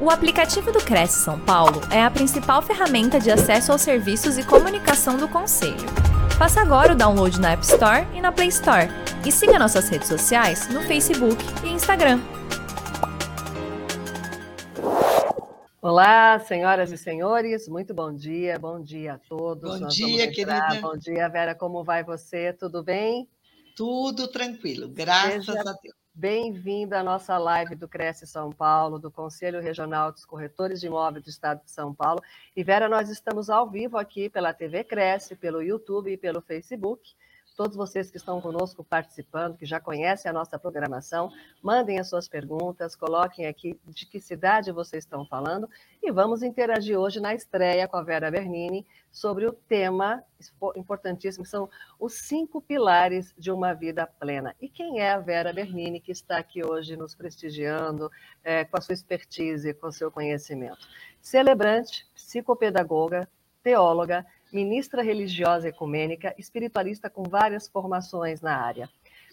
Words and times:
O 0.00 0.10
aplicativo 0.10 0.70
do 0.70 0.78
Cresce 0.78 1.24
São 1.24 1.40
Paulo 1.40 1.80
é 1.92 2.00
a 2.00 2.08
principal 2.08 2.62
ferramenta 2.62 3.18
de 3.18 3.32
acesso 3.32 3.72
aos 3.72 3.82
serviços 3.82 4.38
e 4.38 4.46
comunicação 4.46 5.16
do 5.16 5.26
Conselho. 5.26 5.88
Faça 6.38 6.60
agora 6.60 6.92
o 6.92 6.96
download 6.96 7.40
na 7.40 7.50
App 7.50 7.64
Store 7.64 8.06
e 8.14 8.20
na 8.20 8.30
Play 8.30 8.46
Store. 8.46 8.86
E 9.26 9.32
siga 9.32 9.58
nossas 9.58 9.88
redes 9.88 10.06
sociais 10.06 10.68
no 10.68 10.82
Facebook 10.82 11.42
e 11.64 11.70
Instagram. 11.70 12.20
Olá, 15.82 16.38
senhoras 16.38 16.92
e 16.92 16.96
senhores, 16.96 17.66
muito 17.66 17.92
bom 17.92 18.14
dia, 18.14 18.56
bom 18.56 18.80
dia 18.80 19.14
a 19.14 19.18
todos. 19.18 19.80
Bom 19.80 19.80
Nós 19.80 19.94
dia, 19.94 20.30
querida. 20.30 20.78
Bom 20.80 20.96
dia, 20.96 21.28
Vera, 21.28 21.56
como 21.56 21.82
vai 21.82 22.04
você? 22.04 22.52
Tudo 22.52 22.84
bem? 22.84 23.28
Tudo 23.74 24.28
tranquilo, 24.28 24.88
graças 24.88 25.44
Seja 25.44 25.60
a 25.60 25.72
Deus. 25.72 25.96
Bem-vindo 26.20 26.96
à 26.96 27.02
nossa 27.04 27.38
live 27.38 27.76
do 27.76 27.86
Cresce 27.86 28.26
São 28.26 28.50
Paulo, 28.50 28.98
do 28.98 29.08
Conselho 29.08 29.60
Regional 29.60 30.10
dos 30.10 30.24
Corretores 30.24 30.80
de 30.80 30.88
Imóveis 30.88 31.22
do 31.22 31.30
Estado 31.30 31.62
de 31.62 31.70
São 31.70 31.94
Paulo. 31.94 32.20
E 32.56 32.64
Vera, 32.64 32.88
nós 32.88 33.08
estamos 33.08 33.48
ao 33.48 33.70
vivo 33.70 33.96
aqui 33.96 34.28
pela 34.28 34.52
TV 34.52 34.82
Cresce, 34.82 35.36
pelo 35.36 35.62
YouTube 35.62 36.10
e 36.10 36.16
pelo 36.16 36.40
Facebook 36.40 37.14
todos 37.58 37.76
vocês 37.76 38.08
que 38.08 38.16
estão 38.16 38.40
conosco 38.40 38.84
participando, 38.84 39.56
que 39.56 39.66
já 39.66 39.80
conhecem 39.80 40.30
a 40.30 40.32
nossa 40.32 40.56
programação, 40.56 41.28
mandem 41.60 41.98
as 41.98 42.08
suas 42.08 42.28
perguntas, 42.28 42.94
coloquem 42.94 43.46
aqui 43.46 43.76
de 43.84 44.06
que 44.06 44.20
cidade 44.20 44.70
vocês 44.70 45.02
estão 45.02 45.26
falando 45.26 45.68
e 46.00 46.12
vamos 46.12 46.44
interagir 46.44 46.96
hoje 46.96 47.18
na 47.18 47.34
estreia 47.34 47.88
com 47.88 47.96
a 47.96 48.02
Vera 48.04 48.30
Bernini 48.30 48.86
sobre 49.10 49.44
o 49.44 49.52
tema 49.52 50.22
importantíssimo, 50.76 51.42
que 51.42 51.50
são 51.50 51.68
os 51.98 52.20
cinco 52.20 52.62
pilares 52.62 53.34
de 53.36 53.50
uma 53.50 53.74
vida 53.74 54.06
plena. 54.06 54.54
E 54.60 54.68
quem 54.68 55.00
é 55.00 55.10
a 55.10 55.18
Vera 55.18 55.52
Bernini 55.52 55.98
que 55.98 56.12
está 56.12 56.38
aqui 56.38 56.64
hoje 56.64 56.96
nos 56.96 57.16
prestigiando 57.16 58.08
é, 58.44 58.64
com 58.64 58.78
a 58.78 58.80
sua 58.80 58.92
expertise, 58.92 59.74
com 59.74 59.88
o 59.88 59.92
seu 59.92 60.12
conhecimento? 60.12 60.86
Celebrante, 61.20 62.06
psicopedagoga, 62.14 63.28
teóloga, 63.64 64.24
ministra 64.52 65.02
religiosa 65.02 65.68
ecumênica, 65.68 66.34
espiritualista 66.38 67.10
com 67.10 67.22
várias 67.22 67.68
formações 67.68 68.40
na 68.40 68.56
área. 68.56 68.88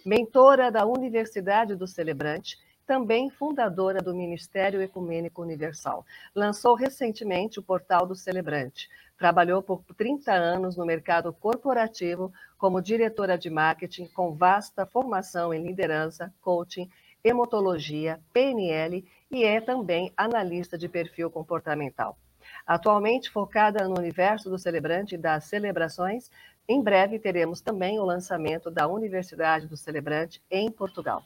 Mentora 0.06 0.72
da 0.72 0.86
Universidade 0.86 1.76
do 1.76 1.88
Celebrante, 1.88 2.58
também 2.86 3.30
fundadora 3.30 4.02
do 4.02 4.14
Ministério 4.14 4.82
Ecumênico 4.82 5.42
Universal. 5.42 6.06
Lançou 6.36 6.76
recentemente 6.76 7.60
o 7.60 7.64
Portal 7.64 8.06
do 8.06 8.16
Celebrante. 8.16 8.90
Trabalhou 9.18 9.64
por 9.64 9.84
30 9.98 10.32
anos 10.32 10.78
no 10.78 10.86
mercado 10.86 11.34
corporativo 11.34 12.32
como 12.58 12.82
diretora 12.82 13.38
de 13.38 13.50
marketing, 13.50 14.06
com 14.08 14.36
vasta 14.36 14.86
formação 14.86 15.54
em 15.54 15.66
liderança, 15.66 16.34
coaching, 16.42 16.90
hematologia, 17.24 18.20
PNL 18.32 19.04
e 19.32 19.44
é 19.44 19.60
também 19.60 20.14
analista 20.16 20.78
de 20.78 20.88
perfil 20.88 21.32
comportamental. 21.32 22.18
Atualmente 22.66 23.30
focada 23.30 23.88
no 23.88 23.98
universo 23.98 24.50
do 24.50 24.58
celebrante 24.58 25.16
e 25.16 25.18
das 25.18 25.46
celebrações, 25.46 26.30
em 26.68 26.82
breve 26.82 27.20
teremos 27.20 27.62
também 27.62 28.00
o 28.00 28.06
lançamento 28.06 28.72
da 28.72 28.88
Universidade 28.88 29.68
do 29.68 29.78
Celebrante 29.78 30.42
em 30.50 30.72
Portugal. 30.72 31.24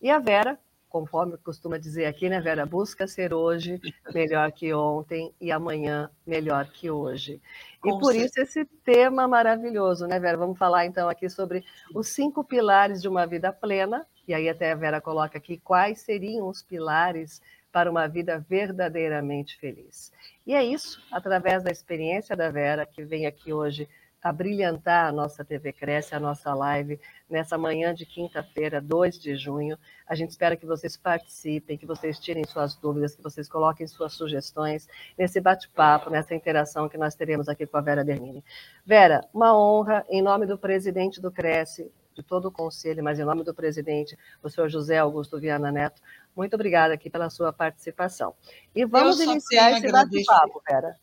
E 0.00 0.10
a 0.10 0.18
Vera, 0.18 0.58
conforme 0.88 1.38
costuma 1.38 1.78
dizer 1.78 2.04
aqui, 2.04 2.28
né, 2.28 2.40
Vera, 2.40 2.66
busca 2.66 3.06
ser 3.06 3.32
hoje 3.32 3.80
melhor 4.12 4.52
que 4.52 4.74
ontem 4.74 5.32
e 5.40 5.50
amanhã 5.50 6.10
melhor 6.26 6.66
que 6.66 6.90
hoje. 6.90 7.40
E 7.78 7.90
Com 7.90 7.98
por 7.98 8.12
certeza. 8.12 8.26
isso 8.26 8.40
esse 8.40 8.64
tema 8.84 9.26
maravilhoso, 9.26 10.06
né, 10.06 10.20
Vera? 10.20 10.36
Vamos 10.36 10.58
falar 10.58 10.84
então 10.84 11.08
aqui 11.08 11.30
sobre 11.30 11.64
os 11.94 12.08
cinco 12.08 12.44
pilares 12.44 13.00
de 13.00 13.08
uma 13.08 13.26
vida 13.26 13.50
plena. 13.50 14.06
E 14.28 14.34
aí 14.34 14.48
até 14.48 14.72
a 14.72 14.76
Vera 14.76 15.00
coloca 15.00 15.38
aqui 15.38 15.56
quais 15.56 16.02
seriam 16.02 16.46
os 16.48 16.62
pilares 16.62 17.40
para 17.72 17.90
uma 17.90 18.06
vida 18.06 18.44
verdadeiramente 18.48 19.58
feliz. 19.58 20.12
E 20.46 20.54
é 20.54 20.62
isso, 20.62 21.02
através 21.10 21.64
da 21.64 21.70
experiência 21.70 22.36
da 22.36 22.50
Vera, 22.50 22.86
que 22.86 23.02
vem 23.02 23.26
aqui 23.26 23.52
hoje 23.52 23.88
a 24.22 24.32
brilhantar 24.32 25.08
a 25.08 25.12
nossa 25.12 25.44
TV 25.44 25.72
Cresce, 25.72 26.14
a 26.14 26.20
nossa 26.20 26.54
live, 26.54 27.00
nessa 27.28 27.58
manhã 27.58 27.92
de 27.92 28.06
quinta-feira, 28.06 28.80
2 28.80 29.18
de 29.18 29.34
junho. 29.36 29.76
A 30.06 30.14
gente 30.14 30.30
espera 30.30 30.56
que 30.56 30.64
vocês 30.64 30.96
participem, 30.96 31.76
que 31.76 31.84
vocês 31.84 32.20
tirem 32.20 32.44
suas 32.44 32.76
dúvidas, 32.76 33.16
que 33.16 33.22
vocês 33.22 33.48
coloquem 33.48 33.84
suas 33.88 34.12
sugestões 34.12 34.88
nesse 35.18 35.40
bate-papo, 35.40 36.08
nessa 36.08 36.36
interação 36.36 36.88
que 36.88 36.96
nós 36.96 37.16
teremos 37.16 37.48
aqui 37.48 37.66
com 37.66 37.76
a 37.76 37.80
Vera 37.80 38.04
Bernini. 38.04 38.44
Vera, 38.86 39.26
uma 39.34 39.58
honra, 39.58 40.04
em 40.08 40.22
nome 40.22 40.46
do 40.46 40.56
presidente 40.56 41.20
do 41.20 41.32
Cresce, 41.32 41.90
de 42.14 42.22
todo 42.22 42.46
o 42.46 42.52
conselho, 42.52 43.02
mas 43.02 43.18
em 43.18 43.24
nome 43.24 43.42
do 43.42 43.54
presidente, 43.54 44.16
o 44.42 44.48
senhor 44.48 44.68
José 44.68 44.98
Augusto 44.98 45.40
Viana 45.40 45.72
Neto, 45.72 46.00
muito 46.36 46.54
obrigada 46.54 46.94
aqui 46.94 47.10
pela 47.10 47.30
sua 47.30 47.52
participação. 47.52 48.34
E 48.74 48.84
vamos 48.84 49.20
iniciar 49.20 49.72
esse 49.72 49.90
bate-papo, 49.90 50.62
Vera. 50.66 50.96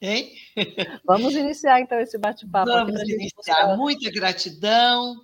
Hein? 0.00 0.32
Vamos 1.04 1.34
iniciar 1.34 1.80
então 1.80 1.98
esse 1.98 2.18
bate-papo. 2.18 2.70
Vamos 2.70 3.02
iniciar. 3.02 3.76
Muita 3.76 4.10
gratidão. 4.10 5.16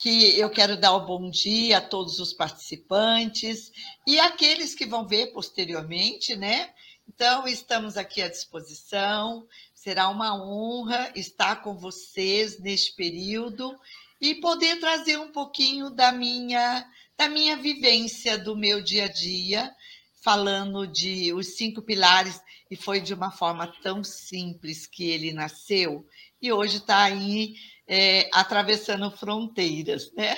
Que 0.00 0.38
eu 0.38 0.48
quero 0.48 0.76
dar 0.76 0.92
o 0.92 1.02
um 1.02 1.06
bom 1.06 1.28
dia 1.28 1.78
a 1.78 1.80
todos 1.80 2.20
os 2.20 2.32
participantes 2.32 3.72
e 4.06 4.20
aqueles 4.20 4.72
que 4.72 4.86
vão 4.86 5.04
ver 5.04 5.32
posteriormente, 5.32 6.36
né? 6.36 6.70
Então, 7.08 7.48
estamos 7.48 7.96
aqui 7.96 8.22
à 8.22 8.28
disposição. 8.28 9.44
Será 9.74 10.08
uma 10.08 10.40
honra 10.40 11.10
estar 11.16 11.62
com 11.62 11.74
vocês 11.74 12.60
neste 12.60 12.94
período 12.94 13.76
e 14.20 14.36
poder 14.36 14.78
trazer 14.78 15.18
um 15.18 15.32
pouquinho 15.32 15.90
da 15.90 16.12
minha 16.12 16.86
da 17.18 17.28
minha 17.28 17.56
vivência 17.56 18.38
do 18.38 18.56
meu 18.56 18.80
dia 18.80 19.06
a 19.06 19.08
dia, 19.08 19.74
falando 20.22 20.86
de 20.86 21.32
os 21.32 21.56
cinco 21.56 21.82
pilares, 21.82 22.40
e 22.70 22.76
foi 22.76 23.00
de 23.00 23.12
uma 23.12 23.32
forma 23.32 23.66
tão 23.82 24.04
simples 24.04 24.86
que 24.86 25.10
ele 25.10 25.32
nasceu, 25.32 26.06
e 26.40 26.52
hoje 26.52 26.76
está 26.76 27.02
aí 27.02 27.56
é, 27.88 28.30
atravessando 28.32 29.10
fronteiras, 29.10 30.12
né? 30.12 30.36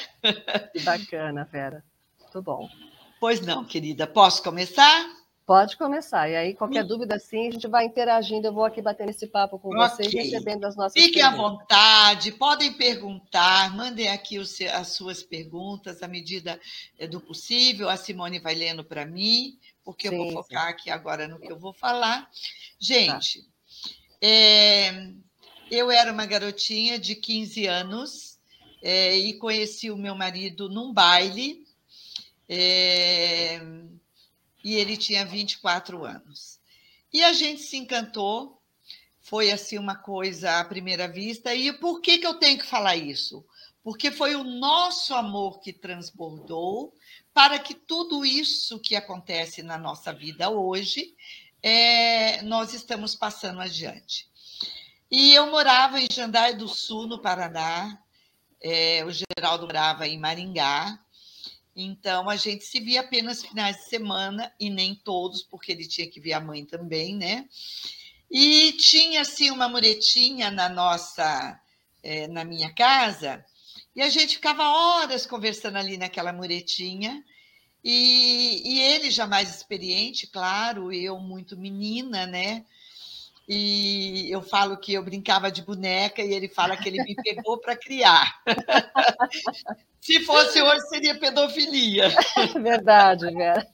Que 0.72 0.80
bacana, 0.80 1.44
Vera. 1.44 1.84
Muito 2.18 2.41
bom. 2.41 2.68
Pois 3.20 3.42
não, 3.42 3.62
querida. 3.62 4.06
Posso 4.06 4.42
começar? 4.42 5.19
Pode 5.50 5.77
começar. 5.77 6.31
E 6.31 6.37
aí, 6.37 6.55
qualquer 6.55 6.84
dúvida, 6.84 7.19
sim, 7.19 7.49
a 7.49 7.50
gente 7.50 7.66
vai 7.66 7.84
interagindo. 7.84 8.47
Eu 8.47 8.53
vou 8.53 8.65
aqui 8.65 8.81
batendo 8.81 9.11
esse 9.11 9.27
papo 9.27 9.59
com 9.59 9.71
okay. 9.71 9.81
vocês, 9.81 10.15
recebendo 10.15 10.65
as 10.65 10.77
nossas 10.77 10.93
Fiquem 10.93 11.22
perguntas. 11.22 11.41
à 11.41 11.49
vontade, 11.49 12.31
podem 12.31 12.72
perguntar, 12.75 13.75
mandem 13.75 14.06
aqui 14.10 14.39
os, 14.39 14.60
as 14.60 14.93
suas 14.93 15.25
perguntas 15.25 16.05
à 16.05 16.06
medida 16.06 16.60
eh, 16.97 17.09
do 17.09 17.21
possível. 17.21 17.89
A 17.89 17.97
Simone 17.97 18.39
vai 18.39 18.55
lendo 18.55 18.84
para 18.84 19.05
mim, 19.05 19.59
porque 19.84 20.09
sim, 20.09 20.15
eu 20.15 20.22
vou 20.22 20.33
focar 20.34 20.66
sim. 20.66 20.71
aqui 20.71 20.89
agora 20.89 21.27
no 21.27 21.41
que 21.41 21.50
eu 21.50 21.59
vou 21.59 21.72
falar. 21.72 22.31
Gente, 22.78 23.41
tá. 23.41 23.49
é, 24.22 25.10
eu 25.69 25.91
era 25.91 26.12
uma 26.12 26.27
garotinha 26.27 26.97
de 26.97 27.16
15 27.16 27.66
anos 27.66 28.39
é, 28.81 29.19
e 29.19 29.37
conheci 29.37 29.91
o 29.91 29.97
meu 29.97 30.15
marido 30.15 30.69
num 30.69 30.93
baile. 30.93 31.66
É, 32.49 33.60
e 34.62 34.75
ele 34.75 34.97
tinha 34.97 35.25
24 35.25 36.04
anos. 36.04 36.60
E 37.12 37.22
a 37.22 37.32
gente 37.32 37.62
se 37.62 37.76
encantou, 37.76 38.60
foi 39.21 39.50
assim 39.50 39.78
uma 39.78 39.97
coisa 39.97 40.60
à 40.60 40.65
primeira 40.65 41.09
vista. 41.09 41.54
E 41.54 41.72
por 41.72 42.00
que, 42.00 42.19
que 42.19 42.26
eu 42.26 42.34
tenho 42.34 42.59
que 42.59 42.66
falar 42.66 42.97
isso? 42.97 43.44
Porque 43.82 44.10
foi 44.10 44.34
o 44.34 44.44
nosso 44.44 45.15
amor 45.15 45.60
que 45.60 45.72
transbordou 45.72 46.94
para 47.32 47.59
que 47.59 47.75
tudo 47.75 48.25
isso 48.25 48.78
que 48.81 48.94
acontece 48.97 49.62
na 49.62 49.78
nossa 49.78 50.12
vida 50.12 50.50
hoje, 50.50 51.15
é, 51.62 52.42
nós 52.42 52.75
estamos 52.75 53.15
passando 53.15 53.60
adiante. 53.60 54.28
E 55.10 55.32
eu 55.32 55.50
morava 55.50 56.00
em 56.00 56.06
Jandai 56.10 56.54
do 56.54 56.69
Sul, 56.69 57.06
no 57.06 57.19
Paraná, 57.19 57.98
é, 58.60 59.04
o 59.04 59.10
Geraldo 59.10 59.66
morava 59.66 60.06
em 60.06 60.19
Maringá, 60.19 60.98
então 61.84 62.28
a 62.28 62.36
gente 62.36 62.64
se 62.64 62.80
via 62.80 63.00
apenas 63.00 63.42
finais 63.42 63.76
de 63.76 63.84
semana 63.84 64.52
e 64.58 64.70
nem 64.70 64.94
todos, 64.94 65.42
porque 65.42 65.72
ele 65.72 65.86
tinha 65.86 66.08
que 66.08 66.20
ver 66.20 66.34
a 66.34 66.41
mãe 66.41 66.64
também, 66.64 67.15
né? 67.16 67.48
E 68.30 68.72
tinha 68.72 69.22
assim 69.22 69.50
uma 69.50 69.68
muretinha 69.68 70.50
na 70.50 70.68
nossa, 70.68 71.60
é, 72.03 72.28
na 72.28 72.44
minha 72.44 72.72
casa, 72.72 73.44
e 73.94 74.03
a 74.03 74.09
gente 74.09 74.36
ficava 74.36 74.62
horas 74.68 75.27
conversando 75.27 75.77
ali 75.77 75.97
naquela 75.97 76.32
muretinha. 76.32 77.24
E, 77.83 78.62
e 78.65 78.80
ele 78.80 79.10
já 79.10 79.26
mais 79.26 79.54
experiente, 79.54 80.26
claro, 80.26 80.92
eu 80.92 81.18
muito 81.18 81.56
menina, 81.56 82.26
né? 82.26 82.65
E 83.52 84.30
eu 84.30 84.41
falo 84.42 84.76
que 84.76 84.92
eu 84.92 85.02
brincava 85.02 85.50
de 85.50 85.60
boneca 85.60 86.22
e 86.22 86.32
ele 86.32 86.48
fala 86.48 86.76
que 86.76 86.88
ele 86.88 87.02
me 87.02 87.16
pegou 87.16 87.58
para 87.58 87.74
criar. 87.74 88.41
Se 90.00 90.20
fosse 90.20 90.62
hoje, 90.62 90.86
seria 90.86 91.18
pedofilia. 91.18 92.10
Verdade, 92.62 93.26
Vera. 93.34 93.66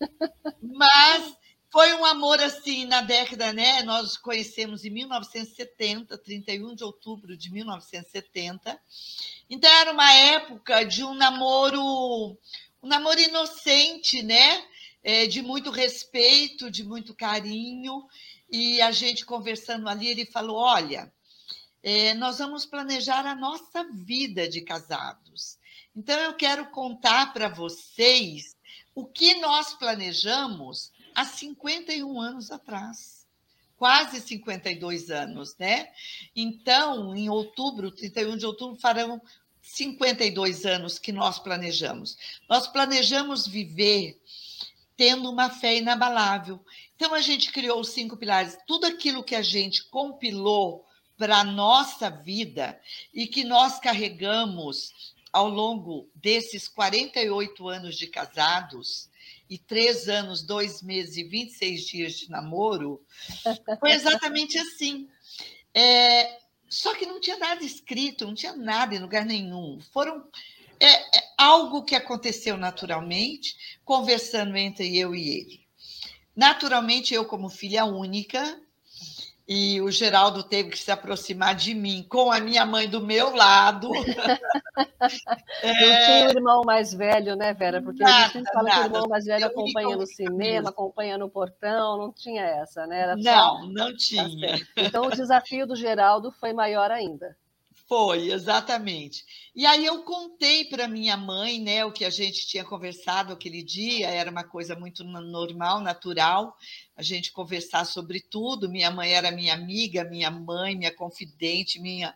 Mas 0.63 1.35
foi 1.71 1.93
um 1.93 2.07
amor 2.07 2.41
assim 2.41 2.87
na 2.87 3.03
década, 3.03 3.53
né? 3.53 3.83
Nós 3.83 4.17
conhecemos 4.17 4.83
em 4.83 4.89
1970, 4.89 6.17
31 6.17 6.75
de 6.75 6.83
outubro 6.83 7.37
de 7.37 7.53
1970. 7.53 8.81
Então 9.51 9.71
era 9.71 9.93
uma 9.93 10.11
época 10.11 10.85
de 10.85 11.05
um 11.05 11.13
namoro, 11.13 12.39
um 12.83 12.89
namoro 12.89 13.21
inocente, 13.21 14.23
né? 14.23 14.65
é, 15.07 15.25
de 15.25 15.41
muito 15.41 15.71
respeito, 15.71 16.69
de 16.69 16.83
muito 16.83 17.15
carinho, 17.15 18.05
e 18.51 18.81
a 18.81 18.91
gente 18.93 19.25
conversando 19.25 19.89
ali, 19.89 20.09
ele 20.09 20.27
falou: 20.27 20.57
olha, 20.57 21.13
é, 21.83 22.15
nós 22.15 22.39
vamos 22.39 22.67
planejar 22.67 23.27
a 23.27 23.35
nossa 23.35 23.85
vida 23.93 24.49
de 24.49 24.61
casados. 24.61 25.59
Então, 25.95 26.19
eu 26.19 26.35
quero 26.35 26.67
contar 26.71 27.33
para 27.33 27.49
vocês 27.49 28.57
o 28.95 29.07
que 29.07 29.35
nós 29.41 29.75
planejamos 29.75 30.93
há 31.15 31.25
51 31.25 32.21
anos 32.21 32.51
atrás. 32.51 33.27
Quase 33.77 34.21
52 34.21 35.11
anos, 35.11 35.57
né? 35.59 35.91
Então, 36.35 37.15
em 37.15 37.29
outubro, 37.29 37.91
31 37.91 38.37
de 38.37 38.47
outubro, 38.47 38.81
farão 38.81 39.21
52 39.61 40.65
anos 40.65 40.99
que 40.99 41.13
nós 41.13 41.39
planejamos. 41.39 42.17
Nós 42.49 42.67
planejamos 42.67 43.47
viver 43.47 44.19
tendo 44.97 45.31
uma 45.31 45.51
fé 45.51 45.77
inabalável. 45.77 46.65
Então, 46.97 47.15
a 47.15 47.21
gente 47.21 47.53
criou 47.53 47.81
os 47.81 47.91
cinco 47.91 48.17
pilares. 48.17 48.59
Tudo 48.67 48.87
aquilo 48.87 49.23
que 49.23 49.35
a 49.35 49.43
gente 49.43 49.85
compilou 49.85 50.85
para 51.17 51.39
a 51.39 51.45
nossa 51.45 52.11
vida 52.11 52.79
e 53.13 53.27
que 53.27 53.45
nós 53.45 53.79
carregamos 53.79 55.15
ao 55.33 55.49
longo 55.49 56.09
desses 56.15 56.67
48 56.67 57.69
anos 57.69 57.97
de 57.97 58.07
casados 58.07 59.09
e 59.49 59.59
três 59.59 60.09
anos, 60.09 60.43
dois 60.43 60.83
meses 60.83 61.17
e 61.17 61.25
26 61.25 61.87
dias 61.87 62.13
de 62.15 62.31
namoro, 62.31 63.05
foi 63.79 63.93
exatamente 63.93 64.59
assim. 64.59 65.09
É, 65.75 66.39
só 66.69 66.95
que 66.95 67.07
não 67.07 67.21
tinha 67.21 67.39
nada 67.39 67.63
escrito, 67.63 68.27
não 68.27 68.35
tinha 68.35 68.57
nada 68.57 68.95
em 68.95 68.99
lugar 68.99 69.25
nenhum. 69.25 69.79
Foram 69.93 70.27
é, 70.81 71.19
é 71.19 71.29
algo 71.39 71.85
que 71.85 71.95
aconteceu 71.95 72.57
naturalmente, 72.57 73.57
conversando 73.85 74.57
entre 74.57 74.97
eu 74.97 75.15
e 75.15 75.29
ele. 75.29 75.66
Naturalmente, 76.37 77.15
eu, 77.15 77.25
como 77.25 77.49
filha 77.49 77.87
única, 77.87 78.61
e 79.49 79.81
o 79.81 79.91
Geraldo 79.93 80.43
teve 80.43 80.71
que 80.71 80.79
se 80.79 80.91
aproximar 80.91 81.55
de 81.55 81.73
mim 81.73 82.05
com 82.09 82.33
a 82.33 82.41
minha 82.41 82.67
mãe 82.67 82.89
do 82.89 83.01
meu 83.01 83.35
lado. 83.35 83.89
é... 85.63 85.73
Não 85.73 86.05
tinha 86.05 86.27
o 86.27 86.31
irmão 86.31 86.63
mais 86.65 86.93
velho, 86.93 87.37
né, 87.37 87.55
Vera? 87.55 87.81
Porque 87.81 88.03
nada, 88.03 88.25
a 88.25 88.29
gente 88.29 88.53
fala 88.53 88.69
nada. 88.69 88.75
que 88.75 88.81
o 88.81 88.87
irmão 88.89 89.09
mais 89.09 89.25
velho 89.25 89.47
acompanha 89.47 89.97
no 89.97 90.07
cinema, 90.07 90.71
acompanha 90.71 91.17
no 91.17 91.31
portão, 91.31 91.97
não 91.97 92.13
tinha 92.13 92.43
essa, 92.43 92.87
né? 92.89 93.03
Era 93.03 93.17
não, 93.17 93.23
só... 93.23 93.67
não 93.69 93.97
tinha. 93.97 94.59
Tá 94.59 94.83
então 94.83 95.07
o 95.07 95.11
desafio 95.11 95.65
do 95.65 95.77
Geraldo 95.77 96.33
foi 96.33 96.53
maior 96.53 96.91
ainda. 96.91 97.37
Foi, 97.89 98.33
exatamente. 98.33 99.25
E 99.55 99.65
aí 99.65 99.87
eu 99.87 100.03
contei 100.03 100.65
para 100.65 100.89
minha 100.89 101.17
mãe, 101.17 101.61
né, 101.61 101.85
o 101.85 101.93
que 101.93 102.05
a 102.05 102.11
gente 102.11 102.45
tinha 102.45 102.65
conversado 102.65 103.33
aquele 103.33 103.63
dia, 103.63 104.09
era 104.09 104.29
uma 104.29 104.43
coisa 104.43 104.75
muito 104.75 105.05
normal, 105.05 105.81
natural, 105.81 106.57
a 106.97 107.03
gente 107.03 107.31
conversar 107.31 107.85
sobre 107.85 108.21
tudo. 108.21 108.69
Minha 108.69 108.91
mãe 108.91 109.13
era 109.13 109.31
minha 109.31 109.55
amiga, 109.55 110.03
minha 110.03 110.31
mãe, 110.33 110.75
minha 110.77 110.93
confidente, 110.93 111.81
minha 111.81 112.15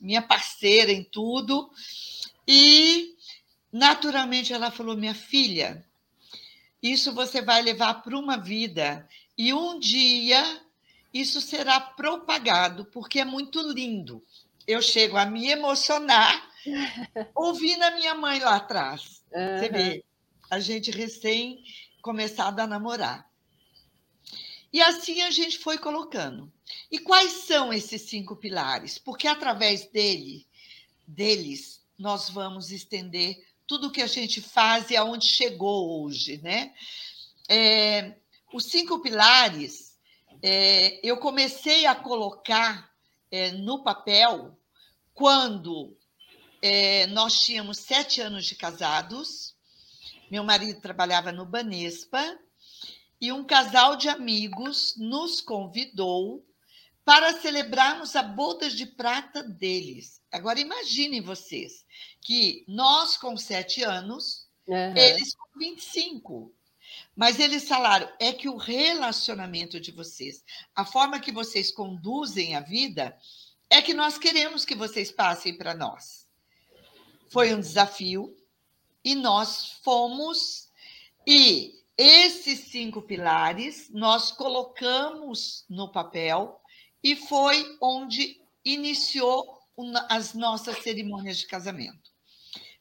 minha 0.00 0.20
parceira 0.20 0.90
em 0.90 1.04
tudo. 1.04 1.70
E 2.46 3.14
naturalmente 3.72 4.52
ela 4.52 4.72
falou: 4.72 4.96
"Minha 4.96 5.14
filha, 5.14 5.84
isso 6.82 7.12
você 7.14 7.40
vai 7.40 7.62
levar 7.62 8.02
para 8.02 8.18
uma 8.18 8.36
vida 8.36 9.08
e 9.38 9.52
um 9.54 9.78
dia 9.78 10.60
isso 11.14 11.40
será 11.40 11.78
propagado, 11.80 12.86
porque 12.86 13.20
é 13.20 13.24
muito 13.24 13.60
lindo 13.72 14.20
eu 14.66 14.80
chego 14.80 15.16
a 15.16 15.26
me 15.26 15.48
emocionar 15.48 16.50
ouvindo 17.34 17.82
a 17.82 17.90
minha 17.92 18.14
mãe 18.14 18.40
lá 18.40 18.56
atrás. 18.56 19.22
Uhum. 19.32 19.58
Você 19.58 19.68
vê, 19.68 20.04
a 20.50 20.60
gente 20.60 20.90
recém 20.90 21.62
começado 22.00 22.60
a 22.60 22.66
namorar. 22.66 23.30
E 24.72 24.80
assim 24.80 25.20
a 25.22 25.30
gente 25.30 25.58
foi 25.58 25.76
colocando. 25.76 26.50
E 26.90 26.98
quais 26.98 27.32
são 27.44 27.72
esses 27.72 28.02
cinco 28.02 28.36
pilares? 28.36 28.98
Porque 28.98 29.28
através 29.28 29.86
dele, 29.90 30.46
deles, 31.06 31.82
nós 31.98 32.30
vamos 32.30 32.70
estender 32.70 33.36
tudo 33.66 33.90
que 33.90 34.02
a 34.02 34.06
gente 34.06 34.40
faz 34.40 34.90
e 34.90 34.96
aonde 34.96 35.26
chegou 35.26 36.02
hoje, 36.04 36.38
né? 36.42 36.74
É, 37.48 38.14
os 38.52 38.64
cinco 38.64 39.00
pilares, 39.00 39.98
é, 40.42 41.00
eu 41.02 41.16
comecei 41.18 41.86
a 41.86 41.94
colocar 41.94 42.91
é, 43.32 43.50
no 43.50 43.82
papel 43.82 44.56
quando 45.14 45.96
é, 46.60 47.06
nós 47.08 47.40
tínhamos 47.40 47.78
sete 47.78 48.20
anos 48.20 48.44
de 48.44 48.54
casados, 48.54 49.56
meu 50.30 50.44
marido 50.44 50.80
trabalhava 50.80 51.32
no 51.32 51.44
Banespa, 51.44 52.38
e 53.20 53.32
um 53.32 53.44
casal 53.44 53.96
de 53.96 54.08
amigos 54.08 54.94
nos 54.96 55.40
convidou 55.40 56.44
para 57.04 57.40
celebrarmos 57.40 58.16
a 58.16 58.22
boda 58.22 58.68
de 58.68 58.84
prata 58.84 59.42
deles. 59.42 60.20
Agora 60.30 60.60
imaginem 60.60 61.20
vocês 61.20 61.84
que 62.20 62.64
nós 62.66 63.16
com 63.16 63.36
sete 63.36 63.82
anos, 63.82 64.46
uhum. 64.66 64.96
eles 64.96 65.34
com 65.34 65.58
25. 65.58 66.54
Mas 67.14 67.38
eles 67.38 67.68
falaram: 67.68 68.10
é 68.18 68.32
que 68.32 68.48
o 68.48 68.56
relacionamento 68.56 69.78
de 69.78 69.92
vocês, 69.92 70.42
a 70.74 70.84
forma 70.84 71.20
que 71.20 71.32
vocês 71.32 71.70
conduzem 71.70 72.56
a 72.56 72.60
vida, 72.60 73.16
é 73.68 73.80
que 73.80 73.94
nós 73.94 74.18
queremos 74.18 74.64
que 74.64 74.74
vocês 74.74 75.10
passem 75.10 75.56
para 75.56 75.74
nós. 75.74 76.26
Foi 77.28 77.54
um 77.54 77.60
desafio 77.60 78.36
e 79.04 79.14
nós 79.14 79.78
fomos, 79.82 80.70
e 81.26 81.82
esses 81.96 82.70
cinco 82.70 83.02
pilares 83.02 83.88
nós 83.90 84.32
colocamos 84.32 85.64
no 85.68 85.90
papel 85.90 86.60
e 87.02 87.16
foi 87.16 87.76
onde 87.80 88.40
iniciou 88.64 89.58
as 90.08 90.34
nossas 90.34 90.82
cerimônias 90.82 91.38
de 91.38 91.46
casamento. 91.46 92.10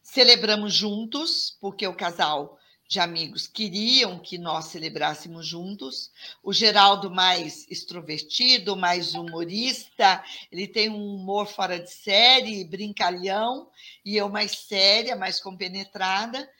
Celebramos 0.01 0.73
juntos, 0.73 1.57
porque 1.59 1.87
o 1.87 1.95
casal 1.95 2.57
de 2.91 2.99
amigos 2.99 3.47
queriam 3.47 4.19
que 4.19 4.37
nós 4.37 4.65
celebrássemos 4.65 5.47
juntos. 5.47 6.11
O 6.43 6.51
Geraldo, 6.51 7.09
mais 7.09 7.65
extrovertido, 7.71 8.75
mais 8.75 9.13
humorista, 9.15 10.21
ele 10.51 10.67
tem 10.67 10.89
um 10.89 11.15
humor 11.15 11.47
fora 11.47 11.79
de 11.79 11.89
série, 11.89 12.65
brincalhão, 12.65 13.69
e 14.03 14.17
eu 14.17 14.27
mais 14.27 14.51
séria, 14.51 15.15
mais 15.15 15.39
compenetrada. 15.39 16.51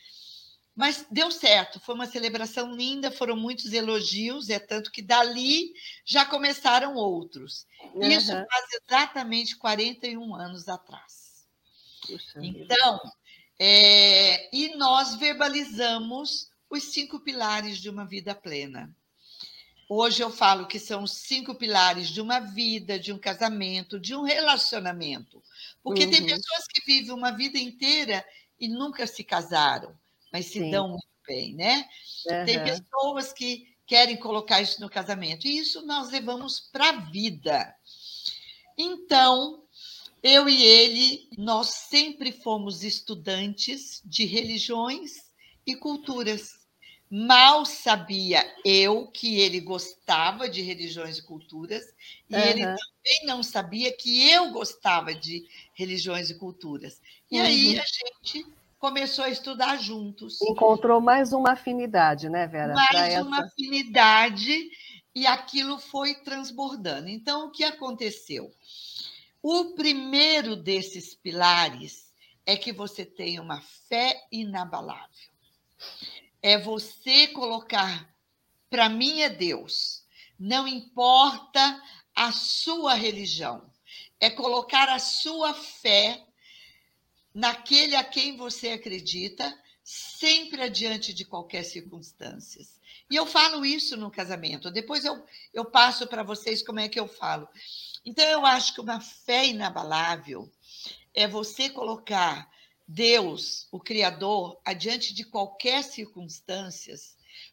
Mas 0.74 1.06
deu 1.12 1.30
certo, 1.31 1.81
foi 1.81 1.95
uma 1.95 2.07
celebração 2.07 2.74
linda, 2.74 3.12
foram 3.12 3.36
muitos 3.36 3.74
elogios, 3.74 4.50
é 4.50 4.57
tanto 4.57 4.89
que 4.89 5.01
dali 5.01 5.74
já 6.06 6.24
começaram 6.24 6.95
outros. 6.95 7.68
Uhum. 7.94 8.07
Isso 8.07 8.31
faz 8.31 8.66
exatamente 8.88 9.57
41 9.57 10.33
anos 10.33 10.69
atrás. 10.69 11.45
Então, 12.38 13.02
é, 13.63 14.49
e 14.51 14.75
nós 14.75 15.13
verbalizamos 15.18 16.49
os 16.68 16.91
cinco 16.91 17.19
pilares 17.19 17.77
de 17.77 17.91
uma 17.91 18.07
vida 18.07 18.33
plena. 18.33 18.91
Hoje 19.87 20.23
eu 20.23 20.31
falo 20.31 20.65
que 20.65 20.80
são 20.80 21.03
os 21.03 21.11
cinco 21.11 21.53
pilares 21.53 22.09
de 22.09 22.19
uma 22.21 22.39
vida, 22.39 22.97
de 22.97 23.13
um 23.13 23.19
casamento, 23.19 23.99
de 23.99 24.15
um 24.15 24.23
relacionamento. 24.23 25.44
Porque 25.83 26.06
uhum. 26.06 26.09
tem 26.09 26.25
pessoas 26.25 26.65
que 26.73 26.83
vivem 26.87 27.13
uma 27.13 27.30
vida 27.30 27.59
inteira 27.59 28.25
e 28.59 28.68
nunca 28.68 29.06
se 29.06 29.23
casaram, 29.23 29.95
mas 30.33 30.47
se 30.47 30.53
Sim. 30.57 30.71
dão 30.71 30.87
muito 30.87 31.06
bem, 31.27 31.53
né? 31.53 31.87
Uhum. 32.25 32.45
Tem 32.45 32.63
pessoas 32.63 33.31
que 33.31 33.68
querem 33.85 34.18
colocar 34.18 34.59
isso 34.59 34.81
no 34.81 34.89
casamento, 34.89 35.45
e 35.45 35.59
isso 35.59 35.85
nós 35.85 36.09
levamos 36.09 36.61
para 36.71 36.89
a 36.89 36.99
vida. 37.11 37.75
Então, 38.75 39.63
eu 40.23 40.47
e 40.47 40.63
ele, 40.63 41.28
nós 41.37 41.68
sempre 41.68 42.31
fomos 42.31 42.83
estudantes 42.83 44.01
de 44.06 44.25
religiões 44.25 45.31
e 45.66 45.75
culturas. 45.75 46.61
Mal 47.09 47.66
sabia 47.66 48.45
eu 48.63 49.07
que 49.07 49.40
ele 49.40 49.59
gostava 49.59 50.47
de 50.47 50.61
religiões 50.61 51.18
e 51.18 51.23
culturas, 51.23 51.83
e 52.30 52.35
uhum. 52.35 52.42
ele 52.42 52.61
também 52.61 53.25
não 53.25 53.44
sabia 53.44 53.92
que 53.92 54.30
eu 54.30 54.51
gostava 54.51 55.13
de 55.13 55.45
religiões 55.73 56.30
e 56.30 56.35
culturas. 56.35 57.01
E 57.30 57.37
uhum. 57.37 57.45
aí 57.45 57.80
a 57.80 57.83
gente 57.83 58.45
começou 58.80 59.25
a 59.25 59.30
estudar 59.30 59.78
juntos. 59.78 60.42
Encontrou 60.42 61.01
mais 61.01 61.33
uma 61.33 61.51
afinidade, 61.51 62.30
né, 62.30 62.47
Vera? 62.47 62.73
Mais 62.73 63.19
uma 63.21 63.40
essa... 63.40 63.47
afinidade, 63.47 64.69
e 65.13 65.28
aquilo 65.28 65.78
foi 65.78 66.16
transbordando. 66.16 67.09
Então, 67.09 67.47
o 67.47 67.51
que 67.51 67.63
aconteceu? 67.63 68.51
O 69.44 69.74
primeiro 69.74 70.56
desses 70.56 71.16
pilares 71.16 72.14
é 72.45 72.56
que 72.56 72.71
você 72.71 73.04
tenha 73.06 73.42
uma 73.42 73.62
fé 73.90 74.28
inabalável. 74.31 75.31
É 76.42 76.57
você 76.60 77.28
colocar, 77.28 78.14
para 78.69 78.88
mim 78.88 79.21
é 79.21 79.30
Deus, 79.30 80.04
não 80.40 80.68
importa 80.68 81.81
a 82.16 82.31
sua 82.31 82.94
religião, 82.94 83.71
é 84.19 84.30
colocar 84.30 84.90
a 84.90 85.00
sua 85.00 85.54
fé 85.54 86.24
naquele 87.33 87.95
a 87.95 88.04
quem 88.04 88.38
você 88.38 88.69
acredita, 88.69 89.57
sempre 89.83 90.62
adiante 90.62 91.14
de 91.14 91.26
qualquer 91.26 91.64
circunstância. 91.64 92.64
E 93.10 93.16
eu 93.16 93.26
falo 93.26 93.66
isso 93.66 93.98
no 93.98 94.12
casamento. 94.12 94.71
Depois 94.71 95.04
eu, 95.04 95.26
eu 95.54 95.66
passo 95.66 96.07
para 96.07 96.24
vocês 96.24 96.62
como 96.62 96.80
é 96.80 96.88
que 96.88 97.00
eu 97.00 97.07
falo. 97.07 97.48
Então, 98.04 98.26
eu 98.26 98.46
acho 98.46 98.74
que 98.74 98.81
uma 98.81 99.00
fé 99.00 99.48
inabalável 99.48 100.52
é 101.14 101.28
você 101.28 101.70
colocar 101.70 102.50
Deus, 102.88 103.68
o 103.72 103.80
Criador, 103.80 104.60
adiante 104.66 105.14
de 105.14 105.24
qualquer 105.24 105.84
circunstância, 105.84 106.96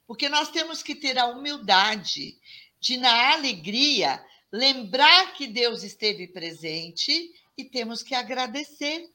porque 0.06 0.28
nós 0.28 0.50
temos 0.50 0.82
que 0.82 0.94
ter 0.94 1.18
a 1.18 1.26
humildade 1.26 2.36
de, 2.80 2.96
na 2.96 3.32
alegria, 3.32 4.24
lembrar 4.50 5.34
que 5.34 5.46
Deus 5.46 5.82
esteve 5.82 6.26
presente 6.26 7.30
e 7.56 7.64
temos 7.64 8.02
que 8.02 8.14
agradecer. 8.14 9.08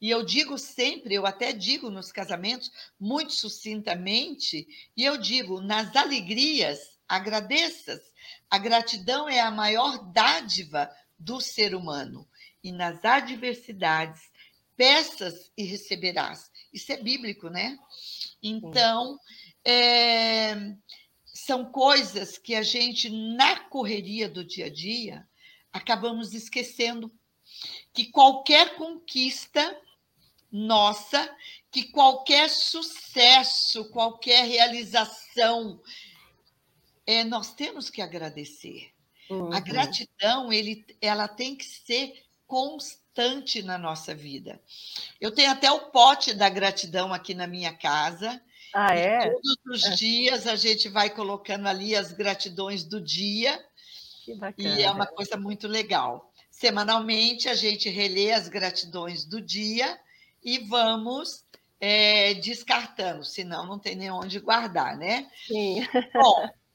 E 0.00 0.10
eu 0.10 0.24
digo 0.24 0.58
sempre, 0.58 1.14
eu 1.14 1.26
até 1.26 1.52
digo 1.52 1.90
nos 1.90 2.10
casamentos, 2.10 2.70
muito 2.98 3.32
sucintamente, 3.32 4.66
e 4.96 5.04
eu 5.04 5.16
digo: 5.16 5.60
nas 5.60 5.94
alegrias, 5.94 6.98
agradeças. 7.08 8.00
A 8.50 8.58
gratidão 8.58 9.28
é 9.28 9.40
a 9.40 9.50
maior 9.50 9.98
dádiva 10.12 10.90
do 11.18 11.40
ser 11.40 11.74
humano. 11.74 12.28
E 12.62 12.72
nas 12.72 13.04
adversidades, 13.04 14.22
peças 14.76 15.50
e 15.56 15.64
receberás. 15.64 16.50
Isso 16.72 16.92
é 16.92 16.96
bíblico, 16.96 17.48
né? 17.48 17.78
Então, 18.42 19.18
é, 19.64 20.54
são 21.24 21.64
coisas 21.64 22.38
que 22.38 22.54
a 22.54 22.62
gente, 22.62 23.08
na 23.10 23.60
correria 23.68 24.28
do 24.28 24.44
dia 24.44 24.66
a 24.66 24.70
dia, 24.70 25.26
acabamos 25.72 26.34
esquecendo 26.34 27.10
que 27.92 28.10
qualquer 28.10 28.76
conquista 28.76 29.80
nossa, 30.50 31.28
que 31.70 31.84
qualquer 31.84 32.48
sucesso, 32.48 33.90
qualquer 33.90 34.46
realização, 34.46 35.80
é, 37.06 37.24
nós 37.24 37.54
temos 37.54 37.88
que 37.88 38.02
agradecer. 38.02 38.90
Uhum. 39.30 39.52
A 39.52 39.60
gratidão, 39.60 40.52
ele, 40.52 40.84
ela 41.00 41.28
tem 41.28 41.56
que 41.56 41.64
ser 41.64 42.22
constante 42.46 43.62
na 43.62 43.78
nossa 43.78 44.14
vida. 44.14 44.60
Eu 45.20 45.32
tenho 45.32 45.50
até 45.50 45.70
o 45.70 45.90
pote 45.90 46.34
da 46.34 46.48
gratidão 46.48 47.12
aqui 47.12 47.34
na 47.34 47.46
minha 47.46 47.72
casa. 47.72 48.40
Ah, 48.74 48.94
é? 48.94 49.30
Todos 49.30 49.56
os 49.66 49.84
é. 49.84 49.94
dias 49.94 50.46
a 50.46 50.56
gente 50.56 50.88
vai 50.88 51.10
colocando 51.10 51.66
ali 51.66 51.96
as 51.96 52.12
gratidões 52.12 52.84
do 52.84 53.00
dia. 53.00 53.64
Que 54.24 54.34
bacana. 54.34 54.78
E 54.78 54.82
é 54.82 54.90
uma 54.90 55.06
coisa 55.06 55.36
muito 55.36 55.66
legal. 55.66 56.32
Semanalmente 56.50 57.48
a 57.48 57.54
gente 57.54 57.88
relê 57.88 58.32
as 58.32 58.48
gratidões 58.48 59.24
do 59.24 59.40
dia 59.40 59.98
e 60.42 60.58
vamos 60.58 61.44
é, 61.80 62.34
descartando, 62.34 63.24
senão 63.24 63.66
não 63.66 63.78
tem 63.78 63.94
nem 63.94 64.10
onde 64.10 64.40
guardar, 64.40 64.96
né? 64.96 65.30
Sim. 65.46 65.86
Bom, 66.14 66.48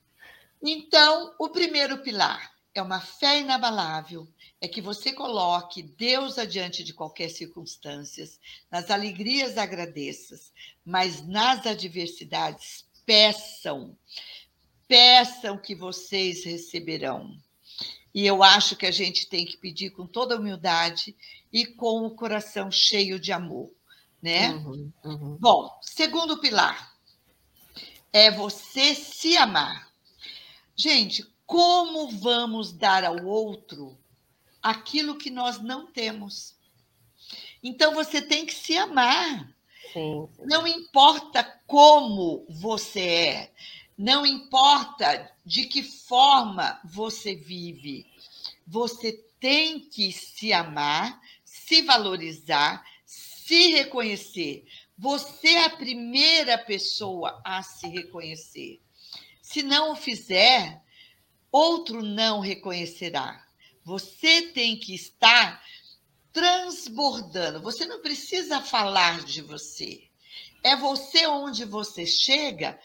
então, 0.61 1.33
o 1.39 1.49
primeiro 1.49 1.99
pilar 1.99 2.51
é 2.73 2.81
uma 2.81 3.01
fé 3.01 3.39
inabalável, 3.39 4.27
é 4.61 4.67
que 4.67 4.81
você 4.81 5.11
coloque 5.11 5.81
Deus 5.81 6.37
adiante 6.37 6.83
de 6.83 6.93
qualquer 6.93 7.29
circunstância, 7.29 8.29
nas 8.69 8.89
alegrias 8.89 9.57
agradeças, 9.57 10.53
mas 10.85 11.25
nas 11.27 11.65
adversidades 11.65 12.85
peçam, 13.05 13.97
peçam 14.87 15.57
que 15.57 15.75
vocês 15.75 16.45
receberão. 16.45 17.35
E 18.13 18.25
eu 18.25 18.43
acho 18.43 18.75
que 18.75 18.85
a 18.85 18.91
gente 18.91 19.27
tem 19.27 19.45
que 19.45 19.57
pedir 19.57 19.89
com 19.91 20.05
toda 20.05 20.37
humildade 20.37 21.15
e 21.51 21.65
com 21.65 22.05
o 22.05 22.15
coração 22.15 22.69
cheio 22.69 23.19
de 23.19 23.31
amor, 23.31 23.71
né? 24.21 24.51
Uhum, 24.51 24.91
uhum. 25.03 25.37
Bom, 25.39 25.79
segundo 25.81 26.39
pilar 26.39 26.91
é 28.13 28.29
você 28.29 28.93
se 28.93 29.37
amar. 29.37 29.90
Gente, 30.75 31.25
como 31.45 32.09
vamos 32.09 32.71
dar 32.71 33.03
ao 33.03 33.25
outro 33.25 33.97
aquilo 34.61 35.17
que 35.17 35.29
nós 35.29 35.59
não 35.61 35.87
temos? 35.87 36.55
Então 37.63 37.93
você 37.93 38.21
tem 38.21 38.45
que 38.45 38.53
se 38.53 38.77
amar. 38.77 39.53
Sim, 39.93 40.27
sim. 40.35 40.45
Não 40.45 40.65
importa 40.65 41.43
como 41.67 42.45
você 42.49 43.01
é, 43.01 43.51
não 43.97 44.25
importa 44.25 45.31
de 45.45 45.65
que 45.65 45.83
forma 45.83 46.79
você 46.83 47.35
vive, 47.35 48.05
você 48.65 49.13
tem 49.39 49.79
que 49.79 50.11
se 50.11 50.53
amar, 50.53 51.19
se 51.43 51.81
valorizar, 51.81 52.83
se 53.05 53.71
reconhecer. 53.71 54.65
Você 54.97 55.49
é 55.49 55.65
a 55.65 55.69
primeira 55.69 56.57
pessoa 56.57 57.41
a 57.43 57.61
se 57.61 57.87
reconhecer. 57.87 58.79
Se 59.51 59.63
não 59.63 59.91
o 59.91 59.95
fizer, 59.95 60.81
outro 61.51 62.01
não 62.01 62.39
reconhecerá. 62.39 63.45
Você 63.83 64.43
tem 64.53 64.77
que 64.77 64.95
estar 64.95 65.61
transbordando. 66.31 67.61
Você 67.61 67.85
não 67.85 68.01
precisa 68.01 68.61
falar 68.61 69.25
de 69.25 69.41
você. 69.41 70.03
É 70.63 70.75
você 70.75 71.27
onde 71.27 71.65
você 71.65 72.05
chega 72.05 72.79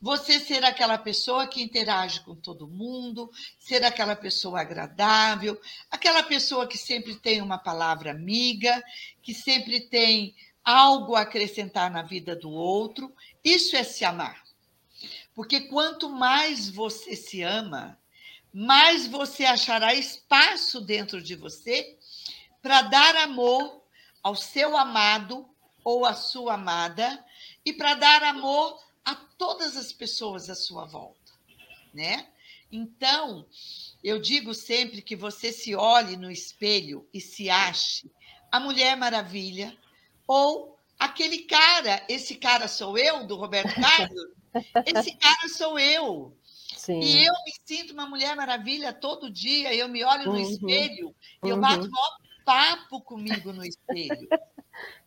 você 0.00 0.38
ser 0.38 0.64
aquela 0.64 0.96
pessoa 0.96 1.46
que 1.48 1.60
interage 1.60 2.20
com 2.20 2.34
todo 2.36 2.68
mundo, 2.68 3.30
ser 3.58 3.84
aquela 3.84 4.14
pessoa 4.14 4.60
agradável, 4.60 5.60
aquela 5.90 6.22
pessoa 6.22 6.68
que 6.68 6.78
sempre 6.78 7.16
tem 7.16 7.42
uma 7.42 7.58
palavra 7.58 8.12
amiga, 8.12 8.82
que 9.20 9.34
sempre 9.34 9.80
tem 9.80 10.36
algo 10.64 11.16
a 11.16 11.22
acrescentar 11.22 11.90
na 11.90 12.02
vida 12.02 12.36
do 12.36 12.48
outro. 12.50 13.12
Isso 13.42 13.74
é 13.74 13.82
se 13.82 14.04
amar. 14.04 14.47
Porque 15.38 15.60
quanto 15.60 16.10
mais 16.10 16.68
você 16.68 17.14
se 17.14 17.42
ama, 17.42 17.96
mais 18.52 19.06
você 19.06 19.44
achará 19.44 19.94
espaço 19.94 20.80
dentro 20.80 21.22
de 21.22 21.36
você 21.36 21.96
para 22.60 22.82
dar 22.82 23.14
amor 23.14 23.84
ao 24.20 24.34
seu 24.34 24.76
amado 24.76 25.48
ou 25.84 26.04
à 26.04 26.12
sua 26.12 26.54
amada 26.54 27.24
e 27.64 27.72
para 27.72 27.94
dar 27.94 28.24
amor 28.24 28.82
a 29.04 29.14
todas 29.14 29.76
as 29.76 29.92
pessoas 29.92 30.50
à 30.50 30.56
sua 30.56 30.84
volta, 30.86 31.32
né? 31.94 32.26
Então, 32.72 33.46
eu 34.02 34.20
digo 34.20 34.52
sempre 34.52 35.00
que 35.00 35.14
você 35.14 35.52
se 35.52 35.72
olhe 35.72 36.16
no 36.16 36.32
espelho 36.32 37.08
e 37.14 37.20
se 37.20 37.48
ache 37.48 38.10
a 38.50 38.58
Mulher 38.58 38.96
Maravilha 38.96 39.78
ou 40.26 40.76
aquele 40.98 41.44
cara, 41.44 42.04
esse 42.08 42.34
cara 42.34 42.66
sou 42.66 42.98
eu, 42.98 43.24
do 43.24 43.36
Roberto 43.36 43.72
Carlos, 43.80 44.36
esse 44.86 45.16
cara 45.16 45.48
sou 45.48 45.78
eu. 45.78 46.36
Sim. 46.76 47.00
E 47.00 47.24
eu 47.24 47.32
me 47.44 47.52
sinto 47.64 47.92
uma 47.92 48.06
Mulher 48.06 48.34
Maravilha 48.36 48.92
todo 48.92 49.30
dia, 49.30 49.74
eu 49.74 49.88
me 49.88 50.04
olho 50.04 50.26
no 50.26 50.32
uhum. 50.32 50.40
espelho 50.40 51.14
e 51.44 51.48
eu 51.48 51.56
uhum. 51.56 51.60
bato 51.60 51.86
um 51.86 52.44
papo 52.44 53.00
comigo 53.00 53.52
no 53.52 53.64
espelho. 53.64 54.28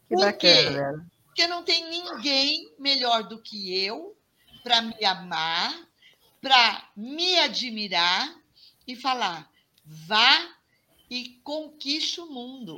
Que 0.08 0.16
Por 0.16 0.26
bacana, 0.26 1.00
quê? 1.00 1.12
Porque 1.26 1.48
não 1.48 1.64
tem 1.64 1.90
ninguém 1.90 2.76
melhor 2.78 3.24
do 3.24 3.42
que 3.42 3.74
eu 3.82 4.14
para 4.62 4.82
me 4.82 5.06
amar, 5.06 5.74
para 6.42 6.90
me 6.98 7.40
admirar 7.40 8.36
e 8.86 8.94
falar: 8.94 9.50
vá 9.86 10.54
e 11.10 11.40
conquiste 11.44 12.20
o 12.20 12.26
mundo. 12.26 12.78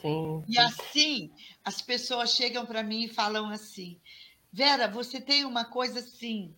Sim. 0.00 0.44
E 0.48 0.58
assim, 0.58 1.30
as 1.64 1.82
pessoas 1.82 2.32
chegam 2.32 2.64
para 2.64 2.84
mim 2.84 3.04
e 3.04 3.08
falam 3.08 3.48
assim: 3.48 4.00
Vera, 4.58 4.88
você 4.88 5.20
tem 5.20 5.44
uma 5.44 5.64
coisa 5.64 6.00
assim, 6.00 6.52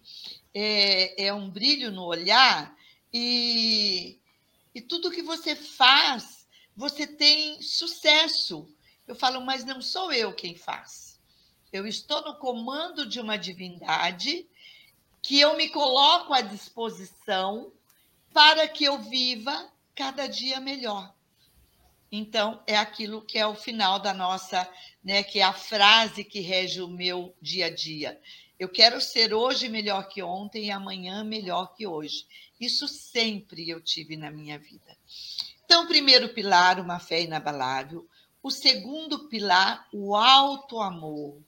é, 0.54 1.26
é 1.26 1.34
um 1.34 1.50
brilho 1.50 1.92
no 1.92 2.06
olhar 2.06 2.74
e, 3.12 4.18
e 4.74 4.80
tudo 4.80 5.10
que 5.10 5.20
você 5.20 5.54
faz, 5.54 6.48
você 6.74 7.06
tem 7.06 7.60
sucesso. 7.60 8.66
Eu 9.06 9.14
falo, 9.14 9.44
mas 9.44 9.66
não 9.66 9.82
sou 9.82 10.10
eu 10.14 10.32
quem 10.32 10.56
faz. 10.56 11.20
Eu 11.70 11.86
estou 11.86 12.22
no 12.22 12.38
comando 12.38 13.04
de 13.04 13.20
uma 13.20 13.36
divindade 13.36 14.48
que 15.20 15.38
eu 15.38 15.54
me 15.58 15.68
coloco 15.68 16.32
à 16.32 16.40
disposição 16.40 17.70
para 18.32 18.66
que 18.66 18.84
eu 18.84 18.98
viva 18.98 19.70
cada 19.94 20.26
dia 20.26 20.58
melhor. 20.58 21.14
Então, 22.12 22.62
é 22.66 22.76
aquilo 22.76 23.22
que 23.22 23.38
é 23.38 23.46
o 23.46 23.54
final 23.54 24.00
da 24.00 24.12
nossa, 24.12 24.68
né, 25.02 25.22
que 25.22 25.38
é 25.38 25.42
a 25.42 25.52
frase 25.52 26.24
que 26.24 26.40
rege 26.40 26.80
o 26.80 26.88
meu 26.88 27.34
dia 27.40 27.66
a 27.66 27.70
dia. 27.70 28.20
Eu 28.58 28.68
quero 28.68 29.00
ser 29.00 29.32
hoje 29.32 29.68
melhor 29.68 30.08
que 30.08 30.22
ontem 30.22 30.66
e 30.66 30.70
amanhã 30.70 31.22
melhor 31.22 31.72
que 31.74 31.86
hoje. 31.86 32.26
Isso 32.60 32.86
sempre 32.88 33.70
eu 33.70 33.80
tive 33.80 34.16
na 34.16 34.30
minha 34.30 34.58
vida. 34.58 34.96
Então, 35.64 35.86
primeiro 35.86 36.34
pilar, 36.34 36.80
uma 36.80 36.98
fé 36.98 37.22
inabalável. 37.22 38.06
O 38.42 38.50
segundo 38.50 39.28
pilar, 39.28 39.86
o 39.92 40.16
alto 40.16 40.80
amor. 40.80 41.40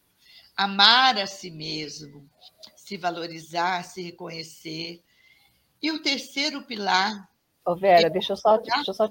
Amar 0.57 1.19
a 1.19 1.27
si 1.27 1.51
mesmo, 1.51 2.29
se 2.77 2.97
valorizar, 2.97 3.83
se 3.85 4.01
reconhecer. 4.01 5.03
E 5.83 5.91
o 5.91 6.03
terceiro 6.03 6.63
pilar. 6.63 7.29
Ô 7.67 7.75
Vera, 7.75 8.07
é 8.07 8.11
deixa 8.11 8.35
eu 8.35 8.37
só, 8.37 8.57
deixa 8.59 8.91
eu 8.91 8.95
só 8.95 9.11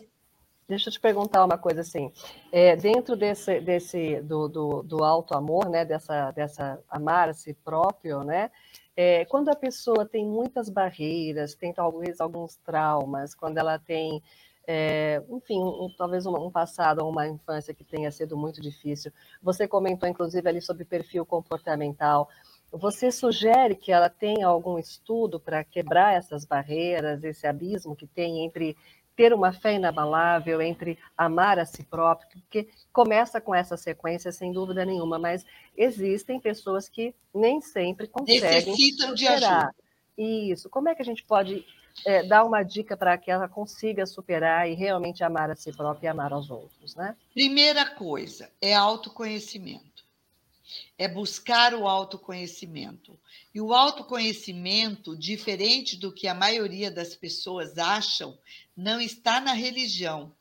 Deixa 0.72 0.88
eu 0.88 0.94
te 0.94 1.02
perguntar 1.02 1.44
uma 1.44 1.58
coisa 1.58 1.82
assim. 1.82 2.10
É, 2.50 2.78
dentro 2.78 3.18
desse, 3.18 3.60
desse 3.60 4.22
do, 4.22 4.48
do, 4.48 4.82
do 4.84 5.04
alto 5.04 5.36
amor, 5.36 5.70
né, 5.70 5.84
dessa, 5.84 6.32
dessa 6.32 6.80
amar 6.90 7.28
a 7.28 7.34
si 7.34 7.54
próprio, 7.54 8.24
né, 8.24 8.50
É, 8.96 9.26
quando 9.26 9.50
a 9.50 9.56
pessoa 9.56 10.06
tem 10.06 10.26
muitas 10.26 10.70
barreiras, 10.70 11.56
tem 11.56 11.74
talvez 11.74 12.22
alguns 12.22 12.56
traumas, 12.58 13.36
quando 13.36 13.58
ela 13.58 13.80
tem, 13.80 14.22
é, 14.66 15.22
enfim, 15.30 15.60
um, 15.60 15.90
talvez 15.98 16.26
um, 16.26 16.36
um 16.36 16.52
passado 16.52 17.00
ou 17.00 17.10
uma 17.10 17.28
infância 17.28 17.74
que 17.74 17.84
tenha 17.84 18.12
sido 18.12 18.38
muito 18.38 18.62
difícil. 18.62 19.12
Você 19.42 19.68
comentou, 19.68 20.08
inclusive, 20.08 20.48
ali 20.48 20.62
sobre 20.62 20.86
perfil 20.86 21.26
comportamental. 21.26 22.30
Você 22.72 23.12
sugere 23.12 23.76
que 23.76 23.92
ela 23.92 24.10
tenha 24.10 24.48
algum 24.48 24.78
estudo 24.78 25.38
para 25.38 25.64
quebrar 25.64 26.16
essas 26.16 26.46
barreiras, 26.46 27.24
esse 27.24 27.46
abismo 27.46 27.96
que 27.96 28.08
tem 28.08 28.46
entre 28.46 28.78
ter 29.16 29.34
uma 29.34 29.52
fé 29.52 29.76
inabalável, 29.76 30.62
entre 30.62 30.98
amar 31.18 31.60
a 31.60 31.66
si 31.66 31.84
próprio, 31.84 32.30
porque 32.42 32.70
começa 32.92 33.40
com 33.40 33.54
essa 33.54 33.78
sequência, 33.78 34.32
sem 34.32 34.52
dúvida 34.52 34.86
nenhuma, 34.86 35.20
mas 35.20 35.46
existem 35.78 36.40
pessoas 36.40 36.90
que 36.90 37.14
nem 37.34 37.62
sempre 37.62 38.08
conseguem 38.08 38.42
Necessitam 38.42 39.10
superar. 39.10 39.16
de 39.16 39.28
ajuda. 39.28 39.76
Isso. 40.18 40.70
Como 40.70 40.90
é 40.90 40.96
que 40.96 41.02
a 41.02 41.06
gente 41.06 41.24
pode 41.24 41.66
é, 42.06 42.24
dar 42.24 42.44
uma 42.44 42.64
dica 42.64 42.96
para 42.96 43.18
que 43.18 43.30
ela 43.30 43.48
consiga 43.48 44.06
superar 44.06 44.70
e 44.70 44.74
realmente 44.74 45.24
amar 45.24 45.50
a 45.50 45.56
si 45.56 45.72
própria 45.72 46.08
e 46.08 46.10
amar 46.10 46.32
aos 46.34 46.50
outros, 46.50 46.96
né? 46.96 47.16
Primeira 47.34 47.86
coisa 47.86 48.50
é 48.62 48.74
autoconhecimento 48.74 49.91
é 50.98 51.08
buscar 51.08 51.74
o 51.74 51.88
autoconhecimento. 51.88 53.20
E 53.54 53.60
o 53.60 53.74
autoconhecimento, 53.74 55.16
diferente 55.16 55.96
do 55.96 56.12
que 56.12 56.28
a 56.28 56.34
maioria 56.34 56.92
das 56.92 57.16
pessoas 57.16 57.78
acham, 57.78 58.38
não 58.76 59.00
está 59.00 59.40
na 59.42 59.54
religião. 59.54 60.34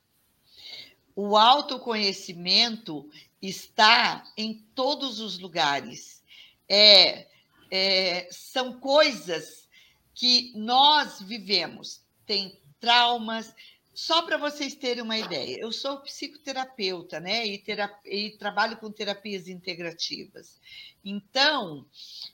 O 1.15 1.37
autoconhecimento 1.37 3.11
está 3.43 4.25
em 4.37 4.55
todos 4.75 5.21
os 5.21 5.39
lugares. 5.39 6.23
É, 6.69 7.27
é, 7.71 8.29
são 8.31 8.79
coisas 8.79 9.69
que 10.15 10.53
nós 10.55 11.21
vivemos. 11.21 12.03
Tem 12.27 12.59
traumas, 12.79 13.55
só 14.01 14.23
para 14.23 14.39
vocês 14.39 14.75
terem 14.75 15.03
uma 15.03 15.19
ideia, 15.19 15.59
eu 15.61 15.71
sou 15.71 16.01
psicoterapeuta, 16.01 17.21
né? 17.21 17.47
E, 17.47 17.63
e, 18.07 18.31
trabalho 18.39 18.79
com 18.79 18.91
terapias 18.91 19.47
integrativas. 19.47 20.59
Então, 21.05 21.85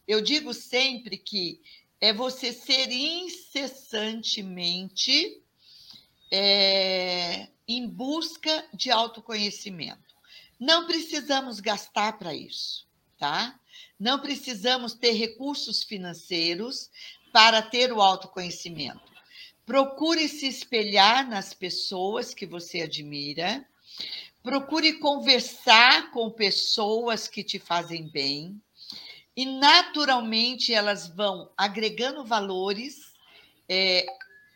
eu 0.06 0.20
digo 0.20 0.54
sempre 0.54 1.18
que 1.18 1.61
é 2.00 2.12
você 2.12 2.52
ser 2.52 2.88
incessantemente 2.92 5.42
é, 6.30 7.49
em 7.66 7.88
busca 7.88 8.64
de 8.73 8.92
autoconhecimento. 8.92 10.14
Não 10.61 10.87
precisamos 10.87 11.58
gastar 11.58 12.16
para 12.16 12.32
isso, 12.32 12.87
tá? 13.18 13.58
Não 13.99 14.20
precisamos 14.20 14.94
ter 14.94 15.14
recursos 15.14 15.82
financeiros 15.82 16.92
para 17.32 17.61
ter 17.61 17.92
o 17.92 18.00
autoconhecimento. 18.00 19.15
Procure 19.66 20.28
se 20.28 20.46
espelhar 20.46 21.28
nas 21.28 21.52
pessoas 21.52 22.32
que 22.32 22.46
você 22.46 22.82
admira. 22.82 23.68
Procure 24.40 24.92
conversar 25.00 26.12
com 26.12 26.30
pessoas 26.30 27.26
que 27.26 27.42
te 27.42 27.58
fazem 27.58 28.08
bem. 28.08 28.62
E, 29.37 29.44
naturalmente, 29.44 30.73
elas 30.73 31.08
vão 31.08 31.50
agregando 31.56 32.25
valores 32.25 33.12
é, 33.68 34.06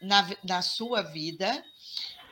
na, 0.01 0.31
na 0.45 0.63
sua 0.63 1.03
vida. 1.03 1.65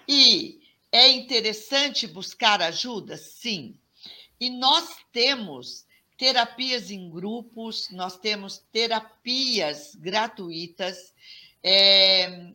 E 0.06 0.60
é 0.92 1.08
interessante 1.08 2.06
buscar 2.06 2.62
ajuda? 2.62 3.16
Sim. 3.16 3.76
E 4.40 4.48
nós 4.50 4.98
temos 5.12 5.84
terapias 6.16 6.92
em 6.92 7.10
grupos, 7.10 7.90
nós 7.90 8.16
temos 8.16 8.58
terapias 8.72 9.96
gratuitas. 9.96 11.12
É, 11.62 12.52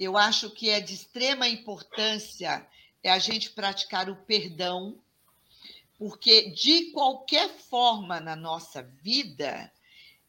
eu 0.00 0.16
acho 0.16 0.50
que 0.50 0.70
é 0.70 0.80
de 0.80 0.94
extrema 0.94 1.46
importância 1.46 2.66
é 3.02 3.10
a 3.10 3.18
gente 3.18 3.50
praticar 3.50 4.08
o 4.08 4.16
perdão, 4.16 4.98
porque 5.98 6.48
de 6.50 6.90
qualquer 6.92 7.50
forma 7.50 8.18
na 8.18 8.34
nossa 8.34 8.82
vida, 8.82 9.70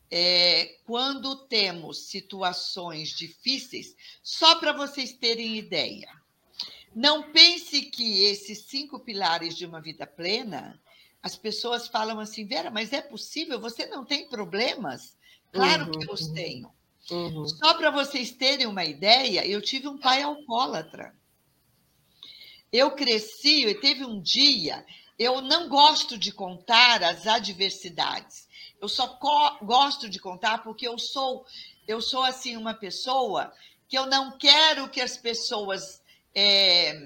é, 0.10 0.78
quando 0.86 1.48
temos 1.48 2.10
situações 2.10 3.10
difíceis, 3.10 3.96
só 4.22 4.56
para 4.56 4.74
vocês 4.74 5.14
terem 5.14 5.58
ideia, 5.58 6.10
não 6.94 7.32
pense 7.32 7.84
que 7.84 8.26
esses 8.26 8.64
cinco 8.64 9.00
pilares 9.00 9.56
de 9.56 9.66
uma 9.66 9.80
vida 9.80 10.06
plena, 10.06 10.82
as 11.24 11.38
pessoas 11.38 11.88
falam 11.88 12.20
assim, 12.20 12.46
Vera, 12.46 12.70
mas 12.70 12.92
é 12.92 13.02
possível? 13.02 13.58
Você 13.62 13.86
não 13.86 14.04
tem 14.04 14.28
problemas? 14.28 15.16
Claro 15.54 15.86
uhum, 15.86 15.92
que 15.92 16.10
eu 16.10 16.14
os 16.14 16.28
uhum. 16.28 16.34
tenho. 16.34 16.81
Uhum. 17.12 17.46
Só 17.46 17.74
para 17.74 17.92
vocês 17.92 18.32
terem 18.32 18.66
uma 18.66 18.86
ideia, 18.86 19.46
eu 19.46 19.62
tive 19.62 19.88
um 19.88 19.98
pai 19.98 20.22
alcoólatra. 20.22 21.14
Eu 22.72 22.92
cresci 22.92 23.66
e 23.66 23.76
teve 23.76 24.06
um 24.06 24.22
dia. 24.22 24.86
Eu 25.20 25.42
não 25.42 25.68
gosto 25.68 26.18
de 26.18 26.32
contar 26.32 27.04
as 27.04 27.28
adversidades. 27.28 28.48
Eu 28.80 28.88
só 28.88 29.20
gosto 29.62 30.10
de 30.10 30.20
contar 30.20 30.64
porque 30.64 30.88
eu 30.88 30.98
sou, 30.98 31.46
eu 31.88 32.02
sou 32.02 32.24
assim 32.24 32.56
uma 32.56 32.74
pessoa 32.74 33.54
que 33.88 33.98
eu 33.98 34.06
não 34.06 34.38
quero 34.38 34.90
que 34.90 35.02
as 35.02 35.18
pessoas 35.18 36.02
é, 36.34 36.98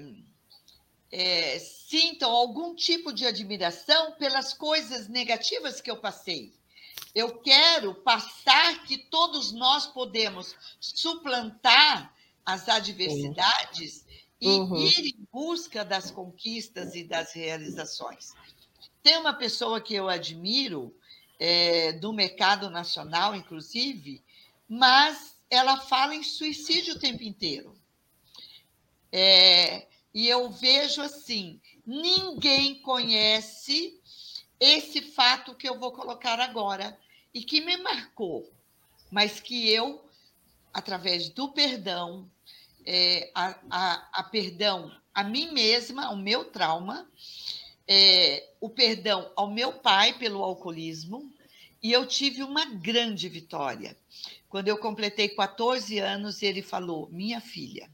é, 1.10 1.58
sintam 1.58 2.30
algum 2.30 2.74
tipo 2.74 3.12
de 3.12 3.26
admiração 3.26 4.12
pelas 4.12 4.54
coisas 4.54 5.08
negativas 5.08 5.80
que 5.80 5.90
eu 5.90 5.96
passei. 5.96 6.54
Eu 7.16 7.38
quero 7.38 7.94
passar 7.94 8.84
que 8.84 8.98
todos 8.98 9.50
nós 9.50 9.86
podemos 9.86 10.54
suplantar 10.78 12.14
as 12.44 12.68
adversidades 12.68 14.04
uhum. 14.38 14.76
e 14.76 14.86
ir 14.86 15.14
em 15.14 15.26
busca 15.32 15.82
das 15.82 16.10
conquistas 16.10 16.94
e 16.94 17.02
das 17.02 17.32
realizações. 17.32 18.34
Tem 19.02 19.16
uma 19.16 19.32
pessoa 19.32 19.80
que 19.80 19.94
eu 19.94 20.10
admiro, 20.10 20.94
é, 21.40 21.94
do 21.94 22.12
mercado 22.12 22.68
nacional, 22.68 23.34
inclusive, 23.34 24.22
mas 24.68 25.38
ela 25.48 25.80
fala 25.80 26.14
em 26.14 26.22
suicídio 26.22 26.96
o 26.96 26.98
tempo 26.98 27.22
inteiro. 27.22 27.74
É, 29.10 29.86
e 30.12 30.28
eu 30.28 30.50
vejo 30.50 31.00
assim: 31.00 31.62
ninguém 31.86 32.82
conhece 32.82 33.98
esse 34.60 35.00
fato 35.00 35.54
que 35.54 35.66
eu 35.66 35.78
vou 35.78 35.92
colocar 35.92 36.38
agora 36.40 36.98
e 37.36 37.42
que 37.42 37.60
me 37.60 37.76
marcou, 37.76 38.50
mas 39.10 39.40
que 39.40 39.68
eu, 39.68 40.02
através 40.72 41.28
do 41.28 41.52
perdão, 41.52 42.30
é, 42.86 43.30
a, 43.34 43.60
a, 43.68 44.08
a, 44.10 44.22
perdão 44.22 44.90
a 45.12 45.22
mim 45.22 45.52
mesma, 45.52 46.06
ao 46.06 46.16
meu 46.16 46.46
trauma, 46.46 47.06
é, 47.86 48.54
o 48.58 48.70
perdão 48.70 49.30
ao 49.36 49.50
meu 49.50 49.74
pai 49.74 50.14
pelo 50.14 50.42
alcoolismo, 50.42 51.30
e 51.82 51.92
eu 51.92 52.06
tive 52.06 52.42
uma 52.42 52.64
grande 52.64 53.28
vitória. 53.28 53.94
Quando 54.48 54.68
eu 54.68 54.78
completei 54.78 55.28
14 55.28 55.98
anos, 55.98 56.42
ele 56.42 56.62
falou: 56.62 57.06
Minha 57.12 57.38
filha, 57.38 57.90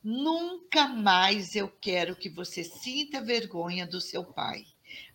nunca 0.00 0.86
mais 0.86 1.56
eu 1.56 1.68
quero 1.80 2.14
que 2.14 2.28
você 2.28 2.62
sinta 2.62 3.20
vergonha 3.20 3.84
do 3.84 4.00
seu 4.00 4.22
pai 4.22 4.64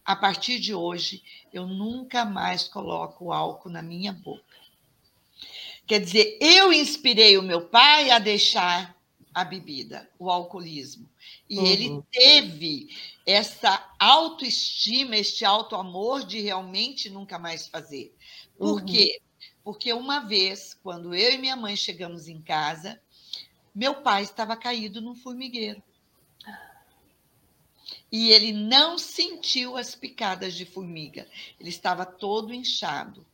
a 0.10 0.16
partir 0.16 0.60
de 0.60 0.74
hoje, 0.74 1.22
eu 1.54 1.68
nunca 1.68 2.26
mais 2.26 2.68
coloco 2.68 3.32
álcool 3.32 3.70
na 3.70 3.84
minha 3.84 4.12
boca. 4.12 4.58
Quer 5.86 6.00
dizer, 6.00 6.36
eu 6.42 6.74
inspirei 6.74 7.38
o 7.38 7.44
meu 7.44 7.68
pai 7.68 8.10
a 8.10 8.18
deixar 8.18 8.98
a 9.32 9.44
bebida, 9.44 10.10
o 10.18 10.32
alcoolismo. 10.32 11.08
E 11.48 11.60
uhum. 11.60 11.66
ele 11.68 12.04
teve 12.12 12.90
essa 13.24 13.88
autoestima, 14.00 15.16
este 15.16 15.46
auto-amor 15.46 16.26
de 16.26 16.42
realmente 16.42 17.08
nunca 17.08 17.38
mais 17.38 17.68
fazer. 17.68 18.12
Por 18.58 18.80
uhum. 18.80 18.86
quê? 18.88 19.22
Porque 19.64 19.94
uma 19.94 20.22
vez, 20.22 20.76
quando 20.82 21.14
eu 21.14 21.34
e 21.34 21.38
minha 21.38 21.56
mãe 21.56 21.76
chegamos 21.76 22.28
em 22.28 22.42
casa, 22.42 23.00
meu 23.76 24.02
pai 24.02 24.24
estava 24.24 24.58
caído 24.58 25.02
num 25.02 25.14
formigueiro 25.14 25.84
e 28.12 28.32
ele 28.32 28.52
não 28.52 28.98
sentiu 28.98 29.78
as 29.78 29.96
picadas 29.96 30.56
de 30.56 30.66
formiga. 30.66 31.28
Ele 31.60 31.70
estava 31.70 32.06
todo 32.06 32.54
inchado. 32.54 33.26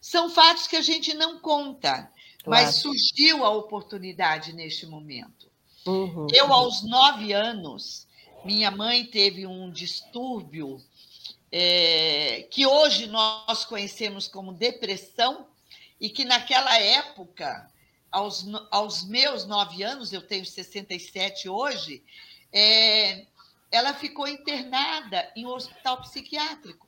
São 0.00 0.30
fatos 0.30 0.66
que 0.66 0.76
a 0.76 0.82
gente 0.82 1.14
não 1.14 1.38
conta, 1.38 1.92
claro. 1.92 2.10
mas 2.44 2.76
surgiu 2.76 3.44
a 3.44 3.50
oportunidade 3.50 4.52
neste 4.52 4.86
momento. 4.86 5.50
Uhum. 5.86 6.26
Eu, 6.32 6.52
aos 6.52 6.82
nove 6.82 7.32
anos, 7.32 8.06
minha 8.44 8.70
mãe 8.70 9.04
teve 9.04 9.46
um 9.46 9.70
distúrbio 9.70 10.82
é, 11.50 12.46
que 12.50 12.66
hoje 12.66 13.06
nós 13.06 13.64
conhecemos 13.64 14.26
como 14.26 14.52
depressão, 14.52 15.46
e 16.02 16.10
que 16.10 16.24
naquela 16.24 16.76
época, 16.78 17.70
aos, 18.10 18.44
aos 18.72 19.04
meus 19.04 19.46
nove 19.46 19.84
anos, 19.84 20.12
eu 20.12 20.20
tenho 20.20 20.44
67 20.44 21.48
hoje, 21.48 22.02
é, 22.52 23.24
ela 23.72 23.94
ficou 23.94 24.28
internada 24.28 25.32
em 25.34 25.46
um 25.46 25.50
hospital 25.50 26.00
psiquiátrico, 26.02 26.86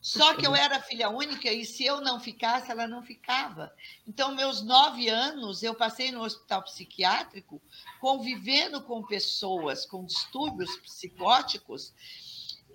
Só 0.00 0.34
que 0.34 0.46
eu 0.46 0.54
era 0.54 0.80
filha 0.80 1.08
única 1.08 1.50
e 1.50 1.64
se 1.64 1.84
eu 1.84 2.00
não 2.00 2.20
ficasse, 2.20 2.70
ela 2.70 2.86
não 2.86 3.02
ficava. 3.02 3.72
Então, 4.06 4.34
meus 4.34 4.62
nove 4.62 5.08
anos, 5.08 5.62
eu 5.62 5.74
passei 5.74 6.12
no 6.12 6.22
hospital 6.22 6.62
psiquiátrico, 6.62 7.60
convivendo 8.00 8.80
com 8.82 9.02
pessoas 9.02 9.84
com 9.84 10.04
distúrbios 10.04 10.76
psicóticos, 10.78 11.92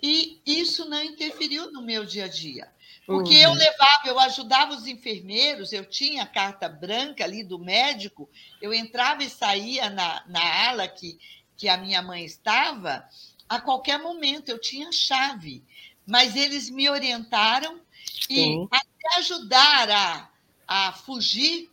e 0.02 0.40
isso 0.44 0.84
não 0.84 1.02
interferiu 1.02 1.72
no 1.72 1.80
meu 1.80 2.04
dia 2.04 2.26
a 2.26 2.28
dia. 2.28 2.70
Porque 3.06 3.34
uhum. 3.36 3.42
eu 3.42 3.52
levava, 3.52 4.02
eu 4.06 4.18
ajudava 4.18 4.74
os 4.74 4.86
enfermeiros, 4.86 5.72
eu 5.72 5.84
tinha 5.84 6.26
carta 6.26 6.68
branca 6.68 7.24
ali 7.24 7.44
do 7.44 7.58
médico, 7.58 8.28
eu 8.60 8.72
entrava 8.72 9.22
e 9.22 9.30
saía 9.30 9.90
na, 9.90 10.24
na 10.26 10.68
ala 10.68 10.88
que, 10.88 11.18
que 11.56 11.68
a 11.68 11.76
minha 11.76 12.00
mãe 12.00 12.24
estava, 12.24 13.06
a 13.48 13.60
qualquer 13.60 13.98
momento 13.98 14.48
eu 14.48 14.58
tinha 14.58 14.90
chave 14.92 15.62
mas 16.06 16.36
eles 16.36 16.68
me 16.68 16.88
orientaram 16.88 17.80
e 18.28 18.66
até 18.70 19.18
ajudar 19.18 19.90
a, 19.90 20.30
a 20.66 20.92
fugir 20.92 21.70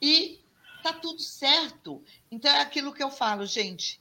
e 0.00 0.38
tá 0.82 0.92
tudo 0.92 1.20
certo. 1.20 2.02
Então 2.30 2.50
é 2.50 2.60
aquilo 2.60 2.92
que 2.92 3.02
eu 3.02 3.10
falo, 3.10 3.46
gente. 3.46 4.00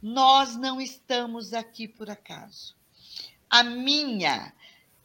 Nós 0.00 0.56
não 0.56 0.80
estamos 0.80 1.52
aqui 1.52 1.86
por 1.86 2.10
acaso. 2.10 2.74
A 3.48 3.62
minha 3.62 4.52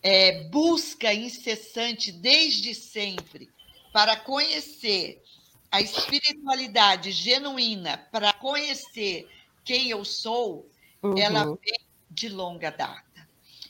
é, 0.02 0.44
busca 0.46 1.14
incessante 1.14 2.12
desde 2.12 2.74
sempre 2.74 3.50
para 3.92 4.16
conhecer 4.16 5.22
a 5.70 5.82
espiritualidade 5.82 7.12
genuína, 7.12 7.98
para 8.12 8.32
conhecer 8.32 9.30
quem 9.66 9.90
eu 9.90 10.06
sou, 10.06 10.70
uhum. 11.02 11.18
ela 11.18 11.46
vem 11.46 11.80
de 12.10 12.30
longa 12.30 12.70
data. 12.70 13.30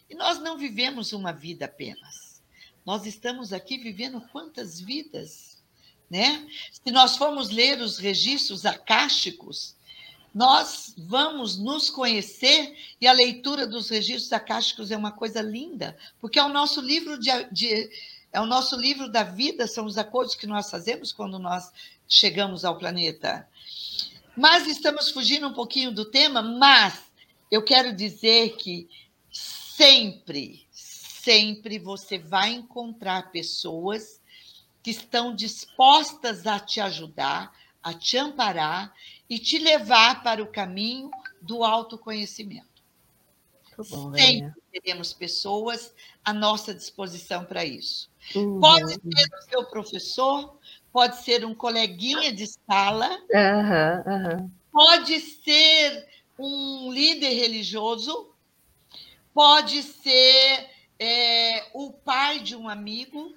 E 0.09 0.15
nós 0.15 0.39
não 0.39 0.57
vivemos 0.57 1.11
uma 1.13 1.33
vida 1.33 1.65
apenas. 1.65 2.41
Nós 2.85 3.05
estamos 3.05 3.51
aqui 3.51 3.77
vivendo 3.77 4.21
quantas 4.31 4.79
vidas, 4.79 5.61
né? 6.09 6.47
Se 6.71 6.91
nós 6.91 7.17
formos 7.17 7.49
ler 7.49 7.81
os 7.81 7.97
registros 7.97 8.65
acásticos, 8.65 9.75
nós 10.33 10.93
vamos 10.97 11.57
nos 11.57 11.89
conhecer 11.89 12.77
e 13.01 13.07
a 13.07 13.11
leitura 13.11 13.67
dos 13.67 13.89
registros 13.89 14.31
acásticos 14.31 14.91
é 14.91 14.95
uma 14.95 15.11
coisa 15.11 15.41
linda, 15.41 15.97
porque 16.21 16.39
é 16.39 16.43
o 16.43 16.49
nosso 16.49 16.79
livro 16.79 17.19
de, 17.19 17.29
de 17.51 17.89
é 18.31 18.39
o 18.39 18.45
nosso 18.45 18.75
livro 18.75 19.09
da 19.09 19.23
vida, 19.23 19.67
são 19.67 19.85
os 19.85 19.97
acordos 19.97 20.35
que 20.35 20.45
nós 20.45 20.69
fazemos 20.69 21.11
quando 21.11 21.39
nós 21.39 21.71
chegamos 22.07 22.63
ao 22.63 22.77
planeta. 22.77 23.47
Mas 24.35 24.67
estamos 24.67 25.09
fugindo 25.09 25.47
um 25.47 25.53
pouquinho 25.53 25.91
do 25.91 26.05
tema, 26.05 26.41
mas 26.41 27.06
eu 27.49 27.63
quero 27.63 27.95
dizer 27.95 28.55
que 28.57 28.89
sempre, 29.31 30.65
sempre 30.71 31.79
você 31.79 32.17
vai 32.17 32.51
encontrar 32.51 33.31
pessoas 33.31 34.21
que 34.81 34.91
estão 34.91 35.35
dispostas 35.35 36.47
a 36.47 36.59
te 36.59 36.79
ajudar, 36.79 37.53
a 37.83 37.93
te 37.93 38.17
amparar 38.17 38.93
e 39.29 39.37
te 39.37 39.57
levar 39.57 40.23
para 40.23 40.41
o 40.41 40.47
caminho 40.47 41.11
do 41.41 41.63
autoconhecimento. 41.63 42.77
Bom, 43.89 44.13
sempre 44.15 44.53
teremos 44.71 45.13
pessoas 45.13 45.93
à 46.23 46.33
nossa 46.33 46.73
disposição 46.73 47.45
para 47.45 47.63
isso. 47.63 48.09
Uhum. 48.35 48.59
Pode 48.59 48.93
ser 48.93 49.35
o 49.35 49.41
seu 49.49 49.65
professor, 49.65 50.57
pode 50.91 51.17
ser 51.23 51.45
um 51.45 51.53
coleguinha 51.53 52.33
de 52.33 52.47
sala, 52.47 53.09
uhum, 53.09 54.41
uhum. 54.41 54.51
pode 54.71 55.19
ser 55.19 56.07
um 56.37 56.91
líder 56.91 57.29
religioso, 57.29 58.29
pode 59.33 59.83
ser 59.83 60.69
é, 60.99 61.69
o 61.73 61.91
pai 61.91 62.39
de 62.39 62.55
um 62.55 62.67
amigo, 62.67 63.35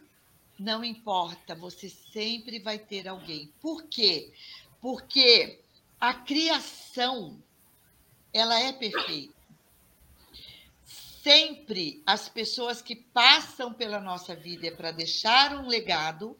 não 0.58 0.84
importa, 0.84 1.54
você 1.54 1.88
sempre 1.88 2.58
vai 2.58 2.78
ter 2.78 3.08
alguém. 3.08 3.52
Por 3.60 3.84
quê? 3.84 4.32
Porque 4.80 5.60
a 6.00 6.14
criação 6.14 7.38
ela 8.32 8.58
é 8.58 8.72
perfeita. 8.72 9.34
Sempre 11.22 12.02
as 12.06 12.28
pessoas 12.28 12.80
que 12.80 12.96
passam 12.96 13.72
pela 13.72 14.00
nossa 14.00 14.34
vida 14.34 14.68
é 14.68 14.70
para 14.70 14.90
deixar 14.90 15.54
um 15.54 15.68
legado 15.68 16.36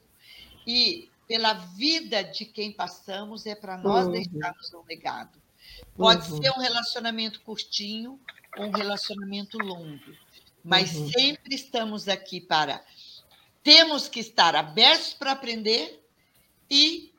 e 0.67 1.11
pela 1.29 1.53
vida 1.53 2.25
de 2.25 2.45
quem 2.45 2.73
passamos 2.73 3.47
é 3.47 3.55
para 3.55 3.77
nós 3.77 4.07
uhum. 4.07 4.13
deixarmos 4.13 4.73
um 4.73 4.83
legado. 4.85 5.41
Pode 5.97 6.31
uhum. 6.31 6.43
ser 6.43 6.51
um 6.51 6.61
relacionamento 6.61 7.41
curtinho, 7.43 8.21
um 8.59 8.71
relacionamento 8.71 9.59
longo. 9.59 10.17
Mas 10.65 10.95
uhum. 10.95 11.11
sempre 11.11 11.55
estamos 11.55 12.09
aqui 12.09 12.41
para. 12.41 12.85
Temos 13.63 14.09
que 14.09 14.21
estar 14.21 14.55
abertos 14.57 15.15
para 15.15 15.33
aprender 15.33 16.03
e 16.71 17.13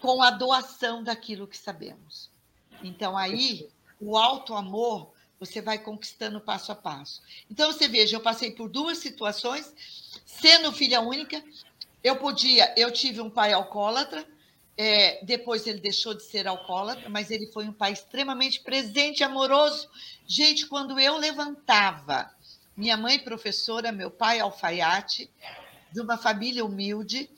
com 0.00 0.22
a 0.22 0.30
doação 0.30 1.02
daquilo 1.02 1.46
que 1.46 1.56
sabemos. 1.56 2.30
Então, 2.82 3.16
aí, 3.16 3.68
o 4.00 4.16
alto 4.16 4.54
amor 4.54 5.12
você 5.38 5.60
vai 5.60 5.78
conquistando 5.78 6.40
passo 6.40 6.72
a 6.72 6.74
passo. 6.74 7.22
Então, 7.50 7.70
você 7.72 7.88
veja, 7.88 8.16
eu 8.16 8.20
passei 8.20 8.52
por 8.52 8.68
duas 8.68 8.98
situações, 8.98 9.72
sendo 10.24 10.72
filha 10.72 11.00
única, 11.00 11.42
eu 12.02 12.16
podia, 12.16 12.72
eu 12.76 12.90
tive 12.90 13.20
um 13.20 13.28
pai 13.28 13.52
alcoólatra, 13.52 14.26
é, 14.76 15.24
depois 15.24 15.66
ele 15.66 15.80
deixou 15.80 16.14
de 16.14 16.22
ser 16.22 16.46
alcoólatra, 16.46 17.08
mas 17.08 17.30
ele 17.30 17.46
foi 17.46 17.64
um 17.66 17.72
pai 17.72 17.92
extremamente 17.92 18.60
presente, 18.60 19.24
amoroso. 19.24 19.88
Gente, 20.26 20.66
quando 20.66 21.00
eu 21.00 21.16
levantava, 21.16 22.30
minha 22.76 22.96
mãe 22.96 23.18
professora, 23.18 23.90
meu 23.90 24.10
pai 24.10 24.38
alfaiate, 24.38 25.30
de 25.90 26.00
uma 26.00 26.18
família 26.18 26.64
humilde, 26.64 27.30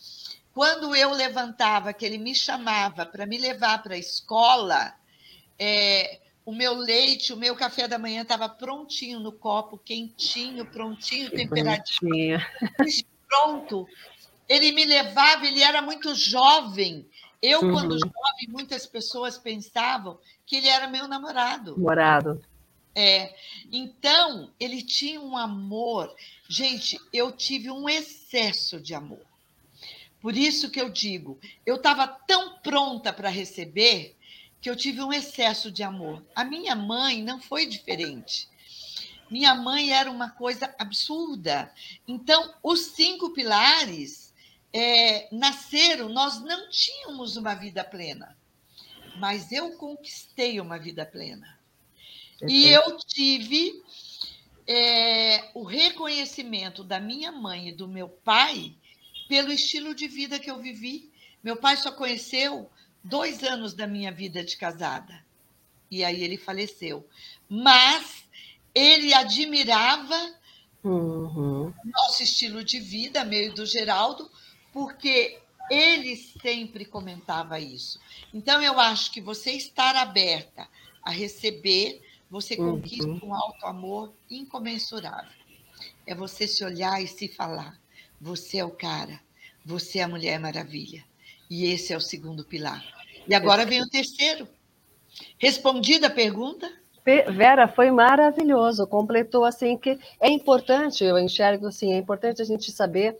quando 0.53 0.96
eu 0.96 1.12
levantava, 1.12 1.92
que 1.92 2.05
ele 2.05 2.18
me 2.18 2.35
chamava 2.35 3.07
para 3.07 3.24
me 3.24 3.38
levar 3.38 3.81
para 3.83 3.94
a 3.94 3.98
escola, 3.98 4.92
é, 5.57 6.18
o 6.44 6.53
meu 6.53 6.74
leite, 6.74 7.33
o 7.33 7.37
meu 7.37 7.55
café 7.55 7.87
da 7.87 7.98
manhã 7.98 8.22
estava 8.22 8.48
prontinho 8.48 9.20
no 9.20 9.31
copo, 9.31 9.79
quentinho, 9.79 10.66
prontinho, 10.66 11.31
temperadinho, 11.31 12.40
pronto. 13.29 13.87
Ele 14.48 14.72
me 14.72 14.85
levava, 14.85 15.46
ele 15.46 15.62
era 15.62 15.81
muito 15.81 16.12
jovem, 16.14 17.07
eu, 17.40 17.62
uhum. 17.62 17.72
quando 17.72 17.98
jovem, 17.98 18.48
muitas 18.48 18.87
pessoas 18.87 19.38
pensavam 19.38 20.18
que 20.44 20.57
ele 20.57 20.68
era 20.68 20.88
meu 20.88 21.07
namorado. 21.07 21.72
Namorado. 21.72 22.44
É. 22.94 23.35
Então, 23.70 24.51
ele 24.59 24.83
tinha 24.83 25.20
um 25.20 25.37
amor. 25.37 26.12
Gente, 26.48 26.98
eu 27.12 27.31
tive 27.31 27.70
um 27.70 27.88
excesso 27.88 28.81
de 28.81 28.94
amor. 28.94 29.24
Por 30.20 30.37
isso 30.37 30.68
que 30.70 30.81
eu 30.81 30.90
digo, 30.90 31.38
eu 31.64 31.77
estava 31.77 32.07
tão 32.09 32.59
pronta 32.59 33.12
para 33.12 33.29
receber 33.29 34.16
que 34.61 34.68
eu 34.68 34.74
tive 34.74 35.01
um 35.01 35.12
excesso 35.12 35.70
de 35.70 35.85
amor. 35.85 36.24
A 36.35 36.42
minha 36.42 36.74
mãe 36.74 37.22
não 37.22 37.40
foi 37.40 37.66
diferente. 37.66 38.48
Minha 39.31 39.55
mãe 39.55 39.92
era 39.92 40.11
uma 40.11 40.31
coisa 40.31 40.74
absurda. 40.77 41.72
Então, 42.07 42.53
os 42.62 42.81
cinco 42.81 43.31
pilares 43.31 44.27
é, 44.72 45.28
nasceram, 45.33 46.09
nós 46.09 46.40
não 46.40 46.68
tínhamos 46.70 47.37
uma 47.37 47.54
vida 47.54 47.83
plena, 47.83 48.37
mas 49.18 49.50
eu 49.52 49.72
conquistei 49.76 50.61
uma 50.61 50.78
vida 50.78 51.04
plena. 51.04 51.59
E 52.46 52.66
eu 52.66 52.96
tive 52.98 53.83
é, 54.66 55.50
o 55.54 55.64
reconhecimento 55.64 56.85
da 56.85 57.00
minha 57.00 57.33
mãe 57.33 57.68
e 57.68 57.72
do 57.72 57.88
meu 57.88 58.09
pai 58.09 58.74
pelo 59.28 59.50
estilo 59.50 59.94
de 59.94 60.07
vida 60.07 60.38
que 60.38 60.50
eu 60.50 60.61
vivi. 60.61 61.11
Meu 61.42 61.57
pai 61.57 61.76
só 61.76 61.90
conheceu 61.90 62.70
dois 63.02 63.42
anos 63.42 63.74
da 63.74 63.87
minha 63.87 64.12
vida 64.12 64.44
de 64.44 64.57
casada. 64.57 65.24
E 65.90 66.04
aí 66.04 66.22
ele 66.22 66.37
faleceu. 66.37 67.09
Mas 67.48 68.24
ele 68.74 69.12
admirava 69.14 70.35
uhum. 70.85 71.72
nosso 71.85 72.22
estilo 72.22 72.62
de 72.62 72.78
vida, 72.78 73.24
meio 73.24 73.52
do 73.54 73.66
Geraldo, 73.66 74.31
porque 74.72 75.38
ele 75.70 76.16
sempre 76.16 76.85
comentava 76.85 77.61
isso. 77.61 78.00
Então, 78.33 78.62
eu 78.62 78.78
acho 78.81 79.12
que 79.12 79.20
você 79.20 79.52
estar 79.52 79.94
aberta 79.96 80.66
a 81.02 81.11
receber, 81.11 82.02
você 82.31 82.54
uhum. 82.57 82.76
conquista 82.76 83.09
uhum. 83.09 83.20
um 83.22 83.35
alto 83.35 83.66
amor 83.66 84.12
incomensurável. 84.31 85.38
É 86.07 86.14
você 86.14 86.46
se 86.46 86.64
olhar 86.64 87.02
e 87.02 87.07
se 87.07 87.28
falar: 87.28 87.78
você 88.20 88.59
é 88.59 88.64
o 88.64 88.70
cara, 88.70 89.20
você 89.64 89.98
é 89.98 90.02
a 90.02 90.09
Mulher 90.09 90.38
Maravilha. 90.40 91.04
E 91.50 91.66
esse 91.66 91.92
é 91.92 91.96
o 91.96 92.00
segundo 92.00 92.44
pilar. 92.44 92.85
E 93.26 93.35
agora 93.35 93.64
vem 93.64 93.83
o 93.83 93.88
terceiro. 93.88 94.48
Respondida 95.38 96.07
a 96.07 96.11
pergunta? 96.11 96.70
Vera, 97.04 97.66
foi 97.66 97.90
maravilhoso. 97.90 98.87
Completou 98.87 99.44
assim 99.44 99.78
que 99.78 99.98
é 100.20 100.28
importante, 100.28 101.04
eu 101.04 101.18
enxergo 101.18 101.68
assim, 101.68 101.92
é 101.92 101.96
importante 101.96 102.42
a 102.42 102.44
gente 102.44 102.70
saber 102.70 103.16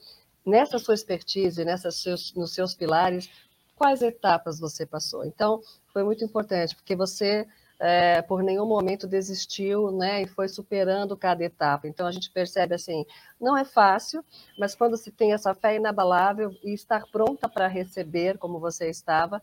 nessa 0.49 0.79
sua 0.79 0.95
expertise, 0.95 1.65
nessas 1.65 1.97
seus, 1.97 2.35
nos 2.35 2.53
seus 2.55 2.75
pilares, 2.75 3.31
quais 3.77 4.03
etapas 4.03 4.59
você 4.59 4.85
passou. 4.85 5.25
Então, 5.25 5.61
foi 5.93 6.03
muito 6.03 6.25
importante, 6.25 6.75
porque 6.75 6.97
você 6.97 7.47
é, 7.79 8.21
por 8.23 8.43
nenhum 8.43 8.67
momento 8.67 9.07
desistiu, 9.07 9.93
né, 9.93 10.23
e 10.23 10.27
foi 10.27 10.49
superando 10.49 11.17
cada 11.17 11.45
etapa. 11.45 11.87
Então 11.87 12.07
a 12.07 12.13
gente 12.13 12.31
percebe 12.31 12.75
assim, 12.75 13.07
não 13.41 13.57
é 13.57 13.65
fácil, 13.65 14.25
mas 14.59 14.75
quando 14.75 14.97
se 14.97 15.13
tem 15.13 15.33
essa 15.33 15.55
fé 15.55 15.77
inabalável 15.77 16.55
e 16.63 16.73
estar 16.75 17.07
pronta 17.11 17.49
para 17.49 17.69
receber, 17.69 18.37
como 18.39 18.59
você 18.59 18.91
estava, 18.91 19.41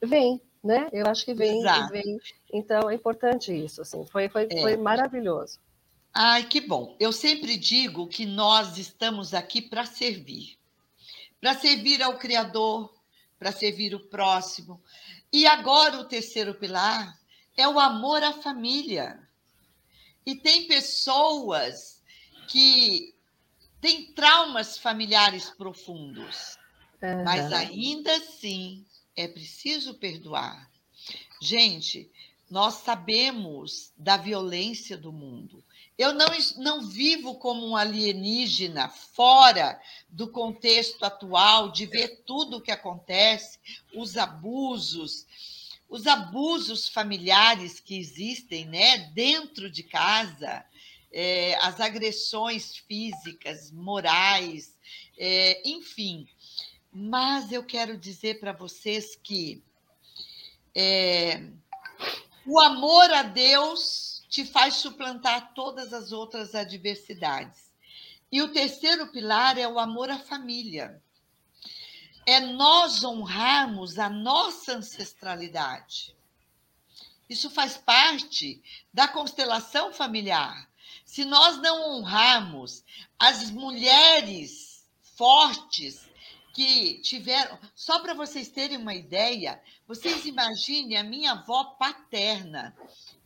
vem, 0.00 0.40
né? 0.62 0.88
Eu 0.92 1.06
acho 1.06 1.24
que 1.24 1.34
vem, 1.34 1.62
vem. 1.90 2.18
Então 2.52 2.88
é 2.88 2.94
importante 2.94 3.52
isso, 3.52 3.82
assim. 3.82 4.06
Foi, 4.06 4.28
foi, 4.28 4.46
é. 4.50 4.62
foi 4.62 4.76
maravilhoso. 4.76 5.58
Ai, 6.16 6.44
que 6.46 6.60
bom. 6.60 6.96
Eu 7.00 7.12
sempre 7.12 7.56
digo 7.56 8.06
que 8.06 8.24
nós 8.24 8.78
estamos 8.78 9.34
aqui 9.34 9.60
para 9.60 9.84
servir. 9.84 10.56
Para 11.40 11.58
servir 11.58 12.00
ao 12.00 12.16
Criador, 12.16 12.94
para 13.36 13.50
servir 13.50 13.96
o 13.96 14.06
próximo. 14.06 14.80
E 15.32 15.44
agora 15.44 15.98
o 15.98 16.04
terceiro 16.04 16.54
pilar 16.54 17.18
é 17.56 17.66
o 17.66 17.80
amor 17.80 18.22
à 18.22 18.32
família. 18.32 19.28
E 20.24 20.36
tem 20.36 20.68
pessoas 20.68 22.00
que 22.46 23.12
têm 23.80 24.12
traumas 24.12 24.78
familiares 24.78 25.50
profundos, 25.50 26.56
uhum. 27.02 27.24
mas 27.24 27.52
ainda 27.52 28.14
assim 28.16 28.86
é 29.16 29.26
preciso 29.26 29.94
perdoar. 29.94 30.70
Gente, 31.42 32.08
nós 32.48 32.74
sabemos 32.74 33.92
da 33.96 34.16
violência 34.16 34.96
do 34.96 35.12
mundo. 35.12 35.62
Eu 35.96 36.12
não, 36.12 36.26
não 36.56 36.82
vivo 36.82 37.36
como 37.36 37.66
um 37.68 37.76
alienígena 37.76 38.88
fora 38.88 39.80
do 40.08 40.28
contexto 40.28 41.04
atual, 41.04 41.70
de 41.70 41.86
ver 41.86 42.22
tudo 42.26 42.56
o 42.56 42.60
que 42.60 42.72
acontece, 42.72 43.60
os 43.94 44.16
abusos, 44.16 45.24
os 45.88 46.06
abusos 46.08 46.88
familiares 46.88 47.78
que 47.78 47.96
existem 47.96 48.66
né, 48.66 48.98
dentro 49.14 49.70
de 49.70 49.84
casa, 49.84 50.64
é, 51.12 51.54
as 51.62 51.80
agressões 51.80 52.76
físicas, 52.76 53.70
morais, 53.70 54.76
é, 55.16 55.62
enfim. 55.68 56.26
Mas 56.92 57.52
eu 57.52 57.64
quero 57.64 57.96
dizer 57.96 58.40
para 58.40 58.52
vocês 58.52 59.14
que 59.22 59.62
é, 60.74 61.40
o 62.44 62.58
amor 62.58 63.12
a 63.12 63.22
Deus 63.22 64.13
te 64.34 64.44
faz 64.44 64.74
suplantar 64.74 65.54
todas 65.54 65.92
as 65.92 66.10
outras 66.10 66.54
adversidades. 66.54 67.70
E 68.32 68.42
o 68.42 68.52
terceiro 68.52 69.06
pilar 69.12 69.56
é 69.58 69.68
o 69.68 69.78
amor 69.78 70.10
à 70.10 70.18
família 70.18 71.00
é 72.26 72.40
nós 72.40 73.04
honrarmos 73.04 73.98
a 73.98 74.08
nossa 74.08 74.76
ancestralidade. 74.76 76.14
Isso 77.28 77.50
faz 77.50 77.76
parte 77.76 78.62
da 78.92 79.06
constelação 79.06 79.92
familiar. 79.92 80.68
Se 81.04 81.24
nós 81.24 81.58
não 81.58 81.96
honrarmos 81.96 82.82
as 83.18 83.50
mulheres 83.50 84.86
fortes 85.16 86.08
que 86.52 87.00
tiveram. 87.00 87.58
Só 87.74 87.98
para 87.98 88.14
vocês 88.14 88.48
terem 88.48 88.78
uma 88.78 88.94
ideia, 88.94 89.60
vocês 89.86 90.24
imaginem 90.24 90.96
a 90.96 91.04
minha 91.04 91.32
avó 91.32 91.64
paterna. 91.64 92.74